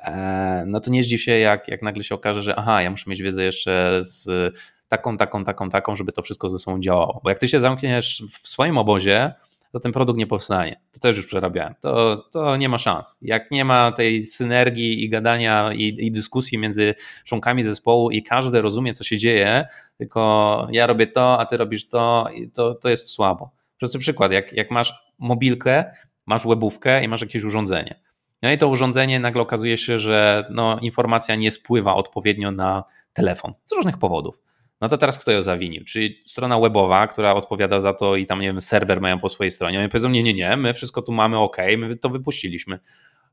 [0.05, 3.10] e, no to nie zdziw się, jak, jak nagle się okaże, że aha, ja muszę
[3.10, 4.55] mieć wiedzę jeszcze z
[4.89, 7.20] taką, taką, taką, taką, żeby to wszystko ze sobą działało.
[7.24, 9.32] Bo jak ty się zamkniesz w swoim obozie,
[9.73, 10.81] to ten produkt nie powstanie.
[10.93, 11.74] To też już przerabiałem.
[11.81, 13.19] To, to nie ma szans.
[13.23, 18.62] Jak nie ma tej synergii i gadania i, i dyskusji między członkami zespołu i każdy
[18.62, 19.66] rozumie, co się dzieje,
[19.99, 23.51] tylko ja robię to, a ty robisz to, to, to jest słabo.
[23.78, 25.85] Prosty przykład, jak, jak masz mobilkę,
[26.27, 28.01] masz webówkę i masz jakieś urządzenie.
[28.43, 33.55] No i to urządzenie nagle okazuje się, że no, informacja nie spływa odpowiednio na telefon
[33.66, 34.39] z różnych powodów.
[34.80, 35.84] No to teraz kto ją zawinił?
[35.84, 39.50] Czy strona webowa, która odpowiada za to i tam, nie wiem, serwer mają po swojej
[39.50, 39.80] stronie.
[39.80, 42.78] Oni powiedzą, nie, nie, nie, my wszystko tu mamy ok, my to wypuściliśmy.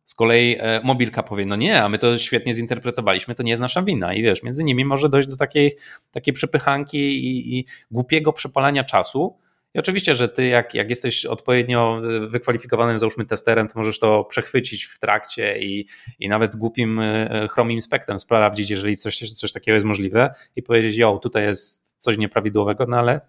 [0.06, 3.62] Z kolei e, mobilka powie, no nie, a my to świetnie zinterpretowaliśmy, to nie jest
[3.62, 4.14] nasza wina.
[4.14, 5.76] I wiesz, między nimi może dojść do takiej,
[6.12, 9.38] takiej przepychanki i, i głupiego przepalania czasu,
[9.76, 14.84] i oczywiście, że ty, jak, jak jesteś odpowiednio wykwalifikowanym, załóżmy testerem, to możesz to przechwycić
[14.84, 15.86] w trakcie i,
[16.20, 20.96] i nawet głupim e, Chrome Inspectem sprawdzić, jeżeli coś, coś takiego jest możliwe i powiedzieć,
[20.96, 23.22] jo, tutaj jest coś nieprawidłowego, no ale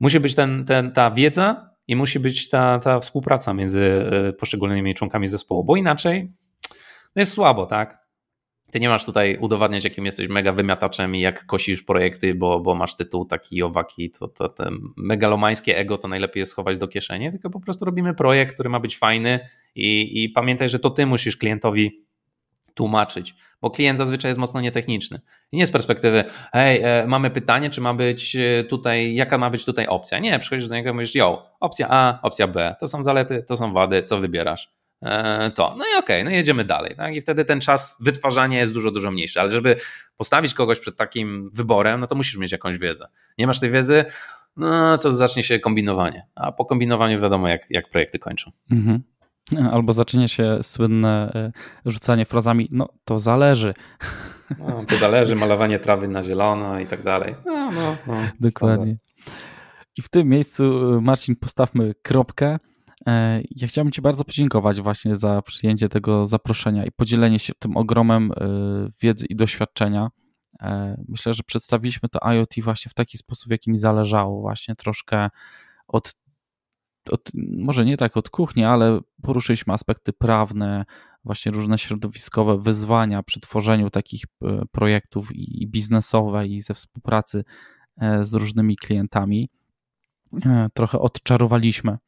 [0.00, 4.94] musi być ten, ten, ta wiedza i musi być ta, ta współpraca między e, poszczególnymi
[4.94, 6.32] członkami zespołu, bo inaczej
[7.16, 8.05] no jest słabo, tak?
[8.76, 12.74] Ty nie masz tutaj udowadniać, jakim jesteś mega wymiataczem i jak kosisz projekty, bo, bo
[12.74, 17.30] masz tytuł taki owaki, to, to te megalomańskie ego to najlepiej jest schować do kieszeni,
[17.30, 19.40] tylko po prostu robimy projekt, który ma być fajny
[19.74, 22.04] i, i pamiętaj, że to ty musisz klientowi
[22.74, 25.20] tłumaczyć, bo klient zazwyczaj jest mocno nietechniczny.
[25.52, 29.50] I nie z perspektywy, hej, e, mamy pytanie, czy ma być e, tutaj, jaka ma
[29.50, 30.18] być tutaj opcja.
[30.18, 33.56] Nie, przychodzisz do niego i mówisz, yo, opcja A, opcja B, to są zalety, to
[33.56, 34.76] są wady, co wybierasz?
[35.02, 35.74] E, to.
[35.78, 36.96] No i okej, okay, no jedziemy dalej.
[36.96, 37.14] Tak?
[37.14, 39.40] I wtedy ten czas wytwarzania jest dużo, dużo mniejszy.
[39.40, 39.76] Ale żeby
[40.16, 43.08] postawić kogoś przed takim wyborem, no to musisz mieć jakąś wiedzę.
[43.38, 44.04] Nie masz tej wiedzy,
[44.56, 46.26] no to zacznie się kombinowanie.
[46.34, 48.50] A po kombinowaniu wiadomo, jak, jak projekty kończą.
[48.70, 49.02] Mhm.
[49.72, 51.52] Albo zacznie się słynne e,
[51.90, 53.74] rzucanie frazami, no to zależy.
[54.58, 57.34] No, to zależy, malowanie trawy na zielono i tak dalej.
[57.46, 58.96] No, no, no, Dokładnie.
[59.96, 62.58] I w tym miejscu, e, Marcin, postawmy kropkę.
[63.06, 67.76] E, ja chciałbym Ci bardzo podziękować właśnie za przyjęcie tego zaproszenia i podzielenie się tym
[67.76, 68.46] ogromem e,
[69.00, 70.08] wiedzy i doświadczenia.
[70.62, 74.74] E, myślę, że przedstawiliśmy to IoT właśnie w taki sposób, w jaki mi zależało, właśnie
[74.74, 75.28] troszkę
[75.88, 76.14] od,
[77.10, 80.84] od może nie tak od kuchni, ale poruszyliśmy aspekty prawne,
[81.24, 84.24] właśnie różne środowiskowe wyzwania przy tworzeniu takich
[84.72, 87.44] projektów i biznesowe i ze współpracy
[88.22, 89.48] z różnymi klientami,
[90.74, 91.98] trochę odczarowaliśmy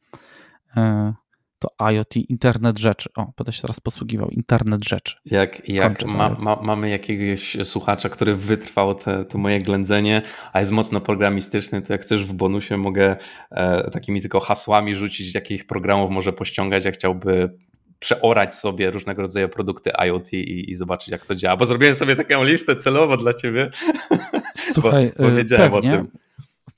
[1.59, 3.09] to IoT, internet rzeczy.
[3.17, 5.15] O, będę się teraz posługiwał, internet rzeczy.
[5.25, 10.21] Jak, jak ma, ma, mamy jakiegoś słuchacza, który wytrwał te, to moje ględzenie,
[10.53, 13.15] a jest mocno programistyczny, to jak chcesz w bonusie mogę
[13.51, 17.57] e, takimi tylko hasłami rzucić, jakich programów może pościągać, jak chciałby
[17.99, 21.57] przeorać sobie różnego rodzaju produkty IoT i, i, zobaczyć, jak to działa.
[21.57, 23.69] Bo zrobiłem sobie taką listę celowo dla ciebie.
[24.55, 26.11] Słuchaj, bo, bo wiedziałem pewnie, o tym.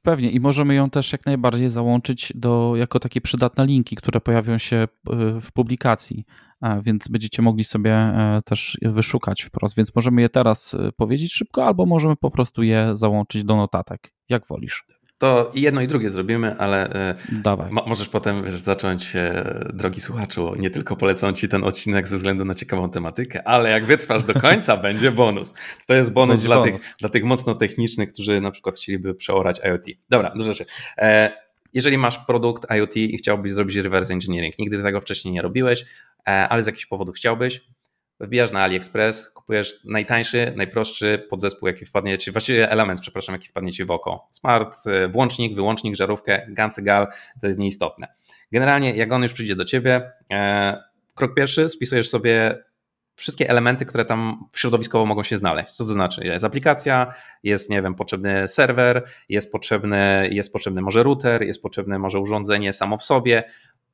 [0.01, 4.57] Pewnie i możemy ją też jak najbardziej załączyć do, jako takie przydatne linki, które pojawią
[4.57, 4.87] się e,
[5.41, 6.25] w publikacji,
[6.83, 9.75] więc będziecie mogli sobie e, też wyszukać wprost.
[9.75, 14.13] Więc możemy je teraz e, powiedzieć szybko, albo możemy po prostu je załączyć do notatek,
[14.29, 14.85] jak wolisz.
[15.21, 17.71] To jedno i drugie zrobimy, ale e, Dawaj.
[17.71, 22.45] możesz potem wiesz, zacząć, e, drogi słuchaczu, nie tylko polecam Ci ten odcinek ze względu
[22.45, 25.53] na ciekawą tematykę, ale jak wytrwasz do końca, będzie bonus.
[25.85, 26.81] To jest bonus, dla, bonus.
[26.81, 29.85] Tych, dla tych mocno technicznych, którzy na przykład chcieliby przeorać IoT.
[30.09, 30.65] Dobra, do rzeczy.
[30.97, 31.31] E,
[31.73, 35.85] jeżeli masz produkt IoT i chciałbyś zrobić reverse engineering, nigdy tego wcześniej nie robiłeś,
[36.25, 37.61] ale z jakichś powodów chciałbyś,
[38.21, 43.71] wbijasz na AliExpress, kupujesz najtańszy, najprostszy podzespół, jaki wpadnie ci, właściwie element, przepraszam, jaki wpadnie
[43.71, 44.27] ci w oko.
[44.31, 47.07] Smart, e, włącznik, wyłącznik, żarówkę, gancegal,
[47.41, 48.07] to jest nieistotne.
[48.51, 50.83] Generalnie, jak on już przyjdzie do ciebie, e,
[51.15, 52.63] krok pierwszy, spisujesz sobie
[53.15, 55.71] wszystkie elementy, które tam środowiskowo mogą się znaleźć.
[55.73, 56.25] Co to znaczy?
[56.25, 61.99] Jest aplikacja, jest, nie wiem, potrzebny serwer, jest potrzebny, jest potrzebny może router, jest potrzebne
[61.99, 63.43] może urządzenie samo w sobie,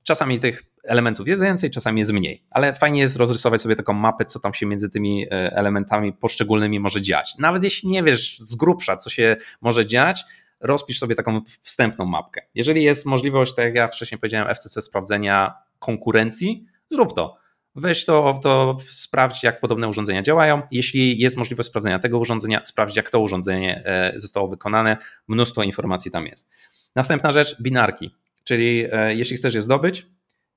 [0.07, 4.25] Czasami tych elementów jest więcej, czasami jest mniej, ale fajnie jest rozrysować sobie taką mapę,
[4.25, 7.35] co tam się między tymi e, elementami poszczególnymi może dziać.
[7.39, 10.25] Nawet jeśli nie wiesz z grubsza, co się może dziać,
[10.59, 12.41] rozpisz sobie taką wstępną mapkę.
[12.55, 17.37] Jeżeli jest możliwość, tak jak ja wcześniej powiedziałem, FCC sprawdzenia konkurencji, zrób to.
[17.75, 20.61] Weź to, to sprawdź, jak podobne urządzenia działają.
[20.71, 24.97] Jeśli jest możliwość sprawdzenia tego urządzenia, sprawdź, jak to urządzenie e, zostało wykonane.
[25.27, 26.49] Mnóstwo informacji tam jest.
[26.95, 28.11] Następna rzecz, binarki.
[28.47, 30.05] Czyli e, jeśli chcesz je zdobyć,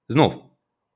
[0.09, 0.39] znów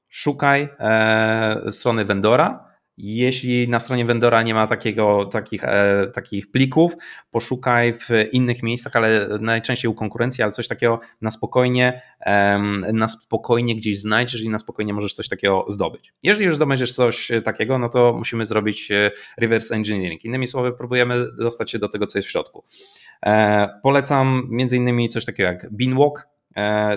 [0.09, 2.75] szukaj e, strony vendora.
[2.97, 6.93] Jeśli na stronie vendora nie ma takiego, takich, e, takich plików,
[7.31, 12.03] poszukaj w innych miejscach, ale najczęściej u konkurencji, ale coś takiego na spokojnie,
[12.93, 16.13] na spokojnie gdzieś znajdziesz i na spokojnie możesz coś takiego zdobyć.
[16.23, 18.93] Jeżeli już zdobędziesz coś takiego, no to musimy zrobić
[19.39, 20.25] reverse engineering.
[20.25, 22.65] Innymi słowy, próbujemy dostać się do tego, co jest w środku.
[23.83, 26.34] Polecam między innymi coś takiego jak Beanwalk,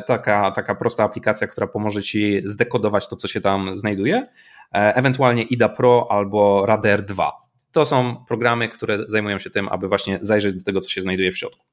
[0.08, 4.28] taka, taka prosta aplikacja, która pomoże Ci zdekodować to, co się tam znajduje,
[4.74, 7.32] e, ewentualnie IDA Pro albo Radar 2.
[7.72, 11.32] To są programy, które zajmują się tym, aby właśnie zajrzeć do tego, co się znajduje
[11.32, 11.66] w środku.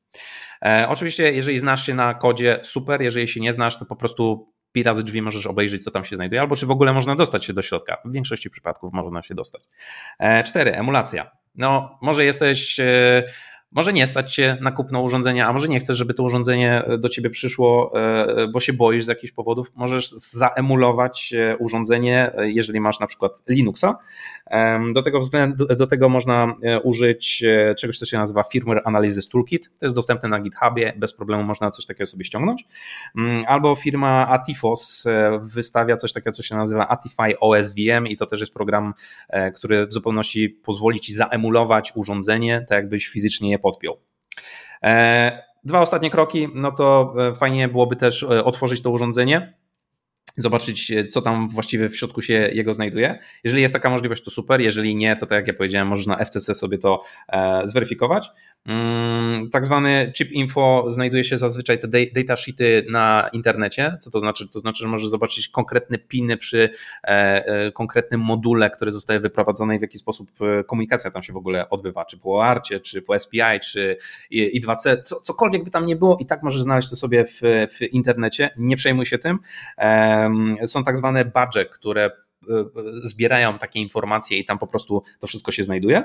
[0.62, 4.52] E, oczywiście, jeżeli znasz się na kodzie, super, jeżeli się nie znasz, to po prostu
[4.72, 7.44] pi razy drzwi możesz obejrzeć, co tam się znajduje, albo czy w ogóle można dostać
[7.44, 7.96] się do środka.
[8.04, 9.62] W większości przypadków można się dostać.
[10.46, 11.30] Cztery, emulacja.
[11.54, 12.80] No, może jesteś
[13.74, 16.98] może nie stać się na kupno urządzenia, a może nie chcesz, żeby to urządzenie e,
[16.98, 19.72] do ciebie przyszło, e, bo się boisz z jakichś powodów.
[19.74, 23.96] Możesz zaemulować e, urządzenie, jeżeli masz na przykład Linuxa.
[24.92, 27.44] Do tego, względu, do tego można użyć
[27.78, 29.70] czegoś, co się nazywa Firmware Analysis Toolkit.
[29.78, 32.64] To jest dostępne na GitHubie, bez problemu można coś takiego sobie ściągnąć.
[33.18, 35.04] Mm, albo firma Atifos
[35.40, 38.94] wystawia coś takiego, co się nazywa Atify OS VM i to też jest program,
[39.54, 43.96] który w zupełności pozwoli ci zaemulować urządzenie, tak jakbyś fizycznie je podpiął.
[44.82, 49.54] E, dwa ostatnie kroki, no to e, fajnie byłoby też e, otworzyć to urządzenie,
[50.36, 53.18] zobaczyć, co tam właściwie w środku się jego znajduje.
[53.44, 54.60] Jeżeli jest taka możliwość, to super.
[54.60, 57.02] Jeżeli nie, to tak jak ja powiedziałem, możesz na FCC sobie to
[57.64, 58.30] zweryfikować.
[58.66, 63.96] Mm, tak zwany chip info znajduje się zazwyczaj te data sheety na internecie.
[64.00, 64.48] Co to znaczy?
[64.48, 66.70] To znaczy, że możesz zobaczyć konkretne piny przy
[67.04, 71.32] e, e, konkretnym module, który zostaje wyprowadzony i w jaki sposób e, komunikacja tam się
[71.32, 73.96] w ogóle odbywa, czy po ARCie, czy po SPI, czy
[74.32, 77.82] I2C, co, cokolwiek by tam nie było i tak możesz znaleźć to sobie w, w
[77.92, 78.50] internecie.
[78.56, 79.38] Nie przejmuj się tym.
[80.66, 82.10] Są tak zwane badge, które
[83.02, 86.02] zbierają takie informacje i tam po prostu to wszystko się znajduje.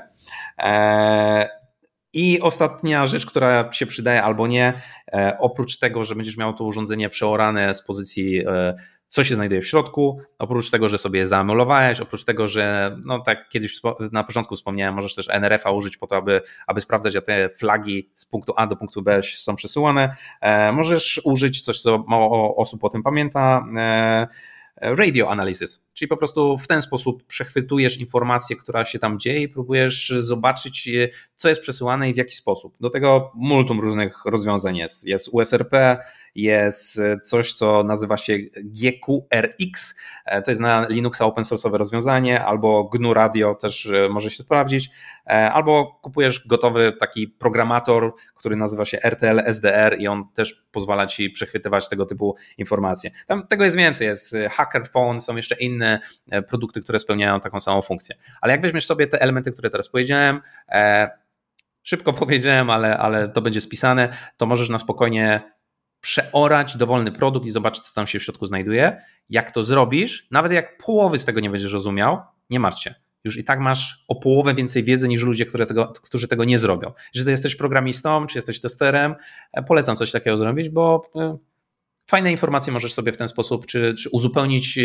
[2.12, 4.72] I ostatnia rzecz, która się przydaje albo nie,
[5.12, 8.74] e, oprócz tego, że będziesz miał to urządzenie przeorane z pozycji, e,
[9.10, 13.48] co się znajduje w środku, oprócz tego, że sobie zaemulowałeś, oprócz tego, że no tak
[13.48, 13.80] kiedyś
[14.12, 18.10] na początku wspomniałem, możesz też NRF-a użyć po to, aby, aby sprawdzać, jak te flagi
[18.14, 20.16] z punktu A do punktu B są przesyłane.
[20.40, 23.64] E, możesz użyć coś, co mało osób o tym pamięta
[24.80, 29.48] radio analysis, czyli po prostu w ten sposób przechwytujesz informację, która się tam dzieje i
[29.48, 30.88] próbujesz zobaczyć,
[31.36, 32.76] co jest przesyłane i w jaki sposób.
[32.80, 35.06] Do tego multum różnych rozwiązań jest.
[35.06, 35.98] Jest USRP,
[36.34, 39.96] jest coś, co nazywa się GQRX,
[40.44, 44.90] to jest na Linuxa open source'owe rozwiązanie, albo GNU Radio też może się sprawdzić,
[45.26, 51.30] albo kupujesz gotowy taki programator, który nazywa się RTL SDR i on też pozwala ci
[51.30, 53.10] przechwytywać tego typu informacje.
[53.26, 56.00] Tam tego jest więcej, jest Hacker Phone, są jeszcze inne
[56.30, 58.16] e, produkty, które spełniają taką samą funkcję.
[58.40, 61.10] Ale jak weźmiesz sobie te elementy, które teraz powiedziałem, e,
[61.82, 65.52] szybko powiedziałem, ale, ale to będzie spisane, to możesz na spokojnie
[66.00, 69.02] przeorać dowolny produkt i zobaczyć, co tam się w środku znajduje.
[69.30, 72.20] Jak to zrobisz, nawet jak połowy z tego nie będziesz rozumiał,
[72.50, 72.94] nie martw się
[73.24, 76.58] już i tak masz o połowę więcej wiedzy niż ludzie, które tego, którzy tego nie
[76.58, 76.92] zrobią.
[77.14, 79.14] Jeżeli jesteś programistą, czy jesteś testerem,
[79.52, 81.38] e, polecam coś takiego zrobić, bo e,
[82.06, 84.78] fajne informacje możesz sobie w ten sposób, czy, czy uzupełnić,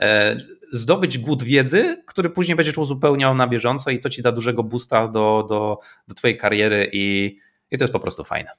[0.00, 0.36] e,
[0.72, 5.08] zdobyć głód wiedzy, który później będziesz uzupełniał na bieżąco i to ci da dużego boosta
[5.08, 5.78] do, do,
[6.08, 7.36] do twojej kariery i,
[7.70, 8.50] i to jest po prostu fajne.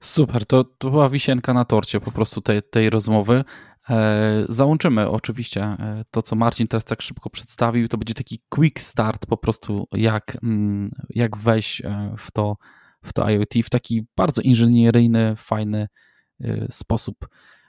[0.00, 3.44] Super, to, to była wisienka na torcie po prostu tej, tej rozmowy.
[3.90, 7.88] E, załączymy oczywiście e, to, co Marcin teraz tak szybko przedstawił.
[7.88, 12.56] To będzie taki quick start po prostu, jak, mm, jak wejść e, w to,
[13.04, 15.88] w to IoT w taki bardzo inżynieryjny, fajny
[16.70, 17.28] sposób.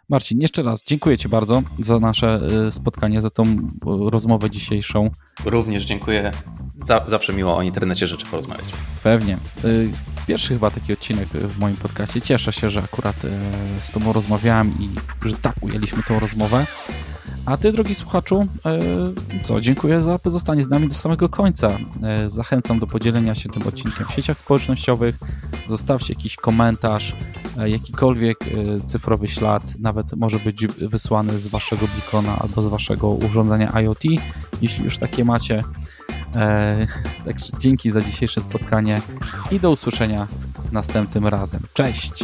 [0.09, 2.39] Marcin, jeszcze raz dziękuję Ci bardzo za nasze
[2.71, 3.43] spotkanie, za tą
[3.85, 5.09] rozmowę dzisiejszą.
[5.45, 6.31] Również dziękuję.
[7.05, 8.65] Zawsze miło o internecie rzeczy porozmawiać.
[9.03, 9.37] Pewnie
[10.27, 12.21] pierwszy chyba taki odcinek w moim podcaście.
[12.21, 13.15] Cieszę się, że akurat
[13.81, 14.89] z Tobą rozmawiałem i
[15.25, 16.65] że tak ujęliśmy tą rozmowę.
[17.45, 18.79] A Ty, drogi słuchaczu, e,
[19.43, 21.77] co, dziękuję za pozostanie z nami do samego końca.
[22.03, 25.15] E, zachęcam do podzielenia się tym odcinkiem w sieciach społecznościowych.
[25.69, 27.15] Zostawcie jakiś komentarz,
[27.65, 28.37] jakikolwiek
[28.85, 34.03] cyfrowy ślad, nawet może być wysłany z Waszego Beacona albo z Waszego urządzenia IoT,
[34.61, 35.63] jeśli już takie macie.
[36.35, 36.87] E,
[37.25, 39.01] także dzięki za dzisiejsze spotkanie
[39.51, 40.27] i do usłyszenia
[40.71, 41.61] następnym razem.
[41.73, 42.23] Cześć!